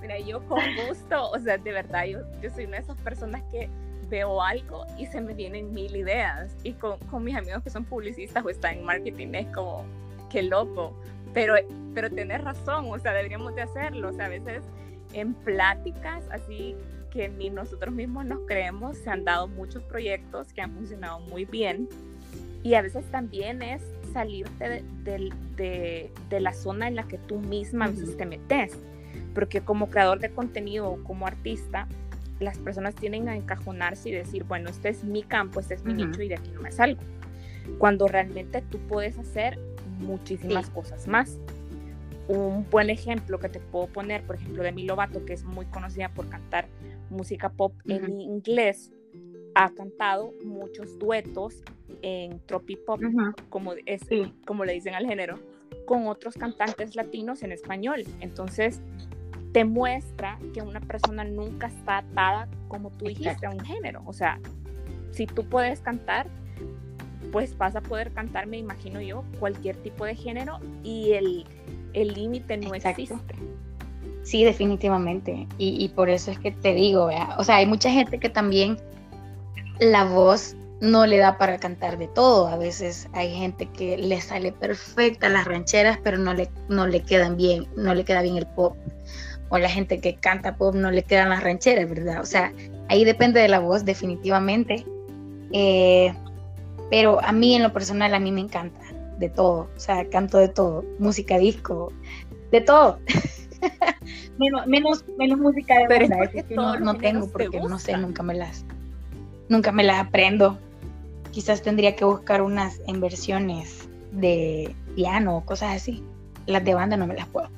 Mira, 0.00 0.18
yo 0.18 0.44
con 0.46 0.60
gusto, 0.88 1.30
o 1.30 1.38
sea, 1.38 1.56
de 1.56 1.72
verdad, 1.72 2.04
yo, 2.06 2.18
yo 2.42 2.50
soy 2.50 2.64
una 2.64 2.76
de 2.76 2.82
esas 2.82 2.98
personas 2.98 3.42
que 3.50 3.70
veo 4.12 4.42
algo 4.42 4.84
y 4.98 5.06
se 5.06 5.22
me 5.22 5.32
vienen 5.32 5.72
mil 5.72 5.96
ideas. 5.96 6.54
Y 6.62 6.74
con, 6.74 6.98
con 7.10 7.24
mis 7.24 7.34
amigos 7.34 7.62
que 7.62 7.70
son 7.70 7.84
publicistas 7.84 8.44
o 8.44 8.50
están 8.50 8.78
en 8.78 8.84
marketing 8.84 9.28
es 9.32 9.46
como, 9.48 9.84
qué 10.30 10.42
loco. 10.42 10.94
Pero, 11.32 11.54
pero 11.94 12.10
tenés 12.10 12.44
razón, 12.44 12.86
o 12.90 12.98
sea, 12.98 13.14
deberíamos 13.14 13.54
de 13.54 13.62
hacerlo. 13.62 14.10
O 14.10 14.12
sea, 14.12 14.26
a 14.26 14.28
veces 14.28 14.62
en 15.14 15.32
pláticas 15.32 16.22
así 16.30 16.76
que 17.10 17.28
ni 17.28 17.50
nosotros 17.50 17.94
mismos 17.94 18.26
nos 18.26 18.40
creemos, 18.46 18.98
se 18.98 19.10
han 19.10 19.24
dado 19.24 19.48
muchos 19.48 19.82
proyectos 19.84 20.52
que 20.52 20.60
han 20.60 20.72
funcionado 20.72 21.20
muy 21.20 21.44
bien 21.44 21.88
y 22.62 22.74
a 22.74 22.82
veces 22.82 23.04
también 23.10 23.60
es 23.62 23.82
salirte 24.12 24.84
de, 25.04 26.10
de, 26.28 26.40
la 26.40 26.52
zona 26.52 26.88
en 26.88 26.96
la 26.96 27.02
que 27.04 27.18
tú 27.18 27.38
misma 27.38 27.90
te 28.16 28.24
metes, 28.24 28.72
porque 29.34 29.60
como 29.60 29.90
creador 29.90 30.20
de 30.20 30.30
contenido 30.30 30.88
o 30.88 31.04
como 31.04 31.26
artista, 31.26 31.86
las 32.42 32.58
personas 32.58 32.94
tienen 32.94 33.28
a 33.28 33.36
encajonarse 33.36 34.08
y 34.10 34.12
decir, 34.12 34.44
bueno, 34.44 34.70
este 34.70 34.88
es 34.88 35.04
mi 35.04 35.22
campo, 35.22 35.60
este 35.60 35.74
es 35.74 35.84
mi 35.84 35.94
nicho 35.94 36.22
y 36.22 36.28
de 36.28 36.34
aquí 36.36 36.50
no 36.50 36.60
me 36.60 36.70
salgo, 36.70 37.00
cuando 37.78 38.08
realmente 38.08 38.62
tú 38.62 38.78
puedes 38.88 39.18
hacer 39.18 39.58
muchísimas 39.98 40.70
cosas 40.70 41.06
más. 41.08 41.38
Un 42.28 42.68
buen 42.70 42.88
ejemplo 42.88 43.38
que 43.38 43.48
te 43.48 43.60
puedo 43.60 43.88
poner, 43.88 44.22
por 44.22 44.36
ejemplo, 44.36 44.62
de 44.62 44.72
Mi 44.72 44.84
Lovato, 44.84 45.24
que 45.24 45.32
es 45.32 45.44
muy 45.44 45.66
conocida 45.66 46.08
por 46.08 46.28
cantar 46.28 46.68
música 47.10 47.50
pop 47.50 47.74
en 47.86 48.20
inglés, 48.20 48.92
ha 49.54 49.70
cantado 49.70 50.32
muchos 50.44 50.98
duetos 50.98 51.62
en 52.00 52.40
tropipop, 52.46 53.00
como, 53.50 53.74
es, 53.86 54.02
como 54.46 54.64
le 54.64 54.72
dicen 54.72 54.94
al 54.94 55.06
género, 55.06 55.38
con 55.86 56.06
otros 56.06 56.34
cantantes 56.34 56.96
latinos 56.96 57.42
en 57.42 57.52
español. 57.52 58.04
Entonces, 58.20 58.80
te 59.52 59.64
muestra 59.64 60.38
que 60.54 60.62
una 60.62 60.80
persona 60.80 61.24
nunca 61.24 61.66
está 61.66 61.98
atada, 61.98 62.48
como 62.68 62.90
tú 62.90 63.06
dijiste, 63.06 63.46
a 63.46 63.50
un 63.50 63.60
género. 63.60 64.02
O 64.06 64.12
sea, 64.12 64.40
si 65.10 65.26
tú 65.26 65.44
puedes 65.44 65.80
cantar, 65.80 66.26
pues 67.30 67.56
vas 67.56 67.76
a 67.76 67.80
poder 67.80 68.12
cantar, 68.12 68.46
me 68.46 68.58
imagino 68.58 69.00
yo, 69.00 69.24
cualquier 69.38 69.76
tipo 69.76 70.04
de 70.04 70.14
género 70.14 70.58
y 70.82 71.12
el 71.12 72.14
límite 72.14 72.56
no 72.56 72.74
existe. 72.74 73.16
Sí, 74.22 74.44
definitivamente. 74.44 75.46
Y, 75.58 75.88
por 75.90 76.08
eso 76.08 76.30
es 76.30 76.38
que 76.38 76.52
te 76.52 76.74
digo, 76.74 77.10
o 77.38 77.44
sea, 77.44 77.56
hay 77.56 77.66
mucha 77.66 77.90
gente 77.90 78.18
que 78.18 78.28
también 78.28 78.78
la 79.80 80.04
voz 80.04 80.54
no 80.80 81.06
le 81.06 81.18
da 81.18 81.38
para 81.38 81.58
cantar 81.58 81.98
de 81.98 82.08
todo. 82.08 82.46
A 82.46 82.56
veces 82.56 83.08
hay 83.12 83.34
gente 83.34 83.66
que 83.66 83.98
le 83.98 84.20
sale 84.20 84.52
perfecta 84.52 85.28
las 85.28 85.44
rancheras, 85.44 85.98
pero 86.02 86.18
no 86.18 86.34
le, 86.34 86.48
no 86.68 86.86
le 86.86 87.02
quedan 87.02 87.36
bien, 87.36 87.66
no 87.76 87.94
le 87.94 88.04
queda 88.04 88.22
bien 88.22 88.36
el 88.36 88.46
pop. 88.46 88.76
O 89.54 89.58
la 89.58 89.68
gente 89.68 90.00
que 90.00 90.14
canta 90.14 90.56
pop 90.56 90.74
no 90.74 90.90
le 90.90 91.02
quedan 91.02 91.28
las 91.28 91.42
rancheras, 91.42 91.86
¿verdad? 91.86 92.22
O 92.22 92.24
sea, 92.24 92.54
ahí 92.88 93.04
depende 93.04 93.38
de 93.38 93.48
la 93.48 93.58
voz, 93.58 93.84
definitivamente. 93.84 94.86
Eh, 95.52 96.14
pero 96.90 97.22
a 97.22 97.32
mí 97.32 97.54
en 97.54 97.62
lo 97.62 97.70
personal, 97.70 98.14
a 98.14 98.18
mí 98.18 98.32
me 98.32 98.40
encanta 98.40 98.80
de 99.18 99.28
todo. 99.28 99.68
O 99.76 99.78
sea, 99.78 100.08
canto 100.08 100.38
de 100.38 100.48
todo. 100.48 100.86
Música, 100.98 101.36
disco, 101.36 101.92
de 102.50 102.62
todo. 102.62 102.98
menos, 104.38 104.66
menos, 104.66 105.04
menos, 105.18 105.38
música 105.38 105.80
de 105.80 105.86
Pero 105.86 106.08
no, 106.56 106.80
no 106.80 106.94
tengo 106.96 107.28
porque 107.28 107.60
no 107.60 107.78
sé, 107.78 107.94
nunca 107.98 108.22
me 108.22 108.32
las 108.32 108.64
nunca 109.50 109.70
me 109.70 109.84
las 109.84 110.06
aprendo. 110.06 110.58
Quizás 111.30 111.60
tendría 111.60 111.94
que 111.94 112.06
buscar 112.06 112.40
unas 112.40 112.80
en 112.86 113.02
versiones 113.02 113.86
de 114.12 114.74
piano 114.94 115.36
o 115.36 115.44
cosas 115.44 115.76
así. 115.76 116.02
Las 116.46 116.64
de 116.64 116.72
banda 116.72 116.96
no 116.96 117.06
me 117.06 117.14
las 117.14 117.28
puedo. 117.28 117.50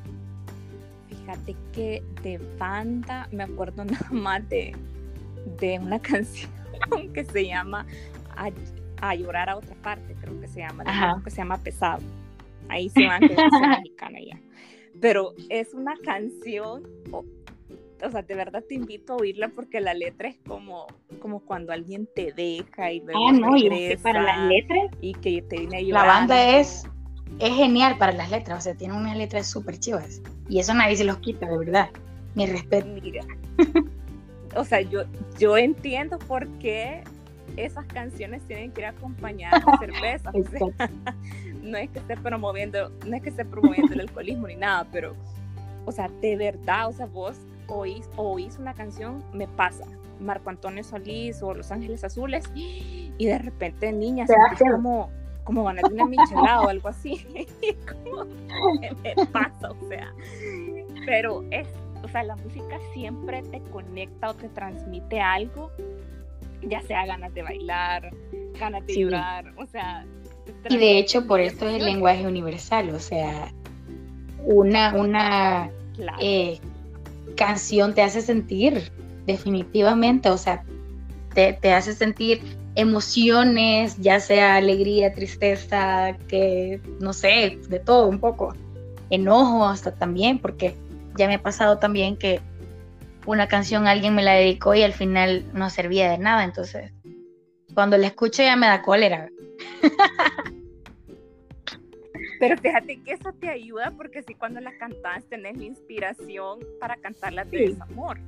Fíjate 1.35 1.57
que 1.73 2.03
de 2.23 2.39
banda 2.59 3.29
me 3.33 3.45
acuerdo 3.45 3.85
nada 3.85 4.09
más 4.11 4.49
de, 4.49 4.75
de 5.59 5.79
una 5.79 5.99
canción 6.01 6.51
que 7.13 7.25
se 7.25 7.47
llama 7.47 7.87
a, 8.37 8.51
a, 9.01 9.15
llorar 9.15 9.51
a 9.51 9.57
otra 9.57 9.75
parte, 9.77 10.15
creo 10.21 10.41
que 10.41 10.49
se 10.49 10.61
llama, 10.61 10.85
que 11.25 11.31
se 11.31 11.39
llama 11.39 11.59
Pesado. 11.59 12.03
Ahí 12.69 12.89
se 12.89 13.07
van 13.07 13.21
que 13.21 13.37
mexicana 13.69 14.19
ya. 14.21 14.41
Pero 15.01 15.35
es 15.51 15.75
una 15.75 15.95
canción, 16.05 16.85
o, 17.11 17.25
sea, 18.11 18.23
de 18.23 18.35
verdad 18.35 18.63
te 18.67 18.75
invito 18.75 19.15
a 19.15 19.17
oírla 19.17 19.49
porque 19.49 19.81
la 19.81 19.93
letra 19.93 20.29
es 20.29 20.39
como, 20.47 20.87
como 21.21 21.41
cuando 21.41 21.73
alguien 21.73 22.09
te 22.15 22.33
deja 22.33 22.93
y 22.93 23.01
luego 23.01 23.29
ah, 23.29 23.33
no, 23.33 23.57
y 23.57 23.97
para 24.03 24.23
las 24.23 24.49
letras 24.49 24.91
y 25.01 25.15
que 25.15 25.43
te 25.43 25.59
viene 25.59 25.79
a 25.79 25.83
La 25.83 26.05
banda 26.05 26.59
es, 26.59 26.85
es 27.39 27.55
genial 27.55 27.99
para 27.99 28.13
las 28.13 28.31
letras, 28.31 28.59
o 28.59 28.61
sea, 28.63 28.75
tiene 28.75 28.95
unas 28.95 29.17
letras 29.17 29.47
súper 29.47 29.79
chivas 29.79 30.21
y 30.49 30.59
eso 30.59 30.75
nadie 30.75 30.97
se 30.97 31.05
los 31.05 31.19
quita, 31.19 31.47
de 31.47 31.59
verdad. 31.59 31.89
Mi 32.35 32.47
respeto. 32.47 32.87
Mira. 32.87 33.25
o 34.57 34.65
sea, 34.65 34.81
yo, 34.81 35.05
yo 35.39 35.57
entiendo 35.57 36.19
por 36.19 36.47
qué 36.59 37.05
esas 37.57 37.87
canciones 37.87 38.43
tienen 38.47 38.73
que 38.73 38.83
ir 38.83 38.87
acompañadas 38.87 39.63
de 39.65 39.87
cerveza. 39.87 40.33
no 41.63 41.79
es 41.79 41.91
que 41.91 41.99
esté 41.99 42.17
promoviendo, 42.17 42.91
no 43.07 43.17
es 43.17 43.23
que 43.23 43.31
esté 43.31 43.45
promoviendo 43.45 43.93
el 43.95 44.01
alcoholismo 44.01 44.49
ni 44.49 44.57
nada, 44.57 44.87
pero, 44.93 45.15
o 45.87 45.93
sea, 45.93 46.09
de 46.21 46.37
verdad, 46.37 46.89
o 46.89 46.93
sea, 46.93 47.07
vos 47.07 47.37
oís, 47.69 48.09
oís 48.17 48.59
una 48.59 48.75
canción, 48.75 49.23
me 49.33 49.47
pasa, 49.49 49.85
Marco 50.21 50.51
Antonio 50.51 50.85
Solís 50.85 51.43
o 51.43 51.55
Los 51.55 51.71
Ángeles 51.71 52.05
Azules, 52.05 52.45
y 52.55 53.27
de 53.27 53.39
repente, 53.39 53.93
niña, 53.93 54.27
como, 54.59 55.11
como 55.45 55.65
ganas 55.65 55.85
de 55.89 55.95
una 55.95 56.07
michelada 56.07 56.63
o 56.63 56.69
algo 56.69 56.89
así. 56.89 57.25
como, 57.89 58.25
me 58.25 59.27
pasa? 59.27 59.71
O 59.71 59.89
sea, 59.89 60.13
pero 61.07 61.45
es, 61.51 61.69
o 62.03 62.09
sea, 62.09 62.25
la 62.25 62.37
música 62.37 62.79
siempre 62.93 63.43
te 63.43 63.61
conecta 63.71 64.31
o 64.31 64.35
te 64.35 64.49
transmite 64.49 65.21
algo, 65.21 65.71
ya 66.63 66.81
sea 66.83 67.07
ganas 67.07 67.33
de 67.35 67.43
bailar, 67.43 68.11
ganas 68.59 68.87
de 68.87 68.95
llorar, 68.95 69.53
o 69.57 69.67
sea. 69.67 70.05
Y 70.69 70.77
de 70.77 70.99
hecho, 70.99 71.27
por 71.27 71.41
esto 71.41 71.69
es 71.69 71.77
el 71.77 71.85
lenguaje 71.85 72.27
universal, 72.27 72.91
o 72.91 72.99
sea, 72.99 73.53
una, 74.45 74.95
una 74.95 75.71
eh, 76.21 76.59
canción 77.37 77.95
te 77.95 78.03
hace 78.03 78.21
sentir, 78.21 78.91
definitivamente, 79.27 80.29
o 80.29 80.39
sea, 80.39 80.65
te, 81.35 81.55
te 81.55 81.73
hace 81.73 81.95
sentir 81.95 82.43
emociones, 82.75 83.97
ya 83.99 84.21
sea 84.21 84.57
alegría, 84.57 85.13
tristeza, 85.13 86.17
que 86.29 86.81
no 87.01 87.13
sé, 87.13 87.59
de 87.69 87.79
todo 87.79 88.09
un 88.09 88.19
poco, 88.19 88.55
enojo 89.11 89.65
hasta 89.67 89.95
también, 89.95 90.39
porque 90.39 90.75
ya 91.17 91.29
me 91.29 91.35
ha 91.35 91.43
pasado 91.43 91.79
también 91.79 92.17
que 92.17 92.41
una 93.27 93.49
canción 93.49 93.87
alguien 93.87 94.15
me 94.15 94.23
la 94.23 94.35
dedicó 94.35 94.75
y 94.75 94.83
al 94.83 94.93
final 94.93 95.45
no 95.55 95.71
servía 95.71 96.11
de 96.11 96.19
nada, 96.19 96.45
entonces 96.45 96.93
cuando 97.75 97.97
la 97.97 98.07
escucho 98.07 98.43
ya 98.43 98.57
me 98.57 98.67
da 98.67 98.83
cólera. 98.83 99.29
Pero 102.39 102.59
fíjate 102.59 103.01
que 103.03 103.13
eso 103.13 103.33
te 103.33 103.49
ayuda 103.49 103.93
porque 103.97 104.23
si 104.23 104.35
cuando 104.35 104.61
la 104.61 104.77
cantas 104.77 105.25
tenés 105.29 105.57
la 105.57 105.65
inspiración 105.65 106.61
para 106.81 106.97
cantarla 106.97 107.45
de 107.45 107.69
desamor, 107.69 108.19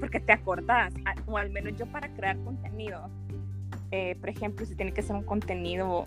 porque 0.00 0.20
te 0.20 0.32
acordás, 0.32 0.92
o 1.26 1.36
al 1.38 1.50
menos 1.50 1.76
yo 1.78 1.86
para 1.86 2.08
crear 2.14 2.36
contenido, 2.38 3.10
eh, 3.90 4.16
por 4.20 4.28
ejemplo, 4.28 4.66
si 4.66 4.74
tiene 4.74 4.92
que 4.92 5.02
ser 5.02 5.16
un 5.16 5.22
contenido 5.22 6.04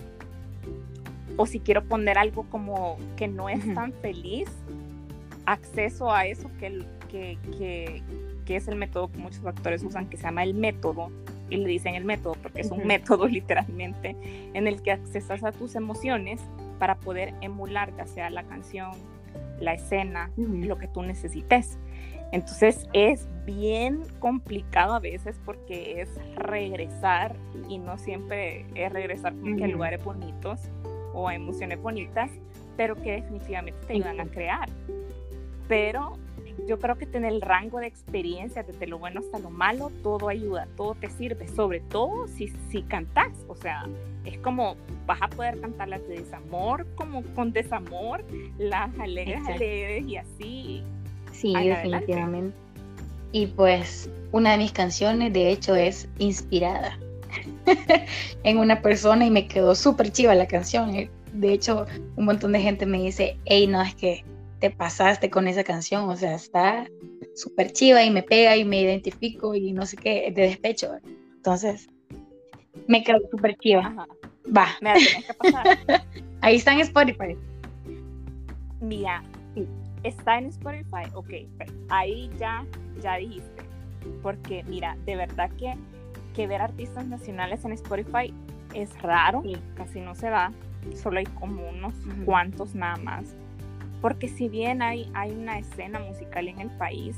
o 1.38 1.46
si 1.46 1.60
quiero 1.60 1.84
poner 1.84 2.18
algo 2.18 2.44
como 2.50 2.98
que 3.16 3.28
no 3.28 3.50
es 3.50 3.74
tan 3.74 3.94
feliz, 3.94 4.50
acceso 5.46 6.12
a 6.12 6.26
eso 6.26 6.50
que, 6.60 6.86
que, 7.10 7.38
que, 7.58 8.04
que, 8.46 8.56
es 8.56 8.68
el 8.68 8.76
método 8.76 9.12
que 9.12 9.18
muchos 9.18 9.46
actores 9.46 9.84
usan, 9.84 10.08
que 10.08 10.18
se 10.18 10.24
llama 10.24 10.44
el 10.44 10.54
método, 10.54 11.10
y 11.50 11.58
le 11.58 11.68
dicen 11.68 11.96
el 11.96 12.06
método 12.06 12.36
porque 12.42 12.62
es 12.62 12.72
un 12.72 12.88
método 12.88 13.28
literalmente 13.28 14.16
en 14.54 14.68
el 14.68 14.82
que 14.82 14.92
accesas 14.92 15.44
a 15.44 15.52
tus 15.52 15.76
emociones 15.76 16.42
para 16.80 17.00
poder 17.00 17.34
emular 17.42 17.96
ya 17.96 18.08
sea 18.08 18.30
la 18.30 18.44
canción, 18.44 18.92
la 19.60 19.74
escena, 19.74 20.32
lo 20.38 20.78
que 20.78 20.88
tú 20.88 21.04
necesites. 21.04 21.78
Entonces 22.32 22.88
es 22.94 23.28
bien 23.46 24.04
complicado 24.20 24.94
a 24.94 25.00
veces 25.00 25.40
porque 25.46 26.02
es 26.02 26.10
regresar 26.36 27.36
y 27.68 27.78
no 27.78 27.98
siempre 27.98 28.66
es 28.76 28.92
regresar 28.92 29.34
a 29.34 29.68
lugares 29.68 30.04
bonitos 30.04 30.60
o 31.14 31.28
a 31.28 31.36
emociones 31.36 31.82
bonitas, 31.82 32.32
pero 32.78 32.96
que 32.96 33.14
definitivamente 33.14 33.80
te 33.86 33.94
ayudan 33.94 34.20
a 34.20 34.26
crear. 34.26 34.70
Pero 35.68 36.18
yo 36.68 36.80
creo 36.80 36.98
que 36.98 37.06
tener 37.06 37.34
el 37.34 37.42
rango 37.42 37.80
de 37.80 37.88
experiencia 37.88 38.64
desde 38.64 38.88
lo 38.88 39.00
bueno 39.00 39.20
hasta 39.20 39.40
lo 39.40 39.50
malo, 39.50 39.92
todo 40.04 40.30
ayuda, 40.30 40.68
todo 40.78 40.96
te 40.96 41.10
sirve, 41.10 41.48
sobre 41.48 41.80
todo 41.80 42.28
si, 42.28 42.50
si 42.70 42.84
cantas, 42.84 43.32
o 43.48 43.56
sea, 43.56 43.86
es 44.26 44.38
como 44.40 44.76
vas 45.06 45.22
a 45.22 45.28
poder 45.28 45.60
cantar 45.60 45.90
las 45.90 46.08
de 46.08 46.20
desamor 46.20 46.86
como 46.96 47.24
con 47.36 47.52
desamor, 47.52 48.24
las 48.58 48.98
alegres 49.00 49.46
alegres 49.48 50.06
y 50.08 50.18
así, 50.18 50.84
Sí, 51.42 51.54
definitivamente. 51.54 52.56
Y 53.32 53.48
pues 53.48 54.10
una 54.32 54.52
de 54.52 54.58
mis 54.60 54.72
canciones, 54.72 55.34
de 55.34 55.50
hecho, 55.50 55.76
es 55.76 56.08
inspirada 56.20 56.98
en 58.44 58.58
una 58.58 58.82
persona 58.82 59.26
y 59.26 59.32
me 59.32 59.48
quedó 59.48 59.74
súper 59.74 60.12
chiva 60.12 60.36
la 60.36 60.48
canción. 60.48 60.94
Eh, 60.96 61.10
de 61.34 61.54
hecho, 61.54 61.86
un 62.16 62.26
montón 62.26 62.52
de 62.52 62.60
gente 62.60 62.86
me 62.86 63.02
dice, 63.02 63.38
hey, 63.46 63.68
no, 63.68 63.82
es 63.82 63.96
que 63.96 64.24
te 64.60 64.70
pasaste 64.70 65.30
con 65.30 65.48
esa 65.48 65.64
canción, 65.64 66.08
o 66.08 66.16
sea, 66.16 66.36
está 66.36 66.86
súper 67.36 67.72
chiva 67.72 68.04
y 68.04 68.12
me 68.12 68.22
pega 68.22 68.56
y 68.56 68.64
me 68.64 68.82
identifico 68.82 69.56
y 69.56 69.72
no 69.74 69.86
sé 69.86 69.98
qué, 69.98 70.32
de 70.32 70.44
despecho. 70.44 70.92
Entonces, 71.38 71.88
me 72.88 73.04
quedó 73.04 73.20
súper 73.32 73.58
chiva. 73.58 74.08
Va. 74.56 74.68
Me 74.82 74.94
que 74.94 75.34
pasar. 75.34 75.80
Ahí 76.42 76.58
está 76.58 76.74
en 76.74 76.82
Spotify. 76.82 77.36
Mira, 78.82 79.24
está 80.04 80.38
en 80.38 80.46
Spotify, 80.48 81.04
ok, 81.14 81.30
ahí 81.90 82.30
ya, 82.38 82.66
ya 83.02 83.18
dijiste, 83.18 83.64
porque 84.22 84.64
mira, 84.64 84.98
de 85.06 85.16
verdad 85.16 85.50
que, 85.58 85.76
que 86.36 86.48
ver 86.48 86.62
artistas 86.62 87.06
nacionales 87.06 87.64
en 87.66 87.74
Spotify 87.74 88.34
es 88.74 89.00
raro, 89.02 89.44
casi 89.76 90.00
no 90.00 90.16
se 90.16 90.30
da, 90.30 90.52
solo 90.96 91.20
hay 91.20 91.26
como 91.26 91.70
unos 91.70 91.94
cuantos 92.26 92.74
nada 92.74 92.98
más, 92.98 93.36
porque 94.02 94.28
si 94.28 94.50
bien 94.50 94.82
hay, 94.82 95.10
hay 95.14 95.32
una 95.32 95.60
escena 95.60 96.00
musical 96.00 96.48
en 96.48 96.60
el 96.60 96.70
país, 96.72 97.16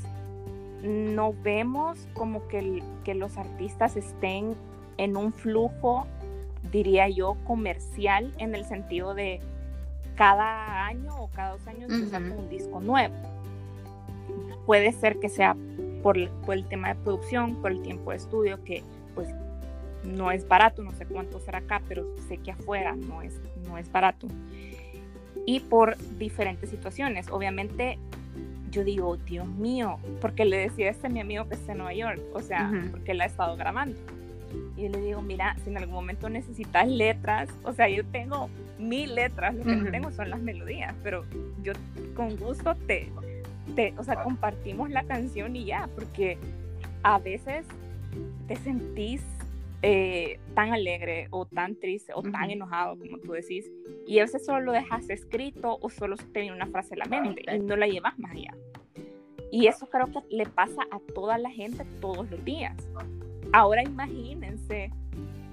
no 0.82 1.32
vemos 1.42 2.06
como 2.12 2.46
que, 2.48 2.82
que 3.04 3.14
los 3.14 3.38
artistas 3.38 3.96
estén 3.96 4.54
en 4.98 5.16
un 5.16 5.32
flujo, 5.32 6.06
diría 6.70 7.08
yo, 7.08 7.36
comercial 7.44 8.32
en 8.38 8.54
el 8.54 8.66
sentido 8.66 9.14
de 9.14 9.40
cada 10.14 10.86
año 10.86 11.14
o 11.16 11.28
cada 11.28 11.52
dos 11.52 11.66
años 11.66 11.90
se 11.90 12.06
saca 12.08 12.32
un 12.32 12.48
disco 12.48 12.80
nuevo. 12.80 13.14
Puede 14.66 14.92
ser 14.92 15.18
que 15.20 15.28
sea 15.28 15.56
por, 16.02 16.18
el 16.18 16.66
tema 16.68 16.88
de 16.88 16.94
producción, 16.96 17.56
por 17.56 17.72
el 17.72 17.82
tiempo 17.82 18.10
de 18.10 18.18
estudio, 18.18 18.62
que 18.64 18.82
pues 19.14 19.28
no 20.04 20.30
es 20.30 20.46
barato, 20.46 20.82
no 20.82 20.92
sé 20.92 21.06
cuánto 21.06 21.40
será 21.40 21.58
acá, 21.58 21.82
pero 21.88 22.06
sé 22.28 22.38
que 22.38 22.50
afuera 22.50 22.94
no 22.94 23.22
es, 23.22 23.40
no 23.66 23.78
es 23.78 23.90
barato. 23.90 24.28
Y 25.46 25.60
por 25.60 25.96
diferentes 26.18 26.70
situaciones. 26.70 27.28
Obviamente 27.30 27.98
yo 28.70 28.84
digo, 28.84 29.16
Dios 29.16 29.46
mío, 29.46 29.98
porque 30.20 30.44
le 30.44 30.58
decía 30.58 30.88
a 30.88 30.90
este 30.90 31.08
mi 31.08 31.20
amigo 31.20 31.48
que 31.48 31.54
está 31.54 31.72
en 31.72 31.78
Nueva 31.78 31.94
York, 31.94 32.20
o 32.34 32.40
sea, 32.40 32.70
porque 32.90 33.12
él 33.12 33.20
ha 33.20 33.26
estado 33.26 33.56
grabando. 33.56 33.98
Y 34.76 34.82
yo 34.82 34.88
le 34.88 35.00
digo, 35.00 35.22
mira, 35.22 35.56
si 35.62 35.70
en 35.70 35.78
algún 35.78 35.94
momento 35.94 36.28
necesitas 36.28 36.88
letras, 36.88 37.48
o 37.62 37.72
sea, 37.72 37.88
yo 37.88 38.04
tengo 38.06 38.48
mil 38.78 39.14
letras, 39.14 39.54
lo 39.54 39.64
que 39.64 39.76
no 39.76 39.90
tengo 39.90 40.10
son 40.10 40.30
las 40.30 40.40
melodías, 40.40 40.94
pero 41.02 41.24
yo 41.62 41.72
con 42.14 42.36
gusto 42.36 42.74
te, 42.86 43.10
te, 43.74 43.94
o 43.96 44.04
sea, 44.04 44.22
compartimos 44.22 44.90
la 44.90 45.04
canción 45.04 45.56
y 45.56 45.64
ya, 45.64 45.88
porque 45.94 46.38
a 47.02 47.18
veces 47.18 47.66
te 48.46 48.56
sentís 48.56 49.22
eh, 49.82 50.38
tan 50.54 50.72
alegre 50.72 51.28
o 51.30 51.44
tan 51.44 51.76
triste 51.76 52.12
o 52.14 52.22
tan 52.22 52.50
enojado 52.50 52.98
como 52.98 53.18
tú 53.18 53.32
decís 53.32 53.70
y 54.06 54.18
a 54.18 54.22
veces 54.22 54.46
solo 54.46 54.60
lo 54.60 54.72
dejas 54.72 55.10
escrito 55.10 55.78
o 55.78 55.90
solo 55.90 56.16
se 56.16 56.24
te 56.24 56.40
viene 56.40 56.56
una 56.56 56.68
frase 56.68 56.94
a 56.94 56.98
la 56.98 57.04
mente 57.04 57.42
y 57.54 57.58
no 57.58 57.76
la 57.76 57.86
llevas 57.86 58.18
más 58.18 58.32
allá. 58.32 58.54
Y 59.52 59.66
eso 59.66 59.86
creo 59.86 60.06
que 60.06 60.20
le 60.34 60.46
pasa 60.46 60.82
a 60.90 60.98
toda 61.14 61.38
la 61.38 61.50
gente 61.50 61.84
todos 62.00 62.30
los 62.30 62.44
días. 62.44 62.74
Ahora 63.54 63.84
imagínense 63.84 64.90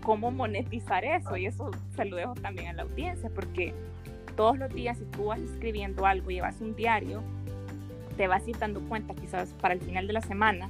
cómo 0.01 0.31
monetizar 0.31 1.05
eso 1.05 1.37
y 1.37 1.45
eso 1.45 1.69
se 1.95 2.03
lo 2.05 2.15
dejo 2.15 2.33
también 2.33 2.69
a 2.69 2.73
la 2.73 2.81
audiencia 2.81 3.29
porque 3.29 3.75
todos 4.35 4.57
los 4.57 4.73
días 4.73 4.97
si 4.97 5.05
tú 5.05 5.25
vas 5.25 5.39
escribiendo 5.39 6.07
algo, 6.07 6.31
llevas 6.31 6.59
un 6.61 6.75
diario, 6.75 7.21
te 8.17 8.27
vas 8.27 8.43
a 8.43 8.49
ir 8.49 8.57
dando 8.57 8.79
cuenta 8.89 9.13
quizás 9.13 9.53
para 9.61 9.75
el 9.75 9.81
final 9.81 10.07
de 10.07 10.13
la 10.13 10.21
semana 10.21 10.67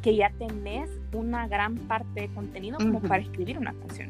que 0.00 0.16
ya 0.16 0.30
tenés 0.30 0.88
una 1.12 1.46
gran 1.46 1.76
parte 1.76 2.22
de 2.22 2.28
contenido 2.28 2.78
como 2.78 3.02
para 3.02 3.22
escribir 3.22 3.58
una 3.58 3.74
canción. 3.74 4.08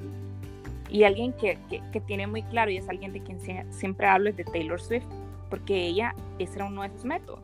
Y 0.88 1.02
alguien 1.02 1.32
que, 1.32 1.58
que, 1.68 2.00
tiene 2.00 2.28
muy 2.28 2.44
claro 2.44 2.70
y 2.70 2.76
es 2.76 2.88
alguien 2.88 3.12
de 3.12 3.24
quien 3.24 3.40
siempre 3.72 4.06
hablo 4.06 4.30
es 4.30 4.36
de 4.36 4.44
Taylor 4.44 4.80
Swift, 4.80 5.06
porque 5.50 5.84
ella, 5.84 6.14
ese 6.38 6.54
era 6.54 6.66
uno 6.66 6.82
de 6.82 6.90
sus 6.90 7.04
métodos. 7.04 7.40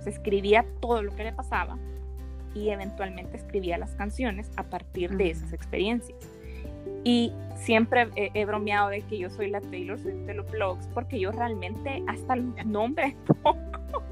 Se 0.00 0.10
escribía 0.10 0.66
todo 0.80 1.00
lo 1.00 1.14
que 1.14 1.22
le 1.22 1.32
pasaba 1.32 1.78
y 2.54 2.70
eventualmente 2.70 3.36
escribía 3.36 3.78
las 3.78 3.94
canciones 3.94 4.50
a 4.56 4.64
partir 4.64 5.10
de 5.16 5.30
esas 5.30 5.52
experiencias. 5.52 6.18
Y 7.04 7.32
siempre 7.56 8.08
he, 8.16 8.44
bromeado 8.44 8.88
de 8.88 9.02
que 9.02 9.18
yo 9.18 9.30
soy 9.30 9.50
la 9.50 9.60
Taylor 9.60 9.98
Swift 9.98 10.26
de 10.26 10.34
los 10.34 10.50
blogs 10.50 10.86
porque 10.88 11.18
yo 11.18 11.32
realmente 11.32 12.02
hasta 12.06 12.36
los 12.36 12.66
nombres 12.66 13.14
poco 13.42 14.02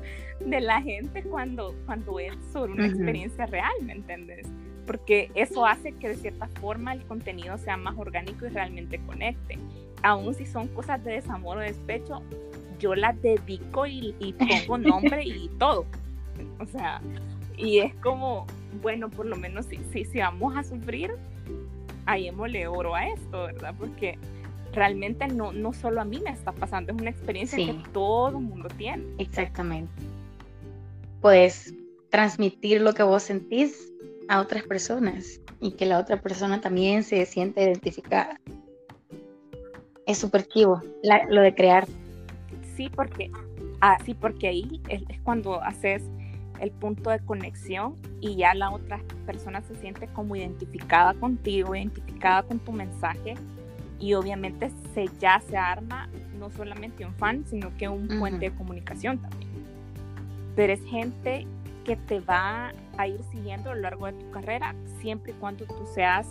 de 0.41 0.61
la 0.61 0.81
gente 0.83 1.23
cuando, 1.23 1.75
cuando 1.87 2.19
es 2.19 2.33
sobre 2.53 2.73
una 2.73 2.87
experiencia 2.87 3.47
real, 3.47 3.73
¿me 3.83 3.93
entiendes? 3.93 4.47
Porque 4.87 5.31
eso 5.35 5.67
hace 5.67 5.93
que 5.93 6.09
de 6.09 6.17
cierta 6.17 6.49
forma 6.61 6.93
el 6.93 7.05
contenido 7.05 7.59
sea 7.59 7.77
más 7.77 7.97
orgánico 7.97 8.47
y 8.47 8.49
realmente 8.49 8.99
conecte. 9.07 9.59
Aún 10.03 10.35
si 10.35 10.47
son 10.47 10.69
cosas 10.69 11.05
de 11.05 11.13
desamor 11.13 11.59
o 11.59 11.61
despecho, 11.61 12.23
yo 12.79 12.95
las 12.95 13.21
dedico 13.21 13.87
y, 13.87 14.15
y 14.19 14.33
pongo 14.67 14.79
nombre 14.79 15.25
y 15.25 15.49
todo. 15.59 15.85
O 16.59 16.67
sea, 16.67 17.01
y 17.61 17.79
es 17.79 17.95
como, 17.97 18.47
bueno, 18.83 19.11
por 19.11 19.27
lo 19.27 19.37
menos 19.37 19.67
si, 19.67 19.79
si, 19.93 20.05
si 20.05 20.19
vamos 20.19 20.57
a 20.57 20.63
sufrir, 20.63 21.13
hallémosle 22.07 22.67
oro 22.67 22.95
a 22.95 23.09
esto, 23.09 23.45
¿verdad? 23.45 23.75
Porque 23.79 24.19
realmente 24.73 25.27
no, 25.29 25.53
no 25.53 25.73
solo 25.73 26.01
a 26.01 26.05
mí 26.05 26.21
me 26.21 26.31
está 26.31 26.53
pasando, 26.53 26.93
es 26.93 27.01
una 27.01 27.11
experiencia 27.11 27.59
que 27.59 27.77
todo 27.93 28.39
el 28.39 28.45
mundo 28.45 28.69
tiene. 28.77 29.05
Exactamente. 29.19 29.93
Puedes 31.21 31.75
transmitir 32.11 32.81
lo 32.81 32.95
que 32.95 33.03
vos 33.03 33.23
sentís 33.23 33.93
a 34.29 34.41
otras 34.41 34.63
personas 34.65 35.41
y 35.61 35.73
que 35.73 35.87
la 35.87 35.99
otra 35.99 36.21
persona 36.21 36.61
también 36.61 37.03
se 37.03 37.25
sienta 37.27 37.63
identificada. 37.63 38.41
es 40.07 40.19
súper 40.19 40.47
chivo 40.47 40.81
lo 41.29 41.43
de 41.43 41.55
crear. 41.55 41.87
Sí, 42.77 42.89
porque, 42.89 43.31
ah, 43.81 43.99
sí, 44.05 44.15
porque 44.15 44.49
ahí 44.49 44.81
es, 44.89 45.03
cuando 45.23 45.63
haces 45.63 46.03
el 46.61 46.71
punto 46.71 47.11
de 47.11 47.19
conexión 47.21 47.97
y 48.21 48.37
ya 48.37 48.55
la 48.55 48.71
otra 48.71 49.01
persona 49.27 49.63
se 49.63 49.75
siente 49.77 50.07
como 50.09 50.37
identificada 50.37 51.15
contigo, 51.15 51.75
identificada 51.75 52.43
con 52.43 52.59
tu 52.59 52.73
mensaje 52.73 53.35
y 53.99 54.15
obviamente 54.15 54.71
se, 54.95 55.09
ya 55.19 55.41
se 55.41 55.57
arma 55.57 56.09
no 56.39 56.51
solamente 56.51 57.05
un 57.05 57.15
fan, 57.15 57.45
sino 57.47 57.77
que 57.77 57.89
un 57.89 58.09
puente 58.19 58.51
de 58.51 58.57
comunicación 58.57 59.19
también. 59.19 59.51
Pero 60.57 60.73
es 60.73 60.83
gente 60.85 61.47
que 61.85 61.97
te 61.97 62.21
va 62.21 62.73
a 62.97 63.07
ir 63.07 63.21
siguiendo 63.31 63.71
a 63.71 63.75
lo 63.75 63.81
largo 63.83 64.07
de 64.07 64.13
tu 64.13 64.31
carrera, 64.31 64.75
siempre 65.01 65.33
y 65.33 65.35
cuando 65.35 65.65
tú 65.67 65.87
seas, 65.95 66.29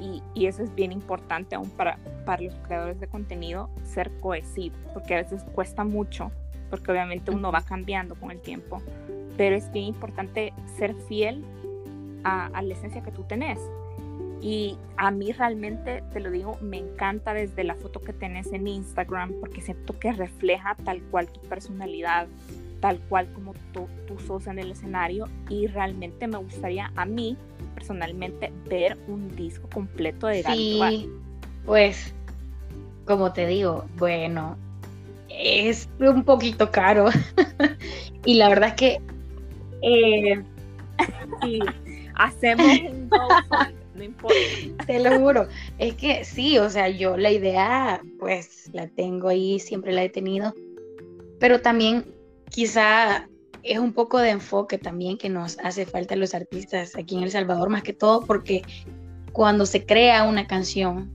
y, 0.00 0.22
y 0.34 0.46
eso 0.46 0.62
es 0.62 0.74
bien 0.74 0.92
importante 0.92 1.54
aún 1.54 1.70
para, 1.70 1.98
para 2.24 2.42
los 2.42 2.54
creadores 2.66 3.00
de 3.00 3.06
contenido, 3.06 3.70
ser 3.84 4.10
cohesivo, 4.20 4.76
porque 4.92 5.14
a 5.14 5.22
veces 5.22 5.42
cuesta 5.54 5.84
mucho, 5.84 6.30
porque 6.70 6.90
obviamente 6.90 7.30
uno 7.30 7.52
va 7.52 7.62
cambiando 7.62 8.14
con 8.14 8.30
el 8.30 8.40
tiempo, 8.40 8.82
pero 9.36 9.56
es 9.56 9.70
bien 9.72 9.86
importante 9.86 10.52
ser 10.76 10.94
fiel 11.08 11.44
a, 12.24 12.46
a 12.46 12.62
la 12.62 12.74
esencia 12.74 13.02
que 13.02 13.10
tú 13.10 13.24
tenés. 13.24 13.60
Y 14.40 14.76
a 14.96 15.10
mí 15.10 15.32
realmente, 15.32 16.02
te 16.12 16.20
lo 16.20 16.30
digo, 16.30 16.58
me 16.60 16.78
encanta 16.78 17.32
desde 17.32 17.64
la 17.64 17.74
foto 17.74 18.00
que 18.00 18.12
tenés 18.12 18.52
en 18.52 18.68
Instagram, 18.68 19.32
porque 19.40 19.60
siento 19.60 19.98
que 19.98 20.12
refleja 20.12 20.76
tal 20.84 21.02
cual 21.04 21.28
tu 21.28 21.40
personalidad, 21.40 22.28
tal 22.80 23.00
cual 23.08 23.32
como 23.32 23.54
tú, 23.72 23.88
tú 24.06 24.18
sos 24.20 24.46
en 24.46 24.58
el 24.58 24.70
escenario 24.70 25.26
y 25.48 25.66
realmente 25.66 26.26
me 26.26 26.38
gustaría 26.38 26.92
a 26.96 27.06
mí 27.06 27.36
personalmente 27.74 28.52
ver 28.68 28.96
un 29.08 29.34
disco 29.34 29.68
completo 29.72 30.26
de 30.26 30.42
Sí, 30.42 31.10
pues 31.64 32.14
como 33.06 33.32
te 33.32 33.46
digo, 33.46 33.84
bueno, 33.96 34.56
es 35.28 35.88
un 35.98 36.24
poquito 36.24 36.70
caro 36.70 37.06
y 38.24 38.34
la 38.34 38.48
verdad 38.48 38.70
es 38.70 38.74
que 38.74 39.00
eh, 39.86 40.42
hacemos 42.14 42.66
un 42.66 43.10
no 43.94 44.04
importa. 44.04 44.36
Te 44.86 45.00
lo 45.00 45.18
juro, 45.18 45.48
es 45.78 45.94
que 45.94 46.24
sí, 46.24 46.58
o 46.58 46.68
sea, 46.68 46.88
yo 46.88 47.16
la 47.16 47.30
idea 47.30 48.02
pues 48.18 48.68
la 48.72 48.88
tengo 48.88 49.28
ahí, 49.28 49.58
siempre 49.58 49.92
la 49.92 50.04
he 50.04 50.08
tenido, 50.08 50.54
pero 51.38 51.60
también 51.60 52.04
quizá 52.50 53.28
es 53.62 53.78
un 53.78 53.92
poco 53.92 54.18
de 54.18 54.30
enfoque 54.30 54.78
también 54.78 55.18
que 55.18 55.28
nos 55.28 55.58
hace 55.60 55.86
falta 55.86 56.14
a 56.14 56.16
los 56.16 56.34
artistas 56.34 56.94
aquí 56.96 57.16
en 57.16 57.22
El 57.22 57.30
Salvador, 57.30 57.68
más 57.68 57.82
que 57.82 57.92
todo 57.92 58.24
porque 58.24 58.62
cuando 59.32 59.66
se 59.66 59.84
crea 59.84 60.24
una 60.24 60.46
canción, 60.46 61.10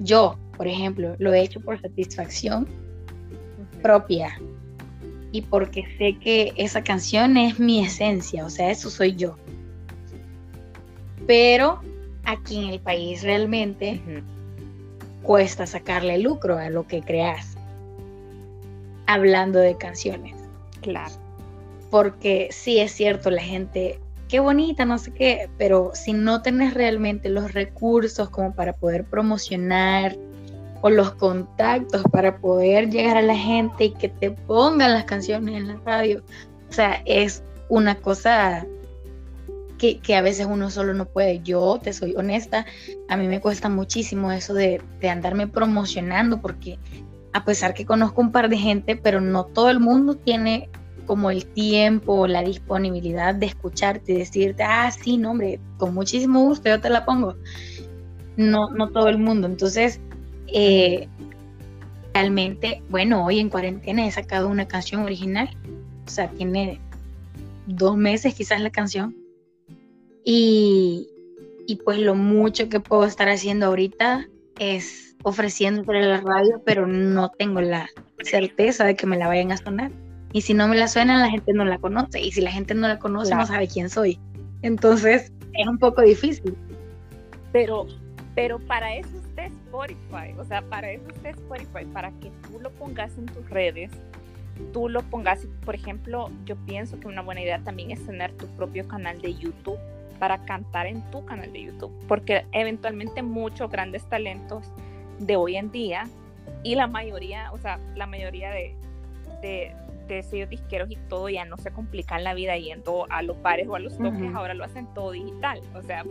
yo, 0.00 0.38
por 0.56 0.66
ejemplo, 0.66 1.14
lo 1.18 1.32
he 1.32 1.42
hecho 1.42 1.60
por 1.60 1.80
satisfacción 1.80 2.66
propia 3.82 4.38
y 5.32 5.42
porque 5.42 5.84
sé 5.98 6.16
que 6.18 6.52
esa 6.56 6.82
canción 6.82 7.36
es 7.36 7.58
mi 7.60 7.84
esencia, 7.84 8.44
o 8.44 8.50
sea, 8.50 8.70
eso 8.70 8.90
soy 8.90 9.14
yo. 9.14 9.36
Pero 11.26 11.80
aquí 12.24 12.64
en 12.64 12.70
el 12.70 12.80
país 12.80 13.22
realmente 13.22 14.00
cuesta 15.22 15.66
sacarle 15.66 16.18
lucro 16.18 16.58
a 16.58 16.70
lo 16.70 16.86
que 16.86 17.02
creas 17.02 17.56
hablando 19.06 19.58
de 19.58 19.76
canciones. 19.76 20.34
Claro. 20.80 21.14
Porque 21.90 22.48
sí 22.50 22.78
es 22.78 22.92
cierto, 22.92 23.30
la 23.30 23.42
gente, 23.42 23.98
qué 24.28 24.40
bonita, 24.40 24.84
no 24.84 24.98
sé 24.98 25.12
qué, 25.12 25.50
pero 25.58 25.90
si 25.94 26.12
no 26.12 26.42
tenés 26.42 26.74
realmente 26.74 27.28
los 27.28 27.52
recursos 27.52 28.30
como 28.30 28.54
para 28.54 28.72
poder 28.72 29.04
promocionar 29.04 30.16
o 30.82 30.90
los 30.90 31.12
contactos 31.12 32.02
para 32.10 32.38
poder 32.38 32.90
llegar 32.90 33.16
a 33.16 33.22
la 33.22 33.36
gente 33.36 33.84
y 33.84 33.90
que 33.90 34.08
te 34.08 34.30
pongan 34.30 34.92
las 34.92 35.04
canciones 35.04 35.56
en 35.56 35.68
la 35.68 35.76
radio, 35.84 36.22
o 36.68 36.72
sea, 36.72 37.02
es 37.04 37.42
una 37.68 37.96
cosa 37.96 38.66
que, 39.78 39.98
que, 39.98 40.14
a 40.14 40.22
veces 40.22 40.46
uno 40.48 40.70
solo 40.70 40.92
no 40.92 41.06
puede. 41.06 41.40
Yo, 41.40 41.80
te 41.82 41.92
soy 41.92 42.14
honesta, 42.14 42.66
a 43.08 43.16
mí 43.16 43.28
me 43.28 43.40
cuesta 43.40 43.68
muchísimo 43.68 44.30
eso 44.30 44.54
de, 44.54 44.82
de, 45.00 45.08
andarme 45.08 45.46
promocionando 45.46 46.40
porque 46.40 46.78
a 47.32 47.44
pesar 47.44 47.74
que 47.74 47.86
conozco 47.86 48.20
un 48.20 48.32
par 48.32 48.48
de 48.48 48.58
gente, 48.58 48.96
pero 48.96 49.20
no 49.20 49.44
todo 49.44 49.70
el 49.70 49.80
mundo 49.80 50.16
tiene 50.16 50.68
como 51.06 51.30
el 51.30 51.46
tiempo 51.46 52.12
o 52.12 52.26
la 52.26 52.42
disponibilidad 52.42 53.34
de 53.34 53.46
escucharte 53.46 54.12
y 54.12 54.18
decirte, 54.18 54.62
ah, 54.62 54.90
sí, 54.92 55.16
no, 55.16 55.32
hombre, 55.32 55.58
con 55.76 55.92
muchísimo 55.92 56.42
gusto 56.42 56.68
yo 56.68 56.80
te 56.80 56.88
la 56.88 57.04
pongo. 57.04 57.34
No, 58.36 58.70
no 58.70 58.90
todo 58.90 59.08
el 59.08 59.18
mundo. 59.18 59.48
Entonces, 59.48 60.00
eh, 60.52 61.08
realmente, 62.14 62.82
bueno, 62.88 63.24
hoy 63.24 63.38
en 63.38 63.48
cuarentena 63.48 64.06
he 64.06 64.10
sacado 64.10 64.48
una 64.48 64.66
canción 64.66 65.02
original. 65.02 65.50
O 66.06 66.10
sea, 66.10 66.28
tiene 66.30 66.80
dos 67.66 67.96
meses 67.96 68.34
quizás 68.34 68.60
la 68.60 68.70
canción. 68.70 69.16
Y, 70.24 71.08
y 71.66 71.76
pues 71.76 71.98
lo 71.98 72.14
mucho 72.14 72.68
que 72.68 72.80
puedo 72.80 73.04
estar 73.04 73.28
haciendo 73.28 73.66
ahorita 73.66 74.26
es 74.58 75.16
ofreciéndole 75.22 76.02
la 76.02 76.20
radio, 76.20 76.62
pero 76.64 76.86
no 76.86 77.30
tengo 77.30 77.60
la 77.60 77.88
certeza 78.22 78.84
de 78.84 78.96
que 78.96 79.06
me 79.06 79.16
la 79.16 79.28
vayan 79.28 79.52
a 79.52 79.56
sonar. 79.56 79.90
Y 80.32 80.42
si 80.42 80.54
no 80.54 80.68
me 80.68 80.76
la 80.76 80.88
suenan, 80.88 81.20
la 81.20 81.30
gente 81.30 81.52
no 81.52 81.64
la 81.64 81.78
conoce. 81.78 82.20
Y 82.20 82.32
si 82.32 82.40
la 82.40 82.52
gente 82.52 82.74
no 82.74 82.86
la 82.86 82.98
conoce, 82.98 83.34
no 83.34 83.46
sabe 83.46 83.66
quién 83.66 83.90
soy. 83.90 84.18
Entonces, 84.62 85.32
es 85.54 85.66
un 85.66 85.78
poco 85.78 86.02
difícil. 86.02 86.56
Pero, 87.52 87.86
pero 88.34 88.58
para 88.60 88.94
eso 88.94 89.10
Spotify. 89.66 90.34
O 90.38 90.44
sea, 90.44 90.62
para 90.62 90.90
eso 90.90 91.08
está 91.10 91.30
Spotify, 91.30 91.84
para 91.92 92.10
que 92.12 92.30
tú 92.48 92.60
lo 92.60 92.70
pongas 92.70 93.16
en 93.18 93.26
tus 93.26 93.48
redes. 93.48 93.90
Tú 94.72 94.88
lo 94.88 95.02
pongas, 95.02 95.46
por 95.64 95.74
ejemplo, 95.74 96.30
yo 96.44 96.56
pienso 96.66 97.00
que 97.00 97.08
una 97.08 97.22
buena 97.22 97.40
idea 97.40 97.60
también 97.60 97.90
es 97.90 98.04
tener 98.04 98.32
tu 98.32 98.46
propio 98.56 98.86
canal 98.86 99.20
de 99.22 99.34
YouTube 99.34 99.78
para 100.18 100.44
cantar 100.44 100.86
en 100.86 101.02
tu 101.10 101.24
canal 101.24 101.50
de 101.50 101.62
YouTube, 101.62 101.90
porque 102.06 102.44
eventualmente 102.52 103.22
muchos 103.22 103.70
grandes 103.70 104.04
talentos 104.04 104.70
de 105.18 105.36
hoy 105.36 105.56
en 105.56 105.72
día 105.72 106.06
y 106.62 106.74
la 106.74 106.86
mayoría, 106.86 107.50
o 107.52 107.58
sea, 107.58 107.80
la 107.96 108.06
mayoría 108.06 108.50
de, 108.50 108.74
de, 109.40 109.74
de 110.14 110.22
sellos 110.22 110.48
disqueros 110.48 110.90
y 110.90 110.96
todo 111.08 111.28
ya 111.28 111.44
no 111.44 111.56
se 111.56 111.70
complican 111.70 112.24
la 112.24 112.34
vida 112.34 112.56
yendo 112.56 113.06
a 113.10 113.22
los 113.22 113.40
bares 113.42 113.68
o 113.68 113.74
a 113.74 113.78
los 113.78 113.96
toques, 113.98 114.34
ahora 114.34 114.54
lo 114.54 114.64
hacen 114.64 114.86
todo 114.94 115.12
digital, 115.12 115.60
o 115.74 115.82
sea, 115.82 116.04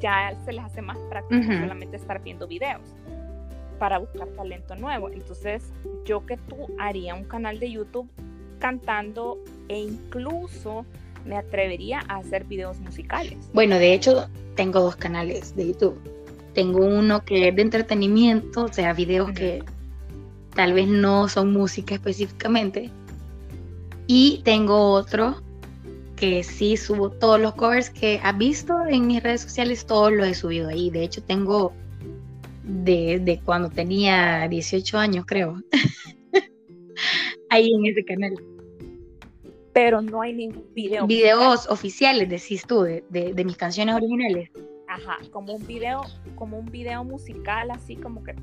ya 0.00 0.34
se 0.44 0.52
les 0.52 0.64
hace 0.64 0.82
más 0.82 0.98
práctico 1.08 1.44
solamente 1.44 1.96
estar 1.96 2.22
viendo 2.22 2.46
videos 2.46 2.82
para 3.78 3.98
buscar 3.98 4.28
talento 4.28 4.74
nuevo. 4.74 5.08
Entonces, 5.08 5.72
yo 6.04 6.26
que 6.26 6.36
tú 6.36 6.56
haría 6.78 7.14
un 7.14 7.24
canal 7.24 7.60
de 7.60 7.70
YouTube 7.70 8.08
cantando 8.58 9.38
e 9.68 9.78
incluso 9.78 10.84
me 11.24 11.36
atrevería 11.36 12.00
a 12.08 12.16
hacer 12.16 12.44
videos 12.44 12.80
musicales. 12.80 13.50
Bueno, 13.52 13.78
de 13.78 13.94
hecho, 13.94 14.28
tengo 14.56 14.80
dos 14.80 14.96
canales 14.96 15.54
de 15.54 15.68
YouTube 15.68 16.18
tengo 16.58 16.84
uno 16.84 17.24
que 17.24 17.46
es 17.46 17.54
de 17.54 17.62
entretenimiento, 17.62 18.64
o 18.64 18.72
sea, 18.72 18.92
videos 18.92 19.30
que 19.30 19.62
tal 20.56 20.72
vez 20.72 20.88
no 20.88 21.28
son 21.28 21.52
música 21.52 21.94
específicamente. 21.94 22.90
Y 24.08 24.40
tengo 24.42 24.90
otro 24.90 25.40
que 26.16 26.42
sí 26.42 26.76
subo 26.76 27.10
todos 27.10 27.40
los 27.40 27.54
covers 27.54 27.90
que 27.90 28.18
has 28.24 28.36
visto 28.36 28.84
en 28.86 29.06
mis 29.06 29.22
redes 29.22 29.42
sociales, 29.42 29.86
todos 29.86 30.10
los 30.10 30.26
he 30.26 30.34
subido 30.34 30.68
ahí. 30.68 30.90
De 30.90 31.04
hecho, 31.04 31.22
tengo 31.22 31.72
de, 32.64 33.40
cuando 33.44 33.70
tenía 33.70 34.48
18 34.48 34.98
años, 34.98 35.24
creo. 35.24 35.62
ahí 37.50 37.72
en 37.72 37.86
ese 37.86 38.04
canal. 38.04 38.34
Pero 39.72 40.02
no 40.02 40.22
hay 40.22 40.32
ningún 40.32 40.64
video. 40.74 41.06
Videos 41.06 41.68
oficiales, 41.68 42.28
decís 42.28 42.64
tú, 42.66 42.82
de, 42.82 43.04
de 43.10 43.44
mis 43.44 43.56
canciones 43.56 43.94
originales 43.94 44.50
ajá, 44.88 45.18
como 45.30 45.54
un 45.54 45.66
video, 45.66 46.02
como 46.34 46.58
un 46.58 46.66
video 46.66 47.04
musical, 47.04 47.70
así 47.70 47.96
como 47.96 48.24
que, 48.24 48.34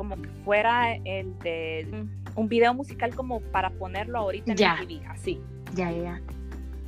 como 0.00 0.16
que 0.16 0.30
fuera 0.46 0.94
el 0.94 1.38
de 1.40 2.06
un 2.34 2.48
video 2.48 2.72
musical 2.72 3.14
como 3.14 3.42
para 3.42 3.68
ponerlo 3.68 4.20
ahorita 4.20 4.52
en 4.52 4.56
ya. 4.56 4.78
TV, 4.80 5.02
así. 5.06 5.38
Ya, 5.74 5.92
ya. 5.92 6.22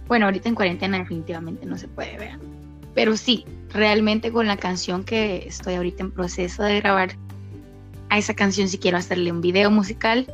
Bueno, 0.09 0.25
ahorita 0.25 0.49
en 0.49 0.55
cuarentena 0.55 0.97
definitivamente 0.97 1.67
no 1.67 1.77
se 1.77 1.89
puede 1.89 2.17
ver. 2.17 2.39
Pero 2.95 3.15
sí, 3.19 3.45
realmente 3.69 4.33
con 4.33 4.47
la 4.47 4.57
canción 4.57 5.05
que 5.05 5.47
estoy 5.47 5.75
ahorita 5.75 6.05
en 6.05 6.11
proceso 6.11 6.63
de 6.63 6.81
grabar, 6.81 7.11
a 8.09 8.17
esa 8.17 8.33
canción 8.33 8.67
sí 8.69 8.79
quiero 8.79 8.97
hacerle 8.97 9.31
un 9.31 9.43
video 9.43 9.71
musical 9.71 10.27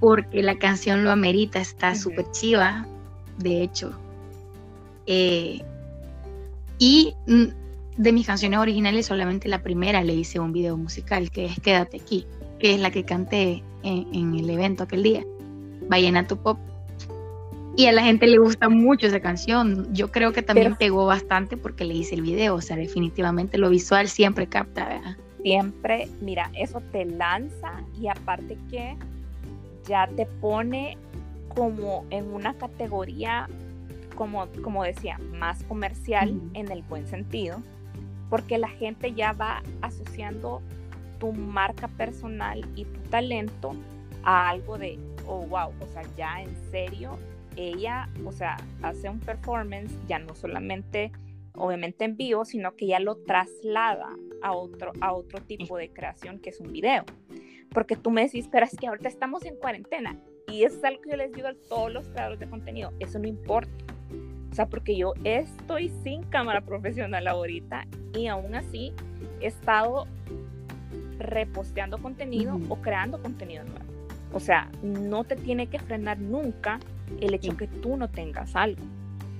porque 0.00 0.42
la 0.42 0.58
canción 0.58 1.02
lo 1.02 1.12
amerita, 1.12 1.60
está 1.60 1.94
súper 1.94 2.30
chiva, 2.32 2.86
de 3.38 3.62
hecho. 3.62 3.98
Eh, 5.06 5.62
y 6.78 7.14
mm, 7.26 7.63
de 7.96 8.12
mis 8.12 8.26
canciones 8.26 8.58
originales, 8.58 9.06
solamente 9.06 9.48
la 9.48 9.62
primera 9.62 10.02
le 10.02 10.14
hice 10.14 10.40
un 10.40 10.52
video 10.52 10.76
musical, 10.76 11.30
que 11.30 11.46
es 11.46 11.60
Quédate 11.60 11.98
aquí, 11.98 12.26
que 12.58 12.74
es 12.74 12.80
la 12.80 12.90
que 12.90 13.04
canté 13.04 13.62
en, 13.82 14.34
el 14.34 14.50
evento 14.50 14.84
aquel 14.84 15.02
día, 15.02 15.24
Vallenato 15.88 16.36
Pop. 16.36 16.58
Y 17.76 17.86
a 17.86 17.92
la 17.92 18.02
gente 18.02 18.26
le 18.28 18.38
gusta 18.38 18.68
mucho 18.68 19.08
esa 19.08 19.18
canción. 19.18 19.92
Yo 19.92 20.12
creo 20.12 20.32
que 20.32 20.42
también 20.42 20.76
pegó 20.76 21.06
bastante 21.06 21.56
porque 21.56 21.84
le 21.84 21.94
hice 21.94 22.14
el 22.14 22.22
video. 22.22 22.54
O 22.54 22.60
sea, 22.60 22.76
definitivamente 22.76 23.58
lo 23.58 23.68
visual 23.68 24.06
siempre 24.08 24.46
capta. 24.46 25.16
siempre, 25.42 26.08
mira, 26.20 26.52
eso 26.54 26.80
te 26.92 27.04
lanza 27.04 27.82
y 28.00 28.06
aparte 28.06 28.56
que 28.70 28.96
ya 29.88 30.06
te 30.06 30.24
pone 30.24 30.96
como 31.48 32.04
en 32.10 32.32
una 32.32 32.54
categoría, 32.54 33.48
como, 34.14 34.46
como 34.62 34.84
decía, 34.84 35.18
más 35.32 35.64
comercial 35.64 36.40
en 36.54 36.70
el 36.70 36.82
buen 36.82 37.08
sentido, 37.08 37.60
porque 38.30 38.58
la 38.58 38.68
gente 38.68 39.12
ya 39.12 39.32
va 39.32 39.62
asociando 39.82 40.62
tu 41.18 41.32
marca 41.32 41.88
personal 41.88 42.66
y 42.74 42.84
tu 42.84 43.00
talento 43.10 43.72
a 44.22 44.48
algo 44.48 44.78
de, 44.78 44.98
oh, 45.26 45.46
wow, 45.46 45.72
o 45.80 45.86
sea, 45.92 46.02
ya 46.16 46.42
en 46.42 46.54
serio, 46.70 47.18
ella, 47.56 48.08
o 48.24 48.32
sea, 48.32 48.56
hace 48.82 49.08
un 49.08 49.20
performance 49.20 49.92
ya 50.08 50.18
no 50.18 50.34
solamente, 50.34 51.12
obviamente 51.54 52.04
en 52.04 52.16
vivo, 52.16 52.44
sino 52.44 52.74
que 52.74 52.86
ya 52.86 53.00
lo 53.00 53.16
traslada 53.16 54.08
a 54.42 54.52
otro, 54.52 54.92
a 55.00 55.12
otro 55.12 55.40
tipo 55.40 55.76
de 55.76 55.90
creación 55.90 56.38
que 56.38 56.50
es 56.50 56.60
un 56.60 56.72
video. 56.72 57.04
Porque 57.70 57.96
tú 57.96 58.10
me 58.10 58.22
decís, 58.22 58.48
pero 58.50 58.66
es 58.66 58.76
que 58.76 58.86
ahorita 58.86 59.08
estamos 59.08 59.44
en 59.44 59.56
cuarentena. 59.56 60.18
Y 60.48 60.64
eso 60.64 60.76
es 60.76 60.84
algo 60.84 61.00
que 61.02 61.10
yo 61.10 61.16
les 61.16 61.32
digo 61.32 61.48
a 61.48 61.54
todos 61.68 61.92
los 61.92 62.08
creadores 62.08 62.38
de 62.38 62.48
contenido, 62.48 62.92
eso 63.00 63.18
no 63.18 63.26
importa. 63.26 63.93
O 64.54 64.56
sea, 64.56 64.66
porque 64.66 64.96
yo 64.96 65.14
estoy 65.24 65.88
sin 66.04 66.22
cámara 66.22 66.60
profesional 66.60 67.26
ahorita 67.26 67.88
y 68.16 68.28
aún 68.28 68.54
así 68.54 68.92
he 69.40 69.48
estado 69.48 70.06
reposteando 71.18 71.98
contenido 71.98 72.60
o 72.68 72.76
creando 72.76 73.20
contenido 73.20 73.64
nuevo. 73.64 73.84
O 74.32 74.38
sea, 74.38 74.70
no 74.80 75.24
te 75.24 75.34
tiene 75.34 75.66
que 75.66 75.80
frenar 75.80 76.20
nunca 76.20 76.78
el 77.20 77.34
hecho 77.34 77.56
que 77.56 77.66
tú 77.66 77.96
no 77.96 78.08
tengas 78.08 78.54
algo. 78.54 78.80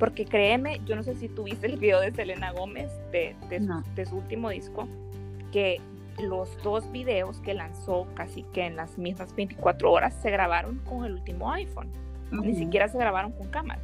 Porque 0.01 0.25
créeme, 0.25 0.81
yo 0.85 0.97
no 0.97 1.05
sé 1.05 1.15
si 1.15 1.29
tuviste 1.29 1.69
el 1.69 1.79
video 1.79 2.01
de 2.01 2.11
Selena 2.11 2.51
Gómez 2.51 2.91
de, 3.13 3.37
de, 3.49 4.07
su, 4.07 4.17
último 4.17 4.51
disco, 4.51 4.89
que 5.53 5.81
los 6.21 6.61
dos 6.65 6.91
videos 6.91 7.39
que 7.39 7.55
lanzó 7.55 8.09
casi 8.17 8.43
que 8.53 8.67
en 8.67 8.75
las 8.75 8.99
mismas 8.99 9.33
24 9.37 9.93
horas 9.93 10.13
se 10.21 10.33
grabaron 10.33 10.81
con 10.81 11.05
el 11.05 11.13
último 11.13 11.53
iPhone. 11.53 11.89
Ni 12.33 12.57
siquiera 12.57 12.89
se 12.89 12.99
grabaron 12.99 13.31
con 13.31 13.47
cámara. 13.47 13.81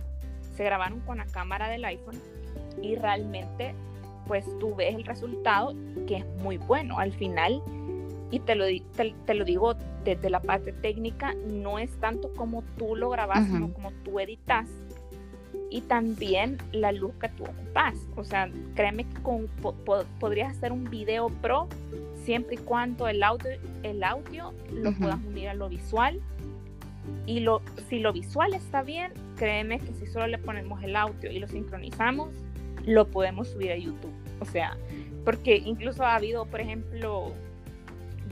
Se 0.61 0.65
grabaron 0.65 1.01
con 1.01 1.17
la 1.17 1.25
cámara 1.25 1.71
del 1.71 1.87
iPhone 1.87 2.21
y 2.83 2.95
realmente 2.95 3.75
pues 4.27 4.45
tú 4.59 4.75
ves 4.75 4.95
el 4.95 5.07
resultado 5.07 5.75
que 6.07 6.19
es 6.19 6.27
muy 6.43 6.59
bueno. 6.59 6.99
Al 6.99 7.15
final 7.15 7.63
y 8.31 8.41
te 8.41 8.57
lo, 8.57 8.67
te, 8.95 9.33
lo 9.33 9.47
digo 9.47 9.75
desde 10.05 10.29
la 10.29 10.41
parte 10.41 10.75
técnica, 10.75 11.33
no 11.47 11.79
es 11.79 11.91
tanto 11.99 12.31
como 12.35 12.63
tú 12.77 12.95
lo 12.95 13.09
grabas, 13.09 13.47
sino 13.47 13.73
como 13.73 13.91
tú 14.05 14.21
editas 14.21 14.69
y 15.71 15.81
también 15.81 16.59
la 16.73 16.93
luz 16.93 17.15
que 17.15 17.31
tú 17.31 17.45
ocupas. 17.45 17.95
O 18.17 18.25
sea, 18.25 18.51
créeme 18.75 19.05
que 19.05 19.23
con, 19.23 19.47
podrías 20.19 20.59
hacer 20.59 20.73
un 20.73 20.85
video 20.85 21.31
pro 21.41 21.69
siempre 22.23 22.57
y 22.57 22.59
cuando 22.59 23.09
el 23.09 23.23
audio, 23.23 23.49
el 23.83 24.05
audio 24.05 24.53
lo 24.71 24.93
puedas 24.93 25.25
unir 25.25 25.49
a 25.49 25.55
lo 25.55 25.71
visual. 25.71 26.21
Y 27.27 27.41
lo, 27.41 27.63
si 27.89 28.01
lo 28.01 28.13
visual 28.13 28.55
está 28.55 28.83
bien, 28.83 29.13
créeme 29.37 29.79
que 29.79 29.95
si 29.95 30.07
solo 30.07 30.27
le 30.27 30.39
ponemos 30.39 30.83
el 30.83 30.97
audio 30.97 31.31
y 31.31 31.39
lo 31.39 31.47
sincronizamos, 31.49 32.31
lo 32.87 33.09
podemos 33.09 33.49
subir 33.49 33.73
a 33.73 33.77
YouTube. 33.77 34.13
O 34.41 34.45
sea, 34.45 34.77
porque 35.25 35.57
incluso 35.57 36.05
ha 36.05 36.17
habido, 36.17 36.47
por 36.47 36.61
ejemplo, 36.61 37.33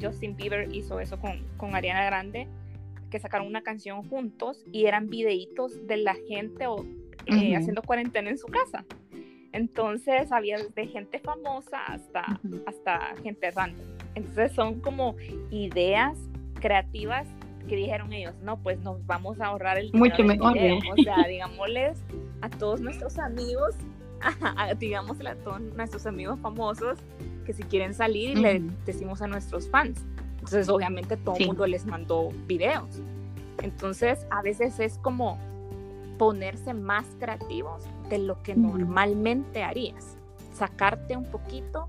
Justin 0.00 0.36
Bieber 0.36 0.74
hizo 0.74 1.00
eso 1.00 1.18
con, 1.20 1.44
con 1.56 1.74
Ariana 1.74 2.04
Grande, 2.04 2.48
que 3.10 3.18
sacaron 3.18 3.46
una 3.46 3.62
canción 3.62 4.08
juntos 4.08 4.64
y 4.72 4.86
eran 4.86 5.08
videitos 5.08 5.86
de 5.86 5.98
la 5.98 6.14
gente 6.28 6.66
o, 6.66 6.84
eh, 7.26 7.56
haciendo 7.56 7.82
cuarentena 7.82 8.30
en 8.30 8.38
su 8.38 8.46
casa. 8.46 8.84
Entonces 9.52 10.30
había 10.30 10.58
desde 10.58 10.86
gente 10.86 11.18
famosa 11.18 11.84
hasta, 11.86 12.40
hasta 12.66 13.14
gente 13.22 13.50
random. 13.50 13.86
Entonces 14.14 14.52
son 14.52 14.80
como 14.80 15.16
ideas 15.50 16.18
creativas 16.60 17.26
que 17.68 17.76
dijeron 17.76 18.12
ellos, 18.12 18.34
no, 18.42 18.56
pues 18.58 18.80
nos 18.80 19.04
vamos 19.06 19.40
a 19.40 19.46
ahorrar 19.46 19.78
el 19.78 19.92
Mucho 19.92 20.24
mejor. 20.24 20.56
¿eh? 20.56 20.80
O 20.90 21.02
sea, 21.02 21.16
digámosles 21.28 22.02
a 22.40 22.50
todos 22.50 22.80
nuestros 22.80 23.18
amigos, 23.18 23.76
digámosle 24.78 25.30
a 25.30 25.36
todos 25.36 25.60
nuestros 25.60 26.06
amigos 26.06 26.40
famosos 26.40 26.98
que 27.46 27.52
si 27.52 27.62
quieren 27.62 27.94
salir 27.94 28.30
y 28.30 28.40
le 28.40 28.62
decimos 28.84 29.22
a 29.22 29.28
nuestros 29.28 29.68
fans. 29.70 30.04
Entonces, 30.34 30.68
obviamente, 30.68 31.16
todo 31.16 31.36
el 31.36 31.46
mundo 31.46 31.66
les 31.66 31.86
mandó 31.86 32.30
videos. 32.46 33.00
Entonces, 33.62 34.26
a 34.30 34.42
veces 34.42 34.80
es 34.80 34.98
como 34.98 35.38
ponerse 36.18 36.74
más 36.74 37.06
creativos 37.18 37.84
de 38.08 38.18
lo 38.18 38.42
que 38.42 38.54
normalmente 38.54 39.62
harías. 39.62 40.16
Sacarte 40.52 41.16
un 41.16 41.24
poquito 41.24 41.86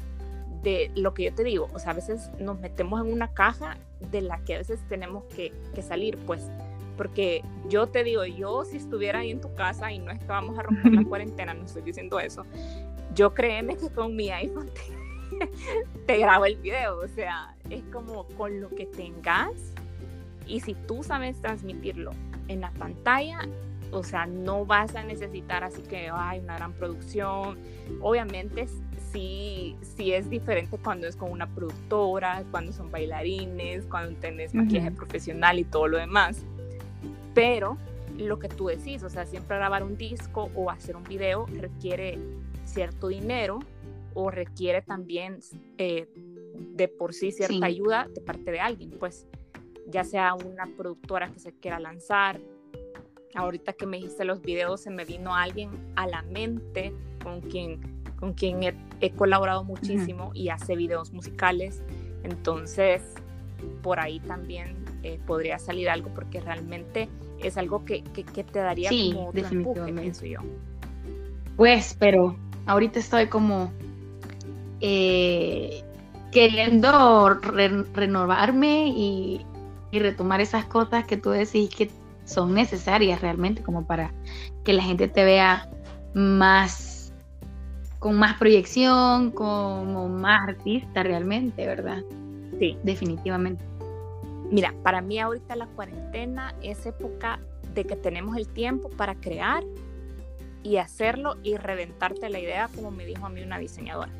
de 0.63 0.91
lo 0.95 1.13
que 1.13 1.25
yo 1.25 1.33
te 1.33 1.43
digo. 1.43 1.69
O 1.73 1.79
sea, 1.79 1.91
a 1.91 1.95
veces 1.95 2.31
nos 2.39 2.59
metemos 2.59 3.01
en 3.05 3.11
una 3.11 3.33
caja 3.33 3.77
de 4.11 4.21
la 4.21 4.39
que 4.43 4.55
a 4.55 4.57
veces 4.57 4.79
tenemos 4.89 5.23
que, 5.35 5.53
que 5.73 5.81
salir, 5.81 6.17
pues. 6.25 6.49
Porque 6.97 7.43
yo 7.69 7.87
te 7.87 8.03
digo, 8.03 8.25
yo 8.25 8.65
si 8.65 8.77
estuviera 8.77 9.19
ahí 9.19 9.31
en 9.31 9.39
tu 9.39 9.53
casa 9.55 9.91
y 9.91 9.99
no 9.99 10.11
es 10.11 10.19
que 10.19 10.25
vamos 10.25 10.57
a 10.59 10.63
romper 10.63 10.93
la 10.93 11.03
cuarentena, 11.07 11.53
no 11.53 11.65
estoy 11.65 11.81
diciendo 11.81 12.19
eso, 12.19 12.45
yo 13.15 13.33
créeme 13.33 13.77
que 13.77 13.89
con 13.89 14.15
mi 14.15 14.29
iPhone 14.29 14.69
te 16.05 16.17
grabo 16.17 16.45
el 16.45 16.57
video. 16.57 16.99
O 16.99 17.07
sea, 17.07 17.55
es 17.69 17.83
como 17.91 18.25
con 18.37 18.59
lo 18.59 18.69
que 18.69 18.85
tengas 18.85 19.53
y 20.45 20.59
si 20.61 20.73
tú 20.73 21.03
sabes 21.03 21.39
transmitirlo 21.41 22.11
en 22.47 22.61
la 22.61 22.71
pantalla, 22.71 23.47
o 23.91 24.03
sea, 24.03 24.25
no 24.25 24.65
vas 24.65 24.95
a 24.95 25.03
necesitar 25.03 25.63
así 25.63 25.81
que 25.83 26.09
hay 26.11 26.39
una 26.39 26.57
gran 26.57 26.73
producción. 26.73 27.57
Obviamente 28.01 28.67
sí, 29.11 29.75
sí 29.81 30.13
es 30.13 30.29
diferente 30.29 30.77
cuando 30.83 31.07
es 31.07 31.15
con 31.15 31.31
una 31.31 31.47
productora, 31.47 32.43
cuando 32.51 32.71
son 32.71 32.91
bailarines, 32.91 33.85
cuando 33.85 34.19
tenés 34.19 34.53
maquillaje 34.53 34.91
profesional 34.91 35.59
y 35.59 35.63
todo 35.63 35.87
lo 35.87 35.97
demás. 35.97 36.43
Pero 37.33 37.77
lo 38.17 38.39
que 38.39 38.49
tú 38.49 38.67
decís, 38.67 39.03
o 39.03 39.09
sea, 39.09 39.25
siempre 39.25 39.57
grabar 39.57 39.83
un 39.83 39.97
disco 39.97 40.49
o 40.55 40.69
hacer 40.69 40.95
un 40.95 41.03
video 41.03 41.45
requiere 41.45 42.19
cierto 42.65 43.07
dinero 43.07 43.59
o 44.13 44.29
requiere 44.29 44.81
también 44.81 45.39
eh, 45.77 46.07
de 46.75 46.87
por 46.87 47.13
sí 47.13 47.31
cierta 47.31 47.65
ayuda 47.65 48.07
de 48.13 48.21
parte 48.21 48.51
de 48.51 48.59
alguien, 48.59 48.91
pues 48.99 49.27
ya 49.87 50.03
sea 50.03 50.33
una 50.33 50.65
productora 50.77 51.29
que 51.29 51.39
se 51.39 51.53
quiera 51.53 51.79
lanzar. 51.79 52.39
Ahorita 53.35 53.73
que 53.73 53.85
me 53.85 53.97
dijiste 53.97 54.25
los 54.25 54.41
videos, 54.41 54.81
se 54.81 54.89
me 54.89 55.05
vino 55.05 55.35
alguien 55.35 55.71
a 55.95 56.07
la 56.07 56.23
mente 56.23 56.93
con 57.23 57.41
quien, 57.41 57.98
con 58.19 58.33
quien 58.33 58.63
he, 58.63 59.11
colaborado 59.11 59.63
muchísimo 59.63 60.31
y 60.33 60.49
hace 60.49 60.75
videos 60.75 61.13
musicales. 61.13 61.81
Entonces, 62.23 63.01
por 63.81 63.99
ahí 63.99 64.19
también 64.19 64.75
eh, 65.03 65.19
podría 65.25 65.57
salir 65.57 65.89
algo 65.89 66.09
porque 66.13 66.41
realmente 66.41 67.07
es 67.41 67.57
algo 67.57 67.85
que, 67.85 68.03
que, 68.03 68.43
te 68.43 68.59
daría 68.59 68.89
como 68.89 69.29
otro 69.29 69.47
empuje, 69.47 69.93
pienso 69.93 70.25
yo. 70.25 70.39
Pues, 71.55 71.95
pero 71.97 72.35
ahorita 72.65 72.99
estoy 72.99 73.27
como 73.27 73.71
eh, 74.81 75.83
queriendo 76.31 77.29
renovarme 77.93 78.87
y, 78.87 79.45
retomar 79.91 80.39
esas 80.39 80.65
cosas 80.65 81.05
que 81.05 81.17
tú 81.17 81.31
decís 81.31 81.73
que 81.75 81.89
son 82.23 82.53
necesarias 82.53 83.21
realmente 83.21 83.63
como 83.63 83.87
para 83.87 84.13
que 84.63 84.71
la 84.71 84.83
gente 84.83 85.07
te 85.07 85.23
vea 85.23 85.67
más 86.13 86.88
con 87.99 88.17
más 88.17 88.37
proyección, 88.37 89.31
como 89.31 90.07
más 90.07 90.49
artista 90.49 91.03
realmente, 91.03 91.67
¿verdad? 91.67 92.01
Sí. 92.57 92.77
Definitivamente. 92.83 93.63
Mira, 94.49 94.73
para 94.83 95.01
mí 95.01 95.19
ahorita 95.19 95.55
la 95.55 95.67
cuarentena 95.67 96.55
es 96.63 96.85
época 96.85 97.39
de 97.73 97.85
que 97.85 97.95
tenemos 97.95 98.35
el 98.35 98.47
tiempo 98.47 98.89
para 98.89 99.15
crear 99.15 99.63
y 100.63 100.77
hacerlo 100.77 101.37
y 101.43 101.55
reventarte 101.57 102.29
la 102.29 102.39
idea, 102.39 102.69
como 102.73 102.89
me 102.89 103.05
dijo 103.05 103.25
a 103.25 103.29
mí 103.29 103.41
una 103.41 103.59
diseñadora. 103.59 104.11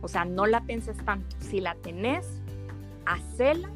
O 0.00 0.08
sea, 0.08 0.24
no 0.24 0.46
la 0.46 0.62
penses 0.62 0.96
tanto. 1.04 1.36
Si 1.40 1.60
la 1.60 1.74
tenés, 1.74 2.26
hacela. 3.04 3.70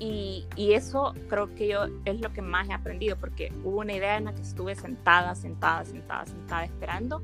Y, 0.00 0.46
y, 0.56 0.72
eso 0.72 1.14
creo 1.28 1.54
que 1.54 1.68
yo 1.68 1.86
es 2.04 2.20
lo 2.20 2.32
que 2.32 2.42
más 2.42 2.68
he 2.68 2.72
aprendido, 2.72 3.16
porque 3.16 3.52
hubo 3.62 3.80
una 3.80 3.94
idea 3.94 4.16
en 4.16 4.24
la 4.24 4.34
que 4.34 4.42
estuve 4.42 4.74
sentada, 4.74 5.34
sentada, 5.34 5.84
sentada, 5.84 6.26
sentada, 6.26 6.64
esperando. 6.64 7.22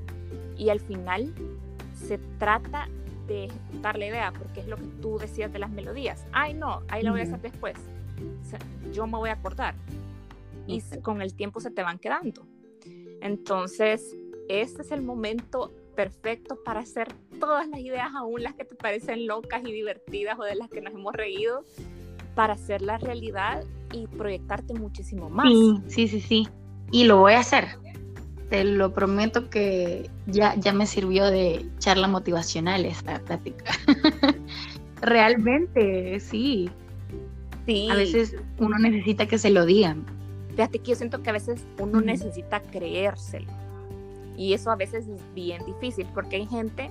Y 0.61 0.69
al 0.69 0.79
final 0.79 1.35
se 1.95 2.19
trata 2.39 2.87
de 3.27 3.45
ejecutar 3.45 3.99
la 3.99 4.07
idea, 4.07 4.33
porque 4.39 4.61
es 4.61 4.69
lo 4.69 4.77
que 4.77 4.87
tú 5.01 5.19
decías 5.19 5.51
de 5.51 5.59
las 5.59 5.71
melodías. 5.71 6.27
Ay, 6.33 6.53
no, 6.53 6.83
ahí 6.89 7.03
la 7.03 7.13
voy 7.13 7.21
a 7.21 7.23
hacer 7.23 7.41
después. 7.41 7.79
yo 8.93 9.07
me 9.07 9.17
voy 9.17 9.31
a 9.31 9.33
acordar. 9.33 9.75
Y 10.67 10.83
con 11.01 11.23
el 11.23 11.33
tiempo 11.35 11.61
se 11.61 11.71
te 11.71 11.83
van 11.83 11.99
quedando. 11.99 12.47
Entonces, 13.23 14.15
este 14.51 14.83
es 14.83 14.93
el 14.93 15.01
momento 15.01 15.73
perfecto 15.97 16.59
para 16.63 16.81
hacer 16.81 17.09
todas 17.39 17.67
las 17.67 17.81
ideas, 17.81 18.11
aún 18.15 18.43
las 18.43 18.55
que 18.55 18.67
te 18.67 18.75
parecen 18.75 19.27
locas 19.27 19.63
y 19.65 19.73
divertidas 19.73 20.39
o 20.39 20.43
de 20.43 20.57
las 20.57 20.69
que 20.69 20.83
nos 20.83 20.93
hemos 20.93 21.15
reído, 21.15 21.65
para 22.35 22.53
hacer 22.53 22.83
la 22.83 22.99
realidad 22.99 23.65
y 23.95 24.07
proyectarte 24.09 24.75
muchísimo 24.75 25.31
más. 25.31 25.47
Sí, 25.89 26.07
sí, 26.07 26.21
sí, 26.21 26.49
Y 26.91 27.05
lo 27.05 27.17
voy 27.17 27.33
a 27.33 27.41
hacer. 27.41 27.65
Te 28.51 28.65
lo 28.65 28.93
prometo 28.93 29.49
que 29.49 30.11
ya, 30.27 30.55
ya 30.57 30.73
me 30.73 30.87
sirvió 30.87 31.27
de 31.27 31.65
charla 31.79 32.09
motivacional 32.09 32.85
esta 32.85 33.19
plática. 33.21 33.73
realmente, 35.01 36.21
sí. 36.21 36.69
Sí. 37.65 37.89
A 37.91 37.95
veces 37.95 38.37
uno 38.59 38.79
necesita 38.79 39.27
que 39.27 39.39
se 39.39 39.51
lo 39.51 39.65
digan. 39.65 40.05
Fíjate 40.51 40.81
que 40.81 40.91
yo 40.91 40.97
siento 40.97 41.23
que 41.23 41.31
a 41.31 41.33
veces 41.33 41.65
uno 41.79 42.01
necesita 42.01 42.61
creérselo. 42.61 43.51
Y 44.37 44.53
eso 44.55 44.71
a 44.71 44.77
veces 44.77 45.07
es 45.07 45.21
bien 45.35 45.65
difícil 45.65 46.07
porque 46.13 46.37
hay 46.37 46.47
gente 46.47 46.91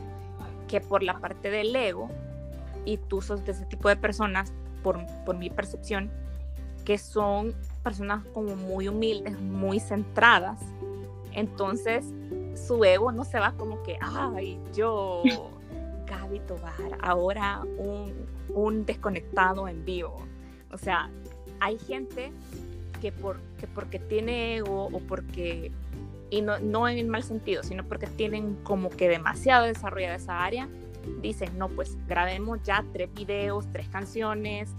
que 0.68 0.80
por 0.82 1.04
la 1.04 1.20
parte 1.20 1.50
del 1.50 1.76
ego, 1.76 2.10
y 2.86 2.98
tú 2.98 3.22
sos 3.22 3.44
de 3.44 3.52
ese 3.52 3.66
tipo 3.66 3.90
de 3.90 3.96
personas, 3.96 4.54
por, 4.84 5.06
por 5.26 5.38
mi 5.38 5.50
percepción, 5.50 6.10
que 6.86 6.98
son 6.98 7.54
personas 7.84 8.24
como 8.34 8.56
muy 8.56 8.88
humildes, 8.88 9.40
muy 9.40 9.80
centradas. 9.80 10.60
Entonces, 11.34 12.06
su 12.56 12.84
ego 12.84 13.12
no 13.12 13.24
se 13.24 13.40
va 13.40 13.54
como 13.54 13.82
que, 13.84 13.98
ay, 14.02 14.60
yo, 14.74 15.24
Gaby 16.06 16.40
Tobar, 16.42 16.98
ahora 17.02 17.62
un, 17.78 18.14
un 18.50 18.86
desconectado 18.86 19.68
en 19.68 19.86
vivo. 19.86 20.18
O 20.72 20.78
sea, 20.78 21.10
hay 21.60 21.78
gente 21.78 22.32
que, 23.02 23.12
por, 23.12 23.40
que 23.60 23.68
porque 23.68 24.00
tiene 24.00 24.58
ego 24.58 24.86
o 24.92 25.00
porque, 25.00 25.72
y 26.30 26.42
no, 26.42 26.60
no 26.60 26.88
en 26.88 26.98
el 26.98 27.08
mal 27.08 27.24
sentido, 27.24 27.64
sino 27.64 27.84
porque 27.84 28.08
tienen 28.08 28.56
como 28.64 28.90
que 28.90 29.08
demasiado 29.08 29.66
desarrollada 29.66 30.16
esa 30.16 30.44
área, 30.44 30.68
dicen, 31.22 31.58
no, 31.58 31.70
pues 31.70 31.98
grabemos 32.08 32.62
ya 32.64 32.84
tres 32.94 33.14
videos, 33.14 33.66
tres 33.72 33.88
canciones, 33.90 34.70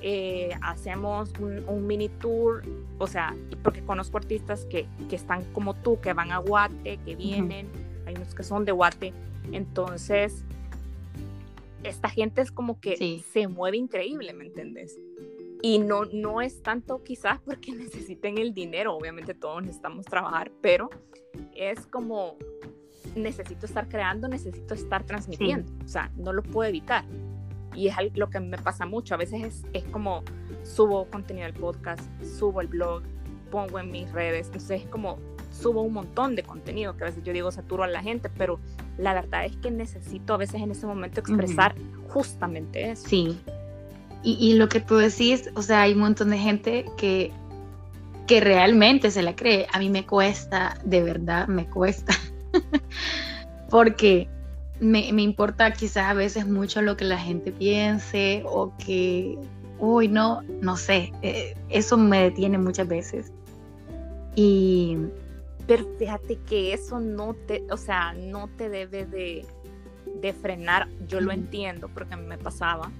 eh, 0.00 0.50
hacemos 0.62 1.32
un, 1.40 1.86
mini 1.86 2.08
tour, 2.08 2.62
o 2.98 3.06
sea, 3.06 3.34
porque 3.62 3.82
conozco 3.82 4.18
artistas 4.18 4.64
que, 4.66 4.86
que, 5.08 5.16
están 5.16 5.44
como 5.52 5.74
tú, 5.74 6.00
que 6.00 6.12
van 6.12 6.30
a 6.32 6.38
Guate, 6.38 6.98
que 7.04 7.16
vienen, 7.16 7.68
hay 8.06 8.14
unos 8.14 8.34
que 8.34 8.42
son 8.42 8.64
de 8.64 8.72
Guate, 8.72 9.12
entonces 9.52 10.44
esta 11.82 12.08
gente 12.08 12.40
es 12.40 12.52
como 12.52 12.80
que 12.80 13.22
se 13.32 13.48
mueve 13.48 13.76
increíble, 13.76 14.32
¿me 14.32 14.46
entiendes? 14.46 14.98
Y 15.62 15.78
no, 15.78 16.04
no 16.04 16.40
es 16.40 16.62
tanto 16.62 17.02
quizás 17.02 17.40
porque 17.44 17.72
necesiten 17.72 18.38
el 18.38 18.54
dinero, 18.54 18.94
obviamente 18.94 19.34
todos 19.34 19.62
necesitamos 19.62 20.06
trabajar, 20.06 20.52
pero 20.60 20.90
es 21.54 21.86
como 21.86 22.36
necesito 23.16 23.66
estar 23.66 23.88
creando, 23.88 24.28
necesito 24.28 24.74
estar 24.74 25.04
transmitiendo, 25.04 25.72
o 25.84 25.88
sea, 25.88 26.10
no 26.16 26.32
lo 26.32 26.42
puedo 26.42 26.68
evitar. 26.68 27.04
Y 27.78 27.88
es 27.88 27.94
lo 28.14 28.28
que 28.28 28.40
me 28.40 28.58
pasa 28.58 28.86
mucho, 28.86 29.14
a 29.14 29.18
veces 29.18 29.44
es, 29.44 29.62
es 29.72 29.84
como 29.84 30.24
subo 30.64 31.06
contenido 31.06 31.46
al 31.46 31.54
podcast, 31.54 32.02
subo 32.24 32.60
el 32.60 32.66
blog, 32.66 33.02
pongo 33.50 33.78
en 33.78 33.90
mis 33.92 34.10
redes, 34.10 34.46
entonces 34.46 34.82
es 34.82 34.88
como 34.88 35.18
subo 35.52 35.82
un 35.82 35.92
montón 35.92 36.34
de 36.34 36.42
contenido 36.42 36.96
que 36.96 37.04
a 37.04 37.06
veces 37.06 37.22
yo 37.22 37.32
digo 37.32 37.50
saturo 37.52 37.84
a 37.84 37.86
la 37.86 38.02
gente, 38.02 38.30
pero 38.36 38.58
la 38.98 39.14
verdad 39.14 39.44
es 39.44 39.56
que 39.58 39.70
necesito 39.70 40.34
a 40.34 40.36
veces 40.38 40.60
en 40.60 40.72
ese 40.72 40.86
momento 40.86 41.20
expresar 41.20 41.76
justamente 42.08 42.90
eso. 42.90 43.08
Sí, 43.08 43.38
y, 44.24 44.54
lo 44.54 44.68
que 44.68 44.80
tú 44.80 44.96
decís, 44.96 45.48
o 45.54 45.62
sea, 45.62 45.82
hay 45.82 45.92
un 45.92 46.00
montón 46.00 46.30
de 46.30 46.38
gente 46.38 46.84
que, 46.96 47.30
que 48.26 48.40
realmente 48.40 49.12
se 49.12 49.22
la 49.22 49.36
cree. 49.36 49.68
A 49.72 49.78
mí 49.78 49.90
me 49.90 50.04
cuesta, 50.04 50.76
de 50.84 51.02
verdad, 51.02 51.46
me 51.46 51.66
cuesta. 51.66 52.12
Porque 53.70 54.28
me, 54.80 55.12
me, 55.12 55.22
importa 55.22 55.72
quizás 55.72 56.04
a 56.04 56.14
veces 56.14 56.46
mucho 56.46 56.82
lo 56.82 56.96
que 56.96 57.04
la 57.04 57.18
gente 57.18 57.52
piense 57.52 58.42
o 58.46 58.72
que, 58.78 59.38
uy, 59.78 60.08
no, 60.08 60.42
no 60.60 60.76
sé, 60.76 61.12
eh, 61.22 61.56
eso 61.68 61.96
me 61.96 62.22
detiene 62.24 62.58
muchas 62.58 62.88
veces. 62.88 63.32
Y... 64.34 64.96
Pero 65.66 65.86
fíjate 65.98 66.38
que 66.48 66.72
eso 66.72 66.98
no 66.98 67.34
te, 67.34 67.62
o 67.70 67.76
sea, 67.76 68.14
no 68.14 68.48
te 68.56 68.70
debe 68.70 69.04
de, 69.04 69.44
de 70.22 70.32
frenar, 70.32 70.88
yo 71.06 71.20
lo 71.20 71.30
entiendo 71.30 71.88
porque 71.88 72.14
a 72.14 72.16
mí 72.16 72.26
me 72.26 72.38
pasaba, 72.38 72.90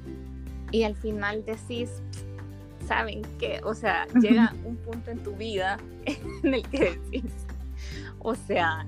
y 0.70 0.82
al 0.82 0.94
final 0.94 1.44
decís, 1.44 2.02
¿saben 2.86 3.22
qué? 3.38 3.60
O 3.64 3.74
sea, 3.74 4.06
llega 4.20 4.54
un 4.64 4.76
punto 4.76 5.10
en 5.10 5.18
tu 5.22 5.32
vida 5.32 5.78
en 6.42 6.54
el 6.54 6.62
que 6.68 6.98
decís, 7.10 7.32
o 8.18 8.34
sea, 8.34 8.86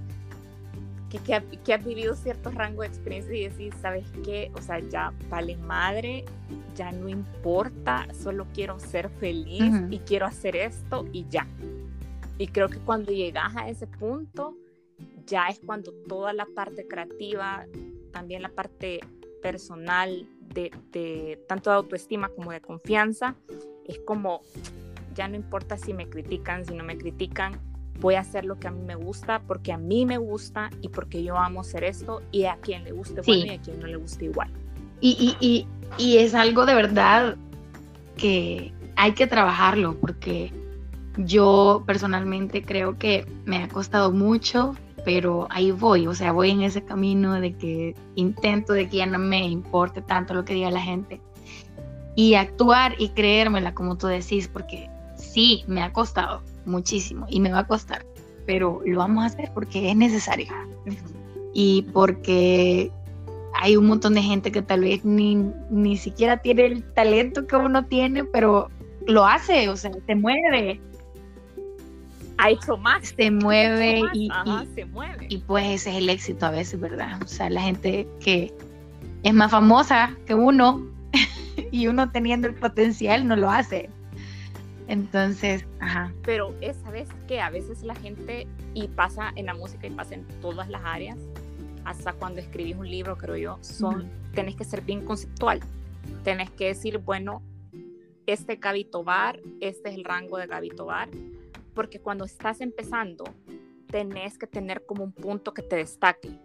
que, 1.10 1.18
que, 1.64 1.74
has 1.74 1.84
vivido 1.84 2.14
cierto 2.14 2.50
rango 2.50 2.82
de 2.82 2.88
experiencia 2.88 3.34
y 3.34 3.48
decís, 3.48 3.74
¿sabes 3.82 4.06
qué? 4.24 4.50
O 4.54 4.62
sea, 4.62 4.78
ya 4.78 5.12
vale 5.28 5.56
madre, 5.56 6.24
ya 6.76 6.92
no 6.92 7.08
importa, 7.08 8.06
solo 8.14 8.46
quiero 8.54 8.78
ser 8.78 9.10
feliz 9.10 9.74
y 9.90 9.98
quiero 9.98 10.26
hacer 10.26 10.56
esto 10.56 11.06
y 11.12 11.26
ya. 11.28 11.46
Y 12.38 12.46
creo 12.48 12.68
que 12.68 12.78
cuando 12.78 13.12
llegas 13.12 13.54
a 13.56 13.68
ese 13.68 13.86
punto, 13.86 14.56
ya 15.26 15.48
es 15.48 15.60
cuando 15.60 15.92
toda 16.08 16.32
la 16.32 16.46
parte 16.46 16.86
creativa, 16.86 17.66
también 18.12 18.42
la 18.42 18.48
parte 18.48 19.00
personal, 19.42 20.26
de, 20.54 21.38
tanto 21.46 21.70
de 21.70 21.76
autoestima 21.76 22.28
como 22.28 22.50
de 22.52 22.60
confianza, 22.60 23.36
es 23.86 23.98
como, 24.00 24.42
ya 25.14 25.28
no 25.28 25.36
importa 25.36 25.76
si 25.76 25.92
me 25.92 26.08
critican, 26.08 26.64
si 26.64 26.74
no 26.74 26.84
me 26.84 26.96
critican, 26.96 27.60
voy 27.98 28.14
a 28.14 28.20
hacer 28.20 28.44
lo 28.44 28.58
que 28.58 28.68
a 28.68 28.70
mí 28.70 28.82
me 28.82 28.94
gusta 28.94 29.40
porque 29.46 29.72
a 29.72 29.78
mí 29.78 30.06
me 30.06 30.18
gusta 30.18 30.70
y 30.80 30.88
porque 30.88 31.22
yo 31.22 31.36
amo 31.36 31.60
hacer 31.60 31.84
esto 31.84 32.22
y 32.30 32.44
a 32.44 32.56
quien 32.56 32.84
le 32.84 32.92
guste 32.92 33.20
bueno 33.22 33.46
y 33.46 33.50
a 33.50 33.60
quien 33.60 33.80
no 33.80 33.86
le 33.86 33.96
guste 33.96 34.26
igual. 34.26 34.50
Y, 35.00 35.36
y, 35.40 35.66
y, 35.96 36.18
es 36.18 36.34
algo 36.34 36.66
de 36.66 36.74
verdad 36.74 37.36
que 38.16 38.72
hay 38.96 39.12
que 39.12 39.26
trabajarlo 39.26 39.96
porque 39.98 40.52
yo 41.16 41.84
personalmente 41.86 42.62
creo 42.62 42.98
que 42.98 43.26
me 43.46 43.62
ha 43.62 43.68
costado 43.68 44.12
mucho 44.12 44.74
pero 45.04 45.46
ahí 45.50 45.70
voy, 45.70 46.06
o 46.06 46.14
sea, 46.14 46.32
voy 46.32 46.50
en 46.50 46.62
ese 46.62 46.84
camino 46.84 47.40
de 47.40 47.54
que 47.54 47.94
intento 48.14 48.72
de 48.72 48.88
que 48.88 48.98
ya 48.98 49.06
no 49.06 49.18
me 49.18 49.46
importe 49.46 50.02
tanto 50.02 50.34
lo 50.34 50.44
que 50.44 50.54
diga 50.54 50.70
la 50.70 50.80
gente. 50.80 51.20
Y 52.16 52.34
actuar 52.34 52.94
y 52.98 53.10
creérmela 53.10 53.74
como 53.74 53.96
tú 53.96 54.08
decís, 54.08 54.48
porque 54.48 54.90
sí, 55.16 55.64
me 55.66 55.82
ha 55.82 55.92
costado 55.92 56.42
muchísimo 56.70 57.26
y 57.28 57.40
me 57.40 57.52
va 57.52 57.60
a 57.60 57.66
costar, 57.66 58.06
pero 58.46 58.80
lo 58.84 58.98
vamos 58.98 59.24
a 59.24 59.26
hacer 59.26 59.50
porque 59.52 59.90
es 59.90 59.96
necesario 59.96 60.48
y 61.52 61.82
porque 61.92 62.90
hay 63.60 63.76
un 63.76 63.86
montón 63.86 64.14
de 64.14 64.22
gente 64.22 64.52
que 64.52 64.62
tal 64.62 64.80
vez 64.80 65.04
ni, 65.04 65.50
ni 65.70 65.96
siquiera 65.96 66.38
tiene 66.38 66.66
el 66.66 66.84
talento 66.94 67.46
que 67.46 67.56
uno 67.56 67.84
tiene, 67.84 68.24
pero 68.24 68.70
lo 69.06 69.26
hace, 69.26 69.68
o 69.68 69.76
sea, 69.76 69.90
se 70.06 70.14
mueve 70.14 70.80
ha 72.40 72.50
hecho 72.50 72.76
más. 72.76 73.08
Se 73.16 73.30
mueve, 73.30 74.02
y, 74.14 74.30
se 74.74 74.84
mueve. 74.86 75.26
Y 75.28 75.38
pues 75.38 75.66
ese 75.66 75.90
es 75.90 75.96
el 75.96 76.08
éxito 76.08 76.46
a 76.46 76.50
veces, 76.50 76.80
¿verdad? 76.80 77.20
O 77.22 77.28
sea, 77.28 77.50
la 77.50 77.60
gente 77.60 78.08
que 78.20 78.52
es 79.22 79.34
más 79.34 79.50
famosa 79.50 80.16
que 80.26 80.34
uno 80.34 80.86
y 81.70 81.86
uno 81.86 82.10
teniendo 82.10 82.48
el 82.48 82.54
potencial 82.54 83.28
no 83.28 83.36
lo 83.36 83.50
hace. 83.50 83.90
Entonces, 84.90 85.64
ajá. 85.78 86.12
Pero 86.24 86.52
sabes 86.82 87.08
que 87.28 87.40
a 87.40 87.48
veces 87.48 87.84
la 87.84 87.94
gente, 87.94 88.48
y 88.74 88.88
pasa 88.88 89.32
en 89.36 89.46
la 89.46 89.54
música 89.54 89.86
y 89.86 89.90
pasa 89.90 90.14
en 90.14 90.26
todas 90.40 90.68
las 90.68 90.82
áreas, 90.84 91.16
hasta 91.84 92.12
cuando 92.12 92.40
escribís 92.40 92.76
un 92.76 92.90
libro, 92.90 93.16
creo 93.16 93.36
yo, 93.36 93.58
son, 93.60 94.10
tenés 94.34 94.56
que 94.56 94.64
ser 94.64 94.82
bien 94.82 95.04
conceptual. 95.04 95.60
Tenés 96.24 96.50
que 96.50 96.66
decir, 96.66 96.98
bueno, 96.98 97.40
este 98.26 98.56
Gabito 98.56 99.04
Bar, 99.04 99.38
este 99.60 99.90
es 99.90 99.94
el 99.94 100.04
rango 100.04 100.38
de 100.38 100.48
Gabito 100.48 100.86
Bar, 100.86 101.08
porque 101.72 102.00
cuando 102.00 102.24
estás 102.24 102.60
empezando, 102.60 103.22
tenés 103.92 104.38
que 104.38 104.48
tener 104.48 104.84
como 104.86 105.04
un 105.04 105.12
punto 105.12 105.54
que 105.54 105.62
te 105.62 105.76
destaque. 105.76 106.36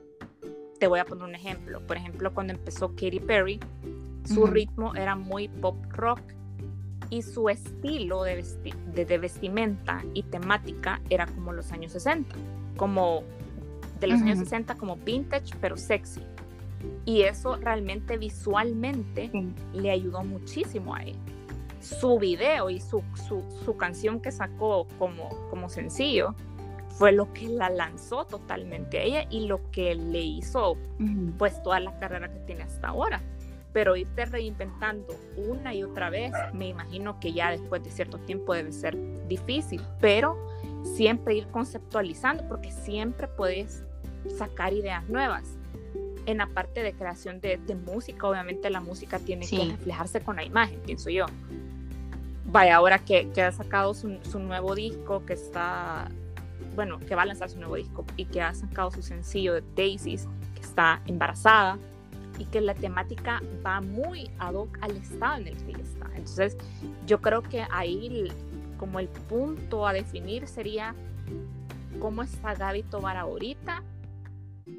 Te 0.80 0.86
voy 0.86 1.00
a 1.00 1.06
poner 1.06 1.24
un 1.24 1.34
ejemplo. 1.34 1.82
Por 1.88 1.98
ejemplo, 1.98 2.32
cuando 2.32 2.54
empezó 2.54 2.90
Katy 2.90 3.22
Perry, 3.22 3.60
su 4.24 4.46
ritmo 4.46 4.94
era 4.94 5.16
muy 5.16 5.48
pop 5.48 5.78
rock 5.90 6.22
y 7.16 7.22
su 7.22 7.48
estilo 7.50 8.24
de, 8.24 8.44
de, 8.94 9.18
vestimenta 9.18 10.04
y 10.14 10.24
temática 10.24 11.02
era 11.10 11.26
como 11.26 11.54
los 11.54 11.72
años 11.72 11.94
60, 11.94 12.36
como 12.76 13.24
de 14.02 14.08
los 14.08 14.22
años 14.22 14.40
60 14.40 14.76
como 14.76 14.98
vintage 14.98 15.56
pero 15.62 15.78
sexy. 15.78 16.22
Y 17.06 17.22
eso 17.22 17.56
realmente 17.56 18.18
visualmente 18.18 19.32
le 19.74 19.92
ayudó 19.92 20.24
muchísimo 20.24 20.94
a 20.94 21.04
él 21.04 21.16
su 21.80 22.18
video 22.18 22.70
y 22.70 22.80
su, 22.80 23.04
su, 23.64 23.78
canción 23.78 24.20
que 24.20 24.32
sacó 24.32 24.88
como, 24.98 25.30
como 25.52 25.70
sencillo 25.70 26.34
fue 26.90 27.12
lo 27.12 27.32
que 27.32 27.48
la 27.48 27.70
lanzó 27.70 28.26
totalmente 28.26 28.98
a 28.98 29.04
ella 29.04 29.28
y 29.30 29.46
lo 29.46 29.70
que 29.72 29.94
le 29.94 30.22
hizo 30.22 30.78
pues 31.38 31.62
toda 31.62 31.80
la 31.80 31.98
carrera 32.00 32.32
que 32.32 32.40
tiene 32.40 32.64
hasta 32.64 32.88
ahora. 32.88 33.22
Pero 33.76 33.98
irte 33.98 34.24
reinventando 34.24 35.14
una 35.36 35.74
y 35.74 35.84
otra 35.84 36.10
vez, 36.10 36.32
me 36.54 36.70
imagino 36.70 37.20
que 37.20 37.34
ya 37.34 37.52
después 37.52 37.84
de 37.84 37.92
cierto 37.92 38.18
tiempo 38.20 38.54
debe 38.54 38.72
ser 38.72 38.98
difícil, 39.28 39.82
pero 40.00 40.38
siempre 40.96 41.36
ir 41.36 41.48
conceptualizando 41.48 42.48
porque 42.48 42.72
siempre 42.72 43.28
puedes 43.28 43.84
sacar 44.38 44.72
ideas 44.72 45.06
nuevas. 45.10 45.58
En 46.26 46.38
la 46.38 46.48
parte 46.48 46.84
de 46.84 46.94
creación 46.94 47.42
de, 47.42 47.60
música, 47.86 48.26
obviamente 48.30 48.70
la 48.70 48.80
música 48.80 49.20
tiene 49.20 49.46
que 49.46 49.66
reflejarse 49.66 50.22
con 50.22 50.38
la 50.38 50.46
imagen, 50.46 50.80
pienso 50.86 51.10
yo. 51.10 51.26
Vaya, 52.46 52.78
ahora 52.78 53.00
que, 53.00 53.30
que 53.32 53.42
ha 53.42 53.52
sacado 53.52 53.94
su, 53.94 54.20
su, 54.24 54.40
nuevo 54.40 54.74
disco, 54.74 55.26
que 55.26 55.34
está, 55.34 56.10
bueno, 56.76 56.98
que 57.00 57.14
va 57.14 57.24
a 57.24 57.26
lanzar 57.26 57.50
su 57.50 57.60
nuevo 57.60 57.76
disco 57.76 58.06
y 58.16 58.24
que 58.24 58.42
ha 58.42 58.54
sacado 58.54 58.90
su 58.92 59.02
sencillo 59.02 59.54
de 59.54 59.64
Daisies, 59.76 60.30
que 60.54 60.62
está 60.62 61.02
embarazada, 61.08 61.78
y 62.38 62.46
que 62.46 62.62
la 62.62 62.74
temática 62.74 63.42
va 63.66 63.82
muy 63.82 64.30
ad 64.40 64.56
hoc 64.56 64.78
al 64.82 64.98
estado 64.98 65.42
en 65.42 65.48
el 65.48 65.58
que 65.66 65.82
está. 65.82 66.06
Entonces, 66.16 66.58
yo 67.06 67.22
creo 67.22 67.42
que 67.42 67.66
ahí 67.72 68.30
como 68.78 69.00
el 69.00 69.08
punto 69.08 69.88
a 69.88 69.94
definir 69.94 70.48
sería 70.48 70.96
cómo 72.00 72.24
está 72.24 72.54
Gaby 72.56 72.84
Tobar 72.84 73.18
ahorita 73.18 73.84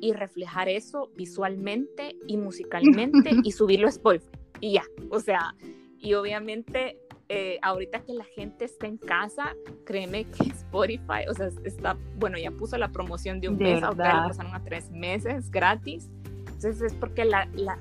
y 0.01 0.13
reflejar 0.13 0.69
eso 0.69 1.11
visualmente 1.17 2.17
y 2.27 2.37
musicalmente 2.37 3.31
y 3.45 3.53
subirlo 3.53 3.87
a 3.87 3.91
Spotify. 3.91 4.39
Y 4.61 4.73
ya, 4.75 4.85
o 5.11 5.21
sea, 5.21 5.55
y 5.99 6.15
obviamente 6.15 6.99
eh, 7.29 7.59
ahorita 7.63 8.05
que 8.05 8.13
la 8.13 8.25
gente 8.25 8.67
está 8.67 8.87
en 8.87 8.99
casa, 8.99 9.55
créeme 9.85 10.25
que 10.25 10.45
Spotify, 10.45 11.27
o 11.29 11.35
sea, 11.35 11.49
está, 11.65 11.97
bueno, 12.19 12.39
ya 12.39 12.53
puso 12.53 12.79
la 12.79 12.89
promoción 12.89 13.41
de 13.41 13.49
un 13.49 13.57
mes, 13.57 13.83
ahora 13.83 14.15
la 14.15 14.29
pasaron 14.29 14.55
a 14.55 14.63
tres 14.63 14.91
meses 14.91 15.51
gratis. 15.51 16.09
Entonces 16.57 16.81
es 16.81 16.95
porque 16.95 17.27
la, 17.27 17.47
la 17.53 17.79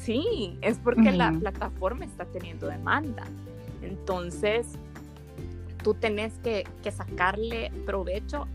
sí, 0.00 0.58
es 0.62 0.78
porque 0.78 1.12
la 1.12 1.30
plataforma 1.32 2.06
está 2.06 2.24
teniendo 2.24 2.68
demanda. 2.68 3.24
Entonces, 3.82 4.66
tú 5.82 5.92
tenés 5.92 6.32
que, 6.38 6.64
que 6.82 6.90
sacarle 6.90 7.70
provecho 7.84 8.46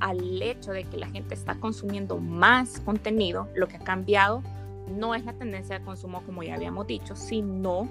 al 0.00 0.42
hecho 0.42 0.72
de 0.72 0.82
que 0.82 0.96
la 0.96 1.06
gente 1.06 1.34
está 1.34 1.54
consumiendo 1.54 2.18
más 2.18 2.80
contenido, 2.80 3.48
lo 3.54 3.68
que 3.68 3.76
ha 3.76 3.84
cambiado 3.84 4.42
no 4.88 5.14
es 5.14 5.24
la 5.24 5.34
tendencia 5.34 5.78
de 5.78 5.84
consumo 5.84 6.22
como 6.26 6.42
ya 6.42 6.56
habíamos 6.56 6.88
dicho, 6.88 7.14
sino 7.14 7.88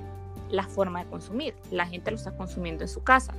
la 0.49 0.63
forma 0.63 1.05
de 1.05 1.09
consumir. 1.09 1.55
La 1.71 1.85
gente 1.85 2.11
lo 2.11 2.17
está 2.17 2.35
consumiendo 2.35 2.83
en 2.83 2.89
su 2.89 3.03
casa. 3.03 3.33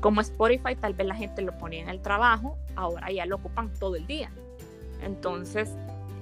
Como 0.00 0.20
Spotify, 0.20 0.74
tal 0.74 0.94
vez 0.94 1.06
la 1.06 1.14
gente 1.14 1.42
lo 1.42 1.56
ponía 1.56 1.82
en 1.82 1.90
el 1.90 2.00
trabajo, 2.00 2.58
ahora 2.74 3.12
ya 3.12 3.24
lo 3.24 3.36
ocupan 3.36 3.72
todo 3.78 3.94
el 3.94 4.04
día. 4.08 4.32
Entonces, 5.00 5.70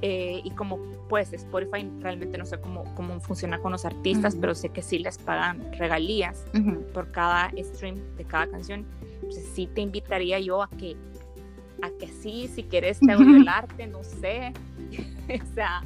eh, 0.03 0.41
y 0.43 0.51
como 0.51 0.79
pues 1.09 1.33
Spotify 1.33 1.89
realmente 2.01 2.37
no 2.39 2.45
sé 2.45 2.59
cómo, 2.61 2.85
cómo 2.95 3.21
funciona 3.21 3.59
con 3.59 3.73
los 3.73 3.85
artistas, 3.85 4.37
pero 4.39 4.55
sé 4.55 4.69
que 4.69 4.83
sí 4.83 4.99
les 4.99 5.19
pagan 5.19 5.73
regalías 5.79 6.45
por 6.93 7.11
cada 7.11 7.51
stream 7.59 7.97
de 8.17 8.25
cada 8.25 8.47
canción. 8.47 8.87
Entonces 9.15 9.49
sí 9.55 9.67
te 9.67 9.81
invitaría 9.81 10.39
yo 10.41 10.63
a 10.63 10.69
que 10.69 10.97
a 11.83 11.91
que 11.99 12.09
sí, 12.09 12.49
si 12.49 12.65
quieres 12.65 12.99
te 13.01 13.13
el 13.13 13.49
arte, 13.49 13.87
no 13.87 14.03
sé. 14.03 14.53
o 15.43 15.55
sea, 15.55 15.83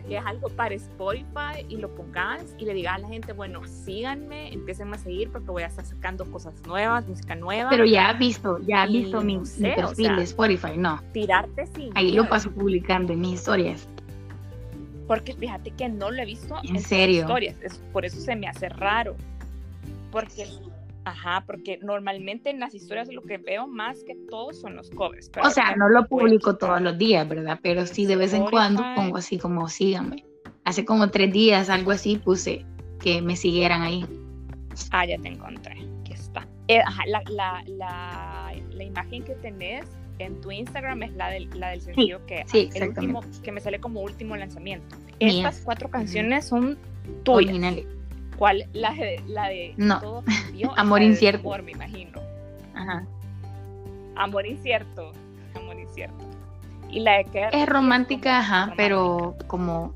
que 0.00 0.16
es 0.16 0.24
algo 0.24 0.48
para 0.48 0.74
Spotify 0.74 1.66
y 1.68 1.76
lo 1.76 1.94
pongas 1.94 2.54
y 2.58 2.64
le 2.64 2.74
digas 2.74 2.96
a 2.96 2.98
la 2.98 3.08
gente, 3.08 3.32
bueno, 3.32 3.66
síganme, 3.66 4.52
empiecen 4.52 4.92
a 4.92 4.98
seguir 4.98 5.30
porque 5.30 5.50
voy 5.50 5.62
a 5.62 5.66
estar 5.66 5.84
sacando 5.84 6.24
cosas 6.30 6.54
nuevas, 6.66 7.06
música 7.06 7.34
nueva. 7.34 7.70
Pero 7.70 7.84
ya 7.84 8.10
has 8.10 8.18
visto, 8.18 8.58
ya 8.66 8.82
has 8.82 8.92
visto 8.92 9.20
mi, 9.20 9.38
perfil 9.38 10.16
de 10.16 10.22
Spotify, 10.22 10.76
no. 10.76 11.00
Tirarte 11.12 11.66
sí. 11.66 11.90
Ahí 11.94 12.12
lo 12.12 12.28
paso 12.28 12.50
publicando 12.50 13.12
en 13.12 13.20
mis 13.20 13.34
historias. 13.34 13.88
Porque 15.06 15.34
fíjate 15.34 15.70
que 15.72 15.88
no 15.88 16.10
lo 16.10 16.22
he 16.22 16.26
visto 16.26 16.56
en, 16.62 16.80
serio? 16.80 17.22
historias, 17.22 17.56
por 17.92 18.04
eso 18.04 18.20
se 18.20 18.34
me 18.36 18.48
hace 18.48 18.68
raro. 18.68 19.16
Porque 20.10 20.46
Ajá, 21.04 21.44
porque 21.46 21.78
normalmente 21.82 22.50
en 22.50 22.60
las 22.60 22.74
historias 22.74 23.08
lo 23.12 23.22
que 23.22 23.38
veo 23.38 23.66
más 23.66 24.04
que 24.04 24.14
todo 24.30 24.52
son 24.52 24.76
los 24.76 24.90
covers. 24.90 25.30
o 25.42 25.50
sea, 25.50 25.74
no 25.76 25.88
lo 25.88 26.06
publico 26.06 26.56
todos 26.56 26.80
los 26.80 26.96
días, 26.96 27.28
¿verdad? 27.28 27.58
Pero 27.62 27.86
sí 27.86 28.06
de 28.06 28.16
vez 28.16 28.32
en 28.34 28.44
cuando 28.46 28.82
pongo 28.94 29.16
así 29.16 29.38
como 29.38 29.68
síganme. 29.68 30.24
Hace 30.64 30.84
como 30.84 31.10
tres 31.10 31.32
días, 31.32 31.70
algo 31.70 31.90
así, 31.90 32.18
puse 32.18 32.64
que 33.00 33.20
me 33.20 33.34
siguieran 33.34 33.82
ahí. 33.82 34.06
Ah, 34.92 35.04
ya 35.04 35.18
te 35.18 35.28
encontré. 35.28 35.72
Aquí 36.00 36.12
está. 36.12 36.46
Eh, 36.68 36.78
ajá, 36.78 37.02
la, 37.06 37.22
la, 37.28 37.64
la, 37.66 38.54
la, 38.70 38.84
imagen 38.84 39.24
que 39.24 39.34
tenés 39.34 39.84
en 40.18 40.40
tu 40.40 40.52
Instagram 40.52 41.02
es 41.02 41.12
la 41.14 41.30
del, 41.30 41.48
la 41.58 41.70
del 41.70 41.80
sencillo 41.80 42.24
que, 42.26 42.44
sí, 42.46 42.70
el 42.74 42.90
último, 42.90 43.20
que 43.42 43.50
me 43.50 43.60
sale 43.60 43.80
como 43.80 44.00
último 44.02 44.36
lanzamiento. 44.36 44.96
Estas 45.18 45.62
cuatro 45.64 45.90
canciones 45.90 46.46
son 46.46 46.78
tuyas. 47.24 47.48
Originales. 47.48 47.86
¿Cuál? 48.36 48.66
La 48.72 48.92
de, 48.92 49.22
la 49.26 49.48
de 49.48 49.74
no. 49.76 50.00
todo 50.00 50.24
Amor 50.76 51.02
incierto. 51.02 51.40
Amor, 51.40 51.62
me 51.62 51.72
imagino. 51.72 52.20
Ajá. 52.74 53.06
Amor 54.16 54.46
incierto. 54.46 55.12
Amor 55.54 55.78
incierto. 55.78 56.24
Y 56.90 57.00
la 57.00 57.18
de 57.18 57.24
que 57.24 57.48
es 57.50 57.68
romántica, 57.68 58.40
ajá, 58.40 58.74
pero 58.76 59.34
como 59.46 59.94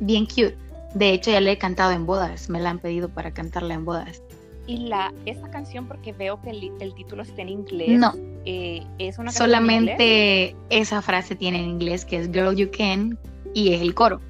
bien 0.00 0.26
cute. 0.26 0.56
De 0.94 1.12
hecho, 1.12 1.30
ya 1.30 1.40
la 1.40 1.50
he 1.50 1.58
cantado 1.58 1.92
en 1.92 2.06
bodas. 2.06 2.48
Me 2.48 2.60
la 2.60 2.70
han 2.70 2.78
pedido 2.78 3.08
para 3.08 3.32
cantarla 3.32 3.74
en 3.74 3.84
bodas. 3.84 4.22
Y 4.66 4.88
la 4.88 5.12
esa 5.24 5.50
canción, 5.50 5.86
porque 5.86 6.12
veo 6.12 6.40
que 6.42 6.50
el, 6.50 6.94
título 6.94 7.22
está 7.22 7.42
en 7.42 7.48
inglés. 7.48 7.98
No. 7.98 8.12
Eh, 8.44 8.86
es 8.98 9.18
una 9.18 9.32
Solamente 9.32 10.54
esa 10.68 11.00
frase 11.00 11.34
tiene 11.36 11.58
en 11.58 11.70
inglés 11.70 12.04
que 12.04 12.18
es 12.18 12.30
Girl 12.30 12.54
You 12.54 12.70
Can 12.70 13.18
y 13.54 13.72
es 13.72 13.80
el 13.80 13.94
coro. 13.94 14.20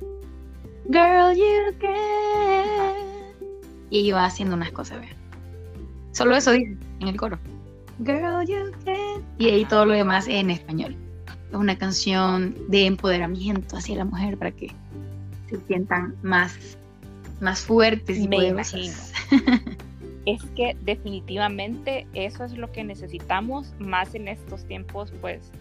Girl, 0.88 1.36
you 1.36 1.76
can. 1.78 2.96
Y 3.90 4.00
iba 4.00 4.24
haciendo 4.24 4.56
unas 4.56 4.72
cosas, 4.72 5.00
vean. 5.00 5.16
Solo 6.12 6.34
eso 6.34 6.52
dice 6.52 6.76
en 7.00 7.08
el 7.08 7.16
coro. 7.16 7.38
Girl, 8.04 8.46
you 8.46 8.72
can. 8.86 9.22
Y 9.36 9.50
ahí 9.50 9.64
todo 9.66 9.84
lo 9.84 9.92
demás 9.92 10.26
en 10.28 10.50
español. 10.50 10.96
Es 11.50 11.54
una 11.54 11.76
canción 11.76 12.54
de 12.68 12.86
empoderamiento 12.86 13.76
hacia 13.76 13.96
la 13.96 14.06
mujer 14.06 14.38
para 14.38 14.50
que 14.50 14.72
se 15.50 15.58
sientan 15.66 16.14
más, 16.22 16.78
más 17.40 17.60
fuertes 17.60 18.18
y 18.18 18.26
Me 18.26 18.36
poderosas. 18.36 19.12
es 20.26 20.42
que 20.56 20.74
definitivamente 20.82 22.06
eso 22.14 22.44
es 22.44 22.56
lo 22.56 22.72
que 22.72 22.82
necesitamos 22.82 23.74
más 23.78 24.14
en 24.14 24.28
estos 24.28 24.64
tiempos, 24.66 25.12
pues 25.20 25.52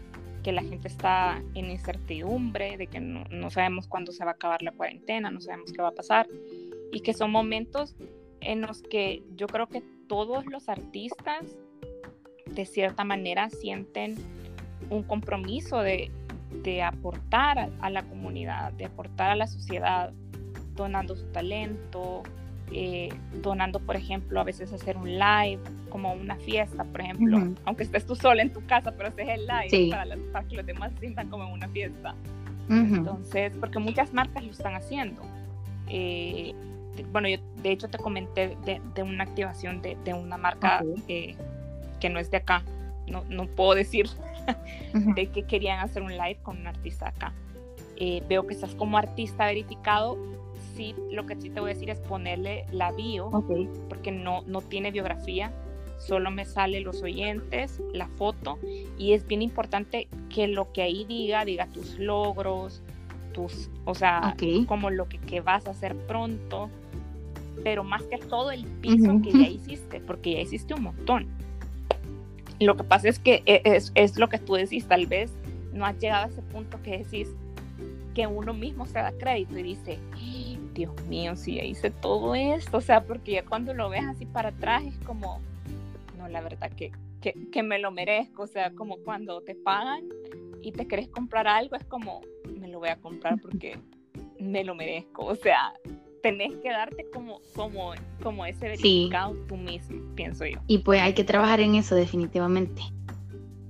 que 0.47 0.53
la 0.53 0.63
gente 0.63 0.87
está 0.87 1.43
en 1.55 1.69
incertidumbre, 1.69 2.77
de 2.77 2.87
que 2.87 3.01
no, 3.01 3.49
sabemos 3.49 3.85
cuándo 3.85 4.13
se 4.13 4.23
va 4.23 4.31
a 4.31 4.33
acabar 4.35 4.61
la 4.61 4.71
cuarentena, 4.71 5.29
no 5.29 5.41
sabemos 5.41 5.73
qué 5.73 5.81
va 5.81 5.89
a 5.89 5.93
pasar, 5.93 6.25
y 6.89 7.01
que 7.01 7.13
son 7.13 7.31
momentos 7.31 7.97
en 8.39 8.61
los 8.61 8.81
que 8.81 9.23
yo 9.35 9.47
creo 9.47 9.67
que 9.67 9.83
todos 10.07 10.45
los 10.45 10.69
artistas 10.69 11.57
de 12.45 12.65
cierta 12.65 13.03
manera 13.03 13.49
sienten 13.49 14.15
un 14.89 15.03
compromiso 15.03 15.81
de, 15.81 16.11
aportar 16.81 17.69
a, 17.81 17.89
la 17.89 18.03
comunidad, 18.03 18.71
de 18.71 18.85
aportar 18.85 19.31
a 19.31 19.35
la 19.35 19.47
sociedad, 19.47 20.13
donando 20.75 21.17
su 21.17 21.25
talento, 21.25 22.23
eh, 22.71 23.09
donando, 23.41 23.79
por 23.79 23.95
ejemplo, 23.95 24.41
a 24.41 24.43
veces 24.43 24.73
hacer 24.73 24.97
un 24.97 25.09
live, 25.17 25.59
como 25.89 26.11
una 26.13 26.35
fiesta, 26.35 26.83
por 26.83 26.99
ejemplo, 26.99 27.55
aunque 27.63 27.83
estés 27.83 28.05
tú 28.05 28.15
sola 28.15 28.41
en 28.41 28.51
tu 28.51 28.65
casa, 28.65 28.91
pero 28.91 29.07
haces 29.07 29.27
el 29.29 29.47
live 29.47 29.89
para, 30.33 30.43
que 30.45 30.55
los 30.57 30.65
demás 30.65 30.91
se 30.93 30.99
sientan 30.99 31.29
como 31.29 31.51
una 31.51 31.67
fiesta. 31.69 32.13
Entonces, 32.69 33.53
porque 33.57 33.79
muchas 33.79 34.11
marcas 34.13 34.43
lo 34.43 34.51
están 34.51 34.75
haciendo. 34.75 35.21
Eh, 35.87 36.53
bueno, 37.13 37.29
yo 37.29 37.37
de 37.63 37.71
hecho 37.71 37.87
te 37.87 37.97
comenté 37.97 38.57
de, 38.65 39.03
una 39.03 39.23
activación 39.23 39.81
de, 39.81 40.13
una 40.13 40.35
marca 40.35 40.83
eh, 41.07 41.35
que 42.01 42.09
no 42.09 42.19
es 42.19 42.29
de 42.29 42.37
acá, 42.37 42.63
no, 43.07 43.23
no 43.29 43.47
puedo 43.47 43.75
decir 43.75 44.09
de 44.93 45.27
que 45.27 45.43
querían 45.43 45.79
hacer 45.79 46.01
un 46.01 46.11
live 46.11 46.39
con 46.43 46.57
un 46.57 46.67
artista 46.67 47.07
acá. 47.07 47.31
veo 48.27 48.45
que 48.45 48.53
estás 48.53 48.75
como 48.75 48.97
artista 48.97 49.45
verificado 49.45 50.17
sí, 50.77 50.95
lo 51.11 51.25
que 51.25 51.35
sí 51.35 51.49
te 51.49 51.59
voy 51.59 51.71
a 51.71 51.73
decir 51.73 51.89
es 51.89 51.99
ponerle 51.99 52.65
la 52.71 52.91
bio, 52.91 53.29
porque 53.89 54.11
no, 54.11 54.43
no 54.43 54.61
tiene 54.61 54.91
biografía, 54.91 55.51
solo 55.97 56.29
me 56.29 56.45
sale 56.45 56.79
los 56.81 57.01
oyentes, 57.01 57.81
la 57.93 58.07
foto, 58.07 58.59
y 58.97 59.13
es 59.13 59.27
bien 59.27 59.41
importante 59.41 60.07
que 60.29 60.47
lo 60.47 60.71
que 60.71 60.83
ahí 60.83 61.03
diga, 61.05 61.43
diga 61.43 61.65
tus 61.67 61.97
logros, 61.97 62.83
tus, 63.33 63.69
o 63.85 63.95
sea, 63.95 64.35
como 64.67 64.91
lo 64.91 65.09
que, 65.09 65.17
que, 65.17 65.41
vas 65.41 65.67
a 65.67 65.71
hacer 65.71 65.95
pronto, 65.95 66.69
pero 67.63 67.83
más 67.83 68.03
que 68.03 68.17
todo 68.19 68.51
el 68.51 68.65
piso 68.65 69.19
que 69.23 69.31
ya 69.31 69.49
hiciste, 69.49 69.99
porque 69.99 70.33
ya 70.33 70.41
hiciste 70.41 70.75
un 70.75 70.83
montón. 70.83 71.27
Lo 72.59 72.75
que 72.77 72.83
pasa 72.83 73.09
es 73.09 73.19
que 73.19 73.43
e, 73.45 73.61
es, 73.65 73.91
es 73.95 74.17
lo 74.17 74.29
que 74.29 74.37
tú 74.37 74.53
decís, 74.53 74.85
tal 74.87 75.07
vez 75.07 75.33
no 75.73 75.85
has 75.85 75.97
llegado 75.99 76.25
a 76.25 76.27
ese 76.27 76.41
punto 76.41 76.81
que 76.81 76.99
decís 76.99 77.29
que 78.17 78.25
uno 78.25 78.51
mismo 78.51 78.87
se 78.87 78.93
da 78.93 79.11
crédito 79.11 79.59
y 79.59 79.63
dice, 79.63 79.99
Dios 80.77 80.93
mío, 81.07 81.35
si 81.35 81.55
ya 81.55 81.63
hice 81.63 81.89
todo 81.89 82.35
esto, 82.35 82.77
o 82.77 82.81
sea, 82.81 83.03
porque 83.03 83.31
ya 83.31 83.45
cuando 83.45 83.73
lo 83.73 83.89
ves 83.89 84.05
así 84.05 84.27
para 84.27 84.49
atrás 84.49 84.83
es 84.85 84.95
como, 84.99 85.41
no, 86.17 86.27
la 86.29 86.39
verdad 86.39 86.71
que, 86.71 86.91
que, 87.19 87.63
me 87.63 87.79
lo 87.79 87.89
merezco, 87.89 88.43
o 88.43 88.47
sea, 88.47 88.71
como 88.71 88.97
cuando 88.97 89.41
te 89.41 89.55
pagan 89.55 90.07
y 90.61 90.71
te 90.71 90.87
querés 90.87 91.07
comprar 91.07 91.47
algo, 91.47 91.75
es 91.75 91.83
como, 91.85 92.21
me 92.59 92.67
lo 92.67 92.77
voy 92.77 92.89
a 92.89 92.97
comprar 92.97 93.41
porque 93.41 93.79
me 94.39 94.63
lo 94.63 94.75
merezco, 94.75 95.25
o 95.25 95.35
sea, 95.35 95.73
tenés 96.21 96.55
que 96.57 96.69
darte 96.69 97.07
como, 97.11 97.41
como, 97.55 97.93
como 98.21 98.45
ese 98.45 98.67
verificado 98.67 99.33
tú 99.47 99.57
mismo, 99.57 99.99
pienso 100.13 100.45
yo. 100.45 100.59
Y 100.67 100.77
pues 100.79 101.01
hay 101.01 101.13
que 101.13 101.23
trabajar 101.23 101.59
en 101.59 101.73
eso 101.73 101.95
definitivamente. 101.95 102.83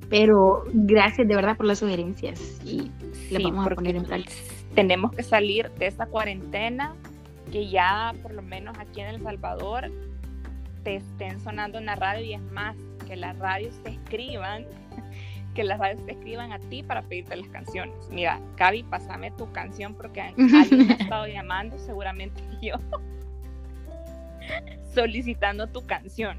Pero 0.10 0.64
gracias 0.74 1.28
de 1.28 1.36
verdad 1.36 1.56
por 1.58 1.66
las 1.66 1.80
sugerencias 1.80 2.62
y 2.66 2.92
le 3.30 3.44
vamos 3.44 3.68
a 3.68 3.76
poner 3.76 3.96
en 3.96 4.04
práctica 4.04 4.57
tenemos 4.78 5.12
que 5.12 5.24
salir 5.24 5.72
de 5.72 5.88
esta 5.88 6.06
cuarentena, 6.06 6.94
que 7.52 7.68
ya 7.68 8.14
por 8.22 8.32
lo 8.32 8.44
menos 8.44 8.78
aquí 8.78 9.02
en 9.02 9.08
El 9.08 9.24
Salvador 9.24 9.92
te 10.84 10.98
estén 10.98 11.40
sonando 11.40 11.80
en 11.80 11.88
la 11.88 11.96
radio 11.96 12.24
y 12.24 12.36
es 12.36 12.42
más, 12.52 12.76
que 13.08 13.16
las 13.16 13.36
radios 13.40 13.74
te 13.82 13.90
escriban 13.90 14.68
que 15.56 15.64
las 15.64 15.80
radios 15.80 16.06
te 16.06 16.12
escriban 16.12 16.52
a 16.52 16.60
ti 16.60 16.84
para 16.84 17.02
pedirte 17.02 17.36
las 17.36 17.48
canciones. 17.48 17.96
Mira, 18.12 18.40
Gaby, 18.56 18.84
pásame 18.84 19.32
tu 19.32 19.52
canción 19.52 19.96
porque 19.96 20.22
alguien 20.38 20.86
me 20.86 20.94
ha 20.94 20.98
estado 20.98 21.26
llamando, 21.26 21.80
seguramente 21.80 22.40
yo, 22.62 22.76
solicitando 24.94 25.66
tu 25.66 25.88
canción. 25.88 26.38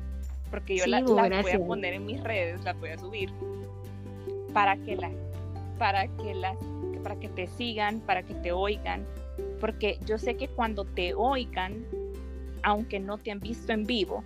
Porque 0.49 0.77
yo 0.77 0.87
la, 0.87 1.03
voy 1.03 1.51
a 1.51 1.59
poner 1.59 1.95
en 1.95 2.07
mis 2.07 2.23
redes, 2.23 2.63
la 2.63 2.73
voy 2.75 2.91
a 2.91 2.99
subir 2.99 3.33
para 4.53 4.77
que 4.77 4.95
la, 4.95 5.11
para 5.77 6.07
que 6.07 6.35
las, 6.35 6.57
para 6.99 7.17
que 7.17 7.29
te 7.29 7.47
sigan, 7.47 8.01
para 8.01 8.23
que 8.23 8.35
te 8.35 8.53
oigan. 8.53 9.05
Porque 9.61 9.99
yo 10.07 10.19
sé 10.19 10.37
que 10.37 10.49
cuando 10.49 10.85
te 10.85 11.15
oigan, 11.15 11.85
aunque 12.63 13.01
no 13.01 13.19
te 13.19 13.31
han 13.31 13.41
visto 13.41 13.73
en 13.73 13.85
vivo, 13.85 14.25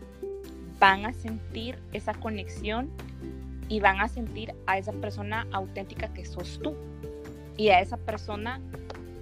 van 0.79 1.07
a 1.07 1.13
sentir 1.13 1.79
esa 1.93 2.15
conexión 2.15 2.91
y 3.69 3.81
van 3.81 4.01
a 4.01 4.09
sentir 4.09 4.55
a 4.67 4.79
esa 4.79 4.93
persona 4.93 5.47
auténtica 5.53 6.13
que 6.13 6.25
sos 6.25 6.59
tú 6.63 6.75
y 7.57 7.69
a 7.69 7.81
esa 7.81 7.97
persona, 7.97 8.61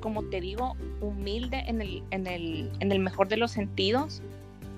como 0.01 0.24
te 0.24 0.40
digo, 0.40 0.76
humilde 1.01 1.62
en 1.66 1.80
el, 1.82 2.03
en 2.11 2.26
el, 2.26 2.70
en 2.80 2.92
el 2.92 2.98
mejor 3.01 3.28
de 3.28 3.36
los 3.36 3.51
sentidos 3.51 4.22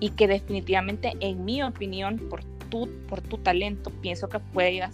y 0.01 0.11
que 0.11 0.27
definitivamente, 0.27 1.13
en 1.21 1.45
mi 1.45 1.63
opinión, 1.63 2.19
por 2.19 2.43
tu, 2.73 2.89
por 3.07 3.21
tu 3.21 3.37
talento, 3.37 3.91
pienso 4.01 4.31
que 4.31 4.39
puede 4.39 4.73
ir 4.73 4.83
a, 4.83 4.91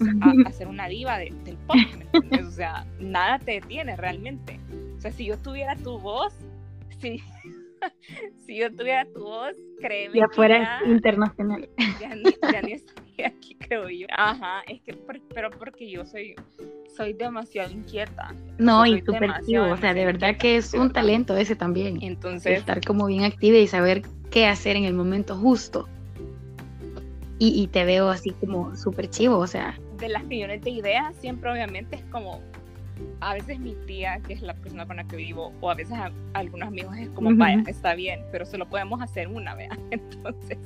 ser 0.52 0.66
una 0.66 0.88
diva 0.88 1.16
del 1.18 1.56
pop. 1.66 1.76
o 2.44 2.50
sea, 2.50 2.84
nada 2.98 3.38
te 3.38 3.52
detiene 3.52 3.94
realmente. 3.96 4.58
O 4.96 5.00
sea, 5.00 5.12
si 5.12 5.26
yo 5.26 5.38
tuviera 5.38 5.76
tu 5.76 5.96
voz, 6.00 6.34
sí. 6.98 7.22
si 8.46 8.56
yo 8.56 8.74
tuviera 8.74 9.06
tu 9.06 9.20
voz, 9.20 9.54
créeme. 9.80 10.18
Ya 10.18 10.26
fuera 10.28 10.80
internacional. 10.86 11.68
Ya 12.00 12.16
ni, 12.16 12.24
ya 12.52 12.62
ni 12.62 12.72
estaría 12.72 13.28
aquí, 13.28 13.54
creo 13.54 13.88
yo. 13.88 14.08
Ajá, 14.10 14.62
es 14.66 14.82
que, 14.82 14.94
pero 15.32 15.50
porque 15.50 15.88
yo 15.88 16.04
soy, 16.04 16.34
soy 16.96 17.12
demasiado 17.12 17.70
inquieta. 17.70 18.34
No, 18.58 18.84
y 18.86 19.00
súper 19.02 19.30
o 19.30 19.76
sea, 19.76 19.94
de 19.94 20.04
verdad 20.04 20.36
que 20.36 20.56
es 20.56 20.74
un 20.74 20.92
talento 20.92 21.36
ese 21.36 21.54
también. 21.54 22.02
Entonces. 22.02 22.58
Estar 22.58 22.84
como 22.84 23.06
bien 23.06 23.22
activa 23.22 23.56
y 23.56 23.68
saber 23.68 24.02
qué 24.32 24.46
hacer 24.46 24.74
en 24.74 24.84
el 24.84 24.94
momento 24.94 25.36
justo. 25.36 25.88
Y, 27.38 27.62
y 27.62 27.68
te 27.68 27.84
veo 27.84 28.08
así 28.08 28.30
como 28.32 28.74
súper 28.76 29.08
chivo, 29.10 29.38
o 29.38 29.46
sea. 29.46 29.78
De 29.98 30.08
las 30.08 30.24
millones 30.24 30.62
de 30.62 30.70
ideas, 30.70 31.14
siempre 31.16 31.50
obviamente 31.50 31.96
es 31.96 32.04
como 32.06 32.40
a 33.20 33.34
veces 33.34 33.58
mi 33.58 33.74
tía, 33.86 34.20
que 34.26 34.32
es 34.32 34.42
la 34.42 34.54
persona 34.54 34.86
con 34.86 34.96
la 34.96 35.04
que 35.04 35.16
vivo, 35.16 35.52
o 35.60 35.70
a 35.70 35.74
veces 35.74 35.96
algunos 36.34 36.68
amigos 36.68 36.96
es 36.96 37.08
como, 37.10 37.34
vaya, 37.34 37.62
está 37.66 37.94
bien, 37.94 38.24
pero 38.30 38.44
se 38.44 38.58
lo 38.58 38.66
podemos 38.68 39.00
hacer 39.02 39.28
una, 39.28 39.54
vea. 39.54 39.70
Entonces, 39.90 40.58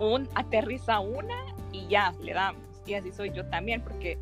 un 0.00 0.28
aterriza 0.34 1.00
una 1.00 1.36
y 1.72 1.86
ya, 1.88 2.14
le 2.22 2.34
damos. 2.34 2.62
Y 2.86 2.94
así 2.94 3.12
soy 3.12 3.30
yo 3.32 3.44
también, 3.46 3.82
porque 3.82 4.18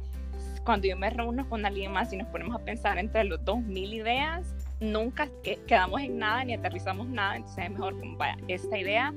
cuando 0.65 0.89
yo 0.89 0.97
me 0.97 1.11
reúno 1.11 1.49
con 1.49 1.65
alguien 1.65 1.93
más 1.93 2.13
y 2.13 2.17
nos 2.17 2.27
ponemos 2.29 2.57
a 2.57 2.65
pensar 2.65 2.99
entre 2.99 3.25
los 3.25 3.45
dos 3.45 3.61
mil 3.61 3.95
ideas, 3.95 4.55
nunca 4.81 5.29
quedamos 5.67 6.01
en 6.01 6.19
nada 6.19 6.45
ni 6.45 6.55
aterrizamos 6.55 7.07
nada, 7.07 7.37
entonces 7.37 7.65
es 7.65 7.71
mejor 7.71 7.99
como, 7.99 8.17
vaya, 8.17 8.37
esta 8.49 8.79
idea 8.79 9.15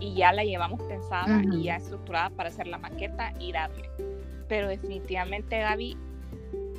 y 0.00 0.14
ya 0.14 0.32
la 0.32 0.44
llevamos 0.44 0.82
pensada 0.82 1.42
y 1.52 1.64
ya 1.64 1.76
estructurada 1.76 2.30
para 2.30 2.48
hacer 2.48 2.66
la 2.66 2.78
maqueta 2.78 3.32
y 3.38 3.52
darle. 3.52 3.88
Pero 4.48 4.68
definitivamente, 4.68 5.60
Gaby, 5.60 5.96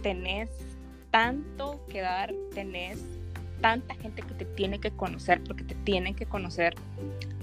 tenés 0.01 0.49
tanto 1.11 1.85
que 1.87 2.01
dar, 2.01 2.33
tenés 2.53 2.99
tanta 3.61 3.93
gente 3.95 4.23
que 4.23 4.33
te 4.33 4.45
tiene 4.45 4.79
que 4.79 4.91
conocer, 4.91 5.41
porque 5.43 5.63
te 5.63 5.75
tienen 5.75 6.15
que 6.15 6.25
conocer, 6.25 6.73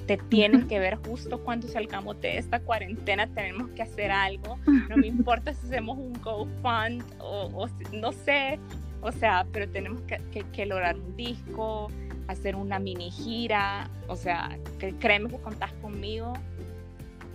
te 0.07 0.17
tienen 0.17 0.67
que 0.67 0.79
ver 0.79 0.97
justo 0.97 1.43
cuando 1.45 1.69
salgamos 1.69 2.21
de 2.21 2.39
esta 2.39 2.61
cuarentena, 2.61 3.29
tenemos 3.29 3.71
que 3.71 3.83
hacer 3.83 4.11
algo, 4.11 4.59
no 4.89 4.97
me 4.97 5.07
importa 5.07 5.55
si 5.55 5.67
hacemos 5.67 5.97
un 5.99 6.15
GoFund 6.15 7.05
o, 7.21 7.51
o 7.55 7.69
no 7.93 8.13
sé, 8.13 8.59
o 9.01 9.13
sea, 9.13 9.47
pero 9.53 9.71
tenemos 9.71 10.03
que, 10.03 10.45
que, 10.53 10.67
lograr 10.67 10.97
un 10.97 11.17
disco, 11.17 11.89
hacer 12.29 12.55
una 12.55 12.79
mini 12.79 13.11
gira, 13.11 13.91
o 14.07 14.17
sea, 14.17 14.59
que, 14.79 14.95
créeme 14.95 15.31
que 15.31 15.39
contás 15.39 15.73
conmigo 15.83 16.35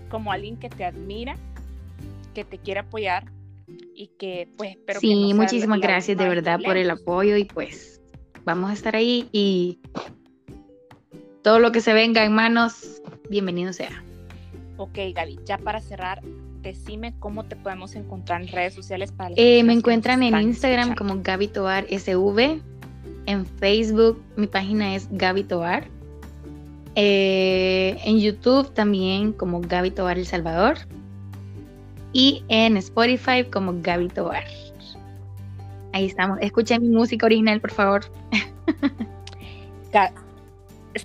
como 0.10 0.32
alguien 0.32 0.58
que 0.58 0.70
te 0.70 0.86
admira, 0.86 1.36
que 2.34 2.46
te 2.46 2.60
quiere 2.60 2.82
apoyar, 2.82 3.26
y 3.96 4.08
que 4.20 4.50
pues 4.58 4.72
espero 4.72 5.00
sí, 5.00 5.34
muchísimas 5.34 5.80
gracias 5.80 6.18
de 6.18 6.28
verdad 6.28 6.60
por 6.64 6.78
el 6.78 6.90
apoyo 6.90 7.38
y 7.38 7.46
pues 7.46 8.02
vamos 8.44 8.70
a 8.70 8.74
estar 8.74 8.96
ahí 8.96 9.30
y 9.32 9.80
todo 11.42 11.60
lo 11.60 11.72
que 11.72 11.82
se 11.82 11.94
venga 11.94 12.24
en 12.24 12.34
manos, 12.34 13.02
bienvenido 13.30 13.74
sea. 13.74 14.04
Ok, 14.78 14.98
Gaby, 15.14 15.40
ya 15.46 15.58
para 15.58 15.82
cerrar, 15.82 16.22
decime 16.62 17.14
cómo 17.20 17.46
te 17.46 17.56
podemos 17.56 17.96
encontrar 17.96 18.42
en 18.42 18.48
redes 18.48 18.74
sociales 18.74 19.12
para 19.12 19.36
eh, 19.38 19.64
Me 19.64 19.74
encuentran 19.74 20.24
en 20.24 20.36
Instagram 20.40 20.96
como 20.96 21.22
Gaby 21.22 21.50
Toar 21.50 21.86
SV, 21.90 22.62
en 23.26 23.46
Facebook 23.46 24.22
mi 24.36 24.48
página 24.48 24.96
es 24.96 25.08
Gaby 25.12 25.44
Toar, 25.44 25.88
eh, 26.96 27.98
en 28.04 28.20
YouTube 28.20 28.72
también 28.74 29.34
como 29.34 29.62
Gaby 29.62 29.92
Toar 29.92 30.18
El 30.18 30.26
Salvador 30.26 30.78
y 32.14 32.44
en 32.48 32.78
Spotify 32.78 33.44
como 33.44 33.74
Gaby 33.82 34.08
Tobar. 34.10 34.46
Ahí 35.92 36.06
estamos. 36.06 36.38
Escuchen 36.42 36.82
mi 36.82 36.90
música 36.90 37.26
original, 37.26 37.60
por 37.60 37.72
favor. 37.72 38.02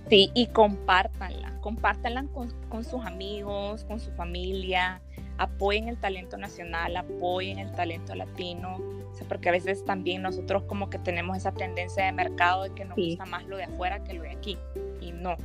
Sí, 0.09 0.31
y 0.35 0.47
compártanla. 0.49 1.59
Compártanla 1.61 2.25
con, 2.69 2.85
sus 2.85 3.05
amigos, 3.05 3.85
con 3.85 4.01
su 4.01 4.11
familia. 4.13 5.01
Apoyen 5.39 5.89
el 5.89 5.97
talento 5.99 6.37
nacional, 6.37 6.97
apoyen 6.97 7.59
el 7.59 7.73
talento 7.73 8.15
latino. 8.15 8.79
Porque 9.25 9.49
a 9.49 9.53
veces 9.53 9.85
también 9.85 10.23
nosotros 10.23 10.65
como 10.65 10.91
que 10.91 10.99
tenemos 10.99 11.37
esa 11.37 11.53
tendencia 11.53 12.05
de 12.05 12.13
mercado 12.13 12.65
de 12.65 12.71
que 12.71 12.85
nos 12.85 12.97
gusta 12.97 13.25
más 13.27 13.47
lo 13.47 13.57
de 13.57 13.65
afuera 13.65 14.03
que 14.05 14.15
lo 14.15 14.23
de 14.23 14.31
aquí. 14.31 14.59
Y 15.01 15.13
no, 15.13 15.37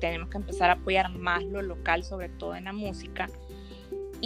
tenemos 0.00 0.28
que 0.28 0.38
empezar 0.38 0.70
a 0.70 0.74
apoyar 0.74 1.10
más 1.10 1.44
lo 1.44 1.62
local, 1.62 2.04
sobre 2.04 2.28
todo 2.28 2.54
en 2.54 2.64
la 2.64 2.72
música 2.72 3.28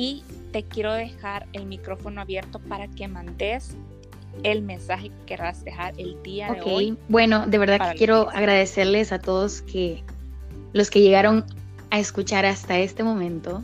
y 0.00 0.22
te 0.52 0.62
quiero 0.62 0.92
dejar 0.92 1.48
el 1.52 1.66
micrófono 1.66 2.20
abierto 2.20 2.60
para 2.60 2.86
que 2.86 3.08
mandes 3.08 3.74
el 4.44 4.62
mensaje 4.62 5.08
que 5.08 5.24
querrás 5.26 5.64
dejar 5.64 5.94
el 5.98 6.22
día 6.22 6.52
de 6.52 6.60
hoy. 6.62 6.96
Bueno, 7.08 7.48
de 7.48 7.58
verdad 7.58 7.90
que 7.90 7.98
quiero 7.98 8.30
agradecerles 8.30 9.10
a 9.10 9.18
todos 9.18 9.62
que 9.62 10.04
los 10.72 10.90
que 10.90 11.00
llegaron 11.00 11.44
a 11.90 11.98
escuchar 11.98 12.46
hasta 12.46 12.78
este 12.78 13.02
momento 13.02 13.60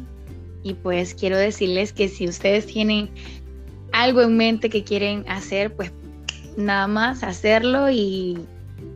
y 0.64 0.74
pues 0.74 1.14
quiero 1.14 1.36
decirles 1.36 1.92
que 1.92 2.08
si 2.08 2.26
ustedes 2.26 2.66
tienen 2.66 3.10
algo 3.94 4.22
en 4.22 4.36
mente 4.36 4.68
que 4.68 4.82
quieren 4.82 5.24
hacer, 5.28 5.74
pues 5.74 5.92
nada 6.56 6.88
más 6.88 7.22
hacerlo 7.22 7.90
y 7.90 8.38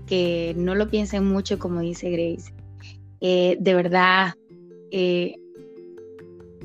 que 0.06 0.54
no 0.56 0.74
lo 0.74 0.88
piensen 0.88 1.24
mucho 1.24 1.58
como 1.60 1.80
dice 1.80 2.10
Grace. 2.10 2.52
Eh, 3.20 3.56
de 3.60 3.74
verdad, 3.74 4.34
eh, 4.90 5.36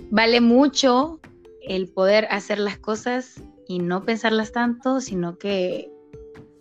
vale 0.09 0.41
mucho 0.41 1.19
el 1.61 1.87
poder 1.87 2.27
hacer 2.31 2.57
las 2.57 2.79
cosas 2.79 3.43
y 3.67 3.77
no 3.77 4.03
pensarlas 4.03 4.51
tanto, 4.51 4.99
sino 4.99 5.37
que 5.37 5.91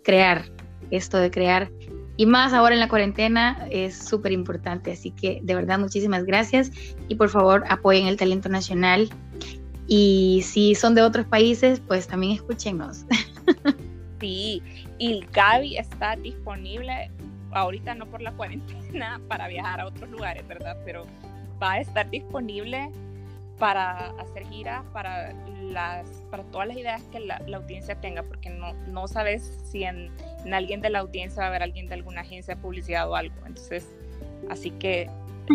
crear, 0.03 0.45
esto 0.91 1.17
de 1.17 1.31
crear. 1.31 1.71
Y 2.17 2.27
más 2.27 2.53
ahora 2.53 2.75
en 2.75 2.81
la 2.81 2.87
cuarentena 2.87 3.67
es 3.71 3.97
súper 3.97 4.31
importante. 4.31 4.91
Así 4.91 5.09
que 5.09 5.39
de 5.41 5.55
verdad 5.55 5.79
muchísimas 5.79 6.23
gracias 6.23 6.71
y 7.07 7.15
por 7.15 7.29
favor 7.29 7.63
apoyen 7.67 8.05
el 8.05 8.17
talento 8.17 8.47
nacional. 8.47 9.09
Y 9.87 10.41
si 10.43 10.75
son 10.75 10.95
de 10.95 11.01
otros 11.01 11.25
países, 11.25 11.81
pues 11.87 12.07
también 12.07 12.33
escúchenos. 12.33 13.05
Sí, 14.19 14.61
y 14.99 15.19
Gaby 15.33 15.75
está 15.75 16.15
disponible 16.15 17.11
ahorita 17.51 17.93
no 17.95 18.05
por 18.05 18.21
la 18.21 18.31
cuarentena 18.31 19.19
para 19.27 19.49
viajar 19.49 19.81
a 19.81 19.87
otros 19.87 20.09
lugares, 20.09 20.47
¿verdad? 20.47 20.77
Pero 20.85 21.05
va 21.61 21.73
a 21.73 21.79
estar 21.81 22.09
disponible 22.09 22.89
para 23.59 24.11
hacer 24.19 24.47
giras, 24.47 24.83
para, 24.93 25.33
las, 25.61 26.07
para 26.31 26.43
todas 26.43 26.67
las 26.67 26.77
ideas 26.77 27.01
que 27.11 27.19
la, 27.19 27.41
audiencia 27.53 27.95
tenga, 27.95 28.23
porque 28.23 28.49
no, 28.49 28.73
no 28.87 29.07
sabes 29.07 29.59
si 29.69 29.83
en, 29.83 30.09
alguien 30.51 30.81
de 30.81 30.89
la 30.89 30.99
audiencia 30.99 31.41
va 31.41 31.45
a 31.45 31.49
haber 31.49 31.63
alguien 31.63 31.87
de 31.87 31.95
alguna 31.95 32.21
agencia 32.21 32.55
de 32.55 32.61
publicidad 32.61 33.09
o 33.09 33.15
algo. 33.15 33.35
Entonces, 33.45 33.87
así 34.49 34.71
que 34.71 35.09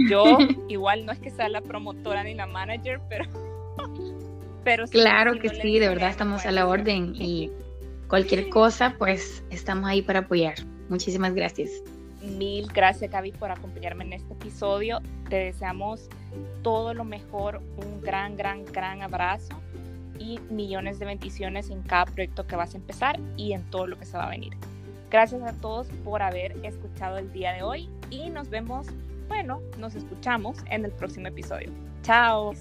yo 0.08 0.38
igual 0.68 1.06
no 1.06 1.12
es 1.12 1.18
que 1.18 1.30
sea 1.30 1.48
la 1.48 1.60
promotora 1.60 2.22
ni 2.22 2.34
la 2.34 2.46
manager, 2.46 3.00
pero... 3.08 3.47
pero 4.68 4.86
claro 4.86 5.38
que 5.38 5.48
sí, 5.48 5.78
de 5.78 5.88
verdad 5.88 6.10
estamos 6.10 6.44
a 6.44 6.52
la 6.52 6.66
orden 6.66 7.14
y 7.14 7.50
cualquier 8.06 8.50
cosa, 8.50 8.94
pues 8.98 9.42
estamos 9.48 9.88
ahí 9.88 10.02
para 10.02 10.18
apoyar. 10.20 10.56
Muchísimas 10.90 11.32
gracias. 11.32 11.70
Mil 12.20 12.66
gracias, 12.66 13.10
Gaby, 13.10 13.32
por 13.32 13.50
acompañarme 13.50 14.04
en 14.04 14.12
este 14.12 14.34
episodio. 14.34 15.00
Te 15.30 15.36
deseamos 15.36 16.10
todo 16.62 16.92
lo 16.92 17.04
mejor, 17.04 17.62
un 17.78 18.02
gran, 18.02 18.36
gran, 18.36 18.66
gran 18.66 19.00
abrazo 19.00 19.58
y 20.18 20.38
millones 20.50 20.98
de 20.98 21.06
bendiciones 21.06 21.70
en 21.70 21.80
cada 21.80 22.04
proyecto 22.04 22.46
que 22.46 22.54
vas 22.54 22.74
a 22.74 22.76
empezar 22.76 23.18
y 23.38 23.54
en 23.54 23.62
todo 23.70 23.86
lo 23.86 23.98
que 23.98 24.04
se 24.04 24.18
va 24.18 24.26
a 24.26 24.30
venir. 24.30 24.52
Gracias 25.10 25.40
a 25.44 25.54
todos 25.54 25.88
por 26.04 26.20
haber 26.20 26.62
escuchado 26.62 27.16
el 27.16 27.32
día 27.32 27.54
de 27.54 27.62
hoy 27.62 27.88
y 28.10 28.28
nos 28.28 28.50
vemos, 28.50 28.86
bueno, 29.28 29.62
nos 29.78 29.94
escuchamos 29.94 30.58
en 30.70 30.84
el 30.84 30.90
próximo 30.90 31.28
episodio. 31.28 31.70
Chao. 32.02 32.52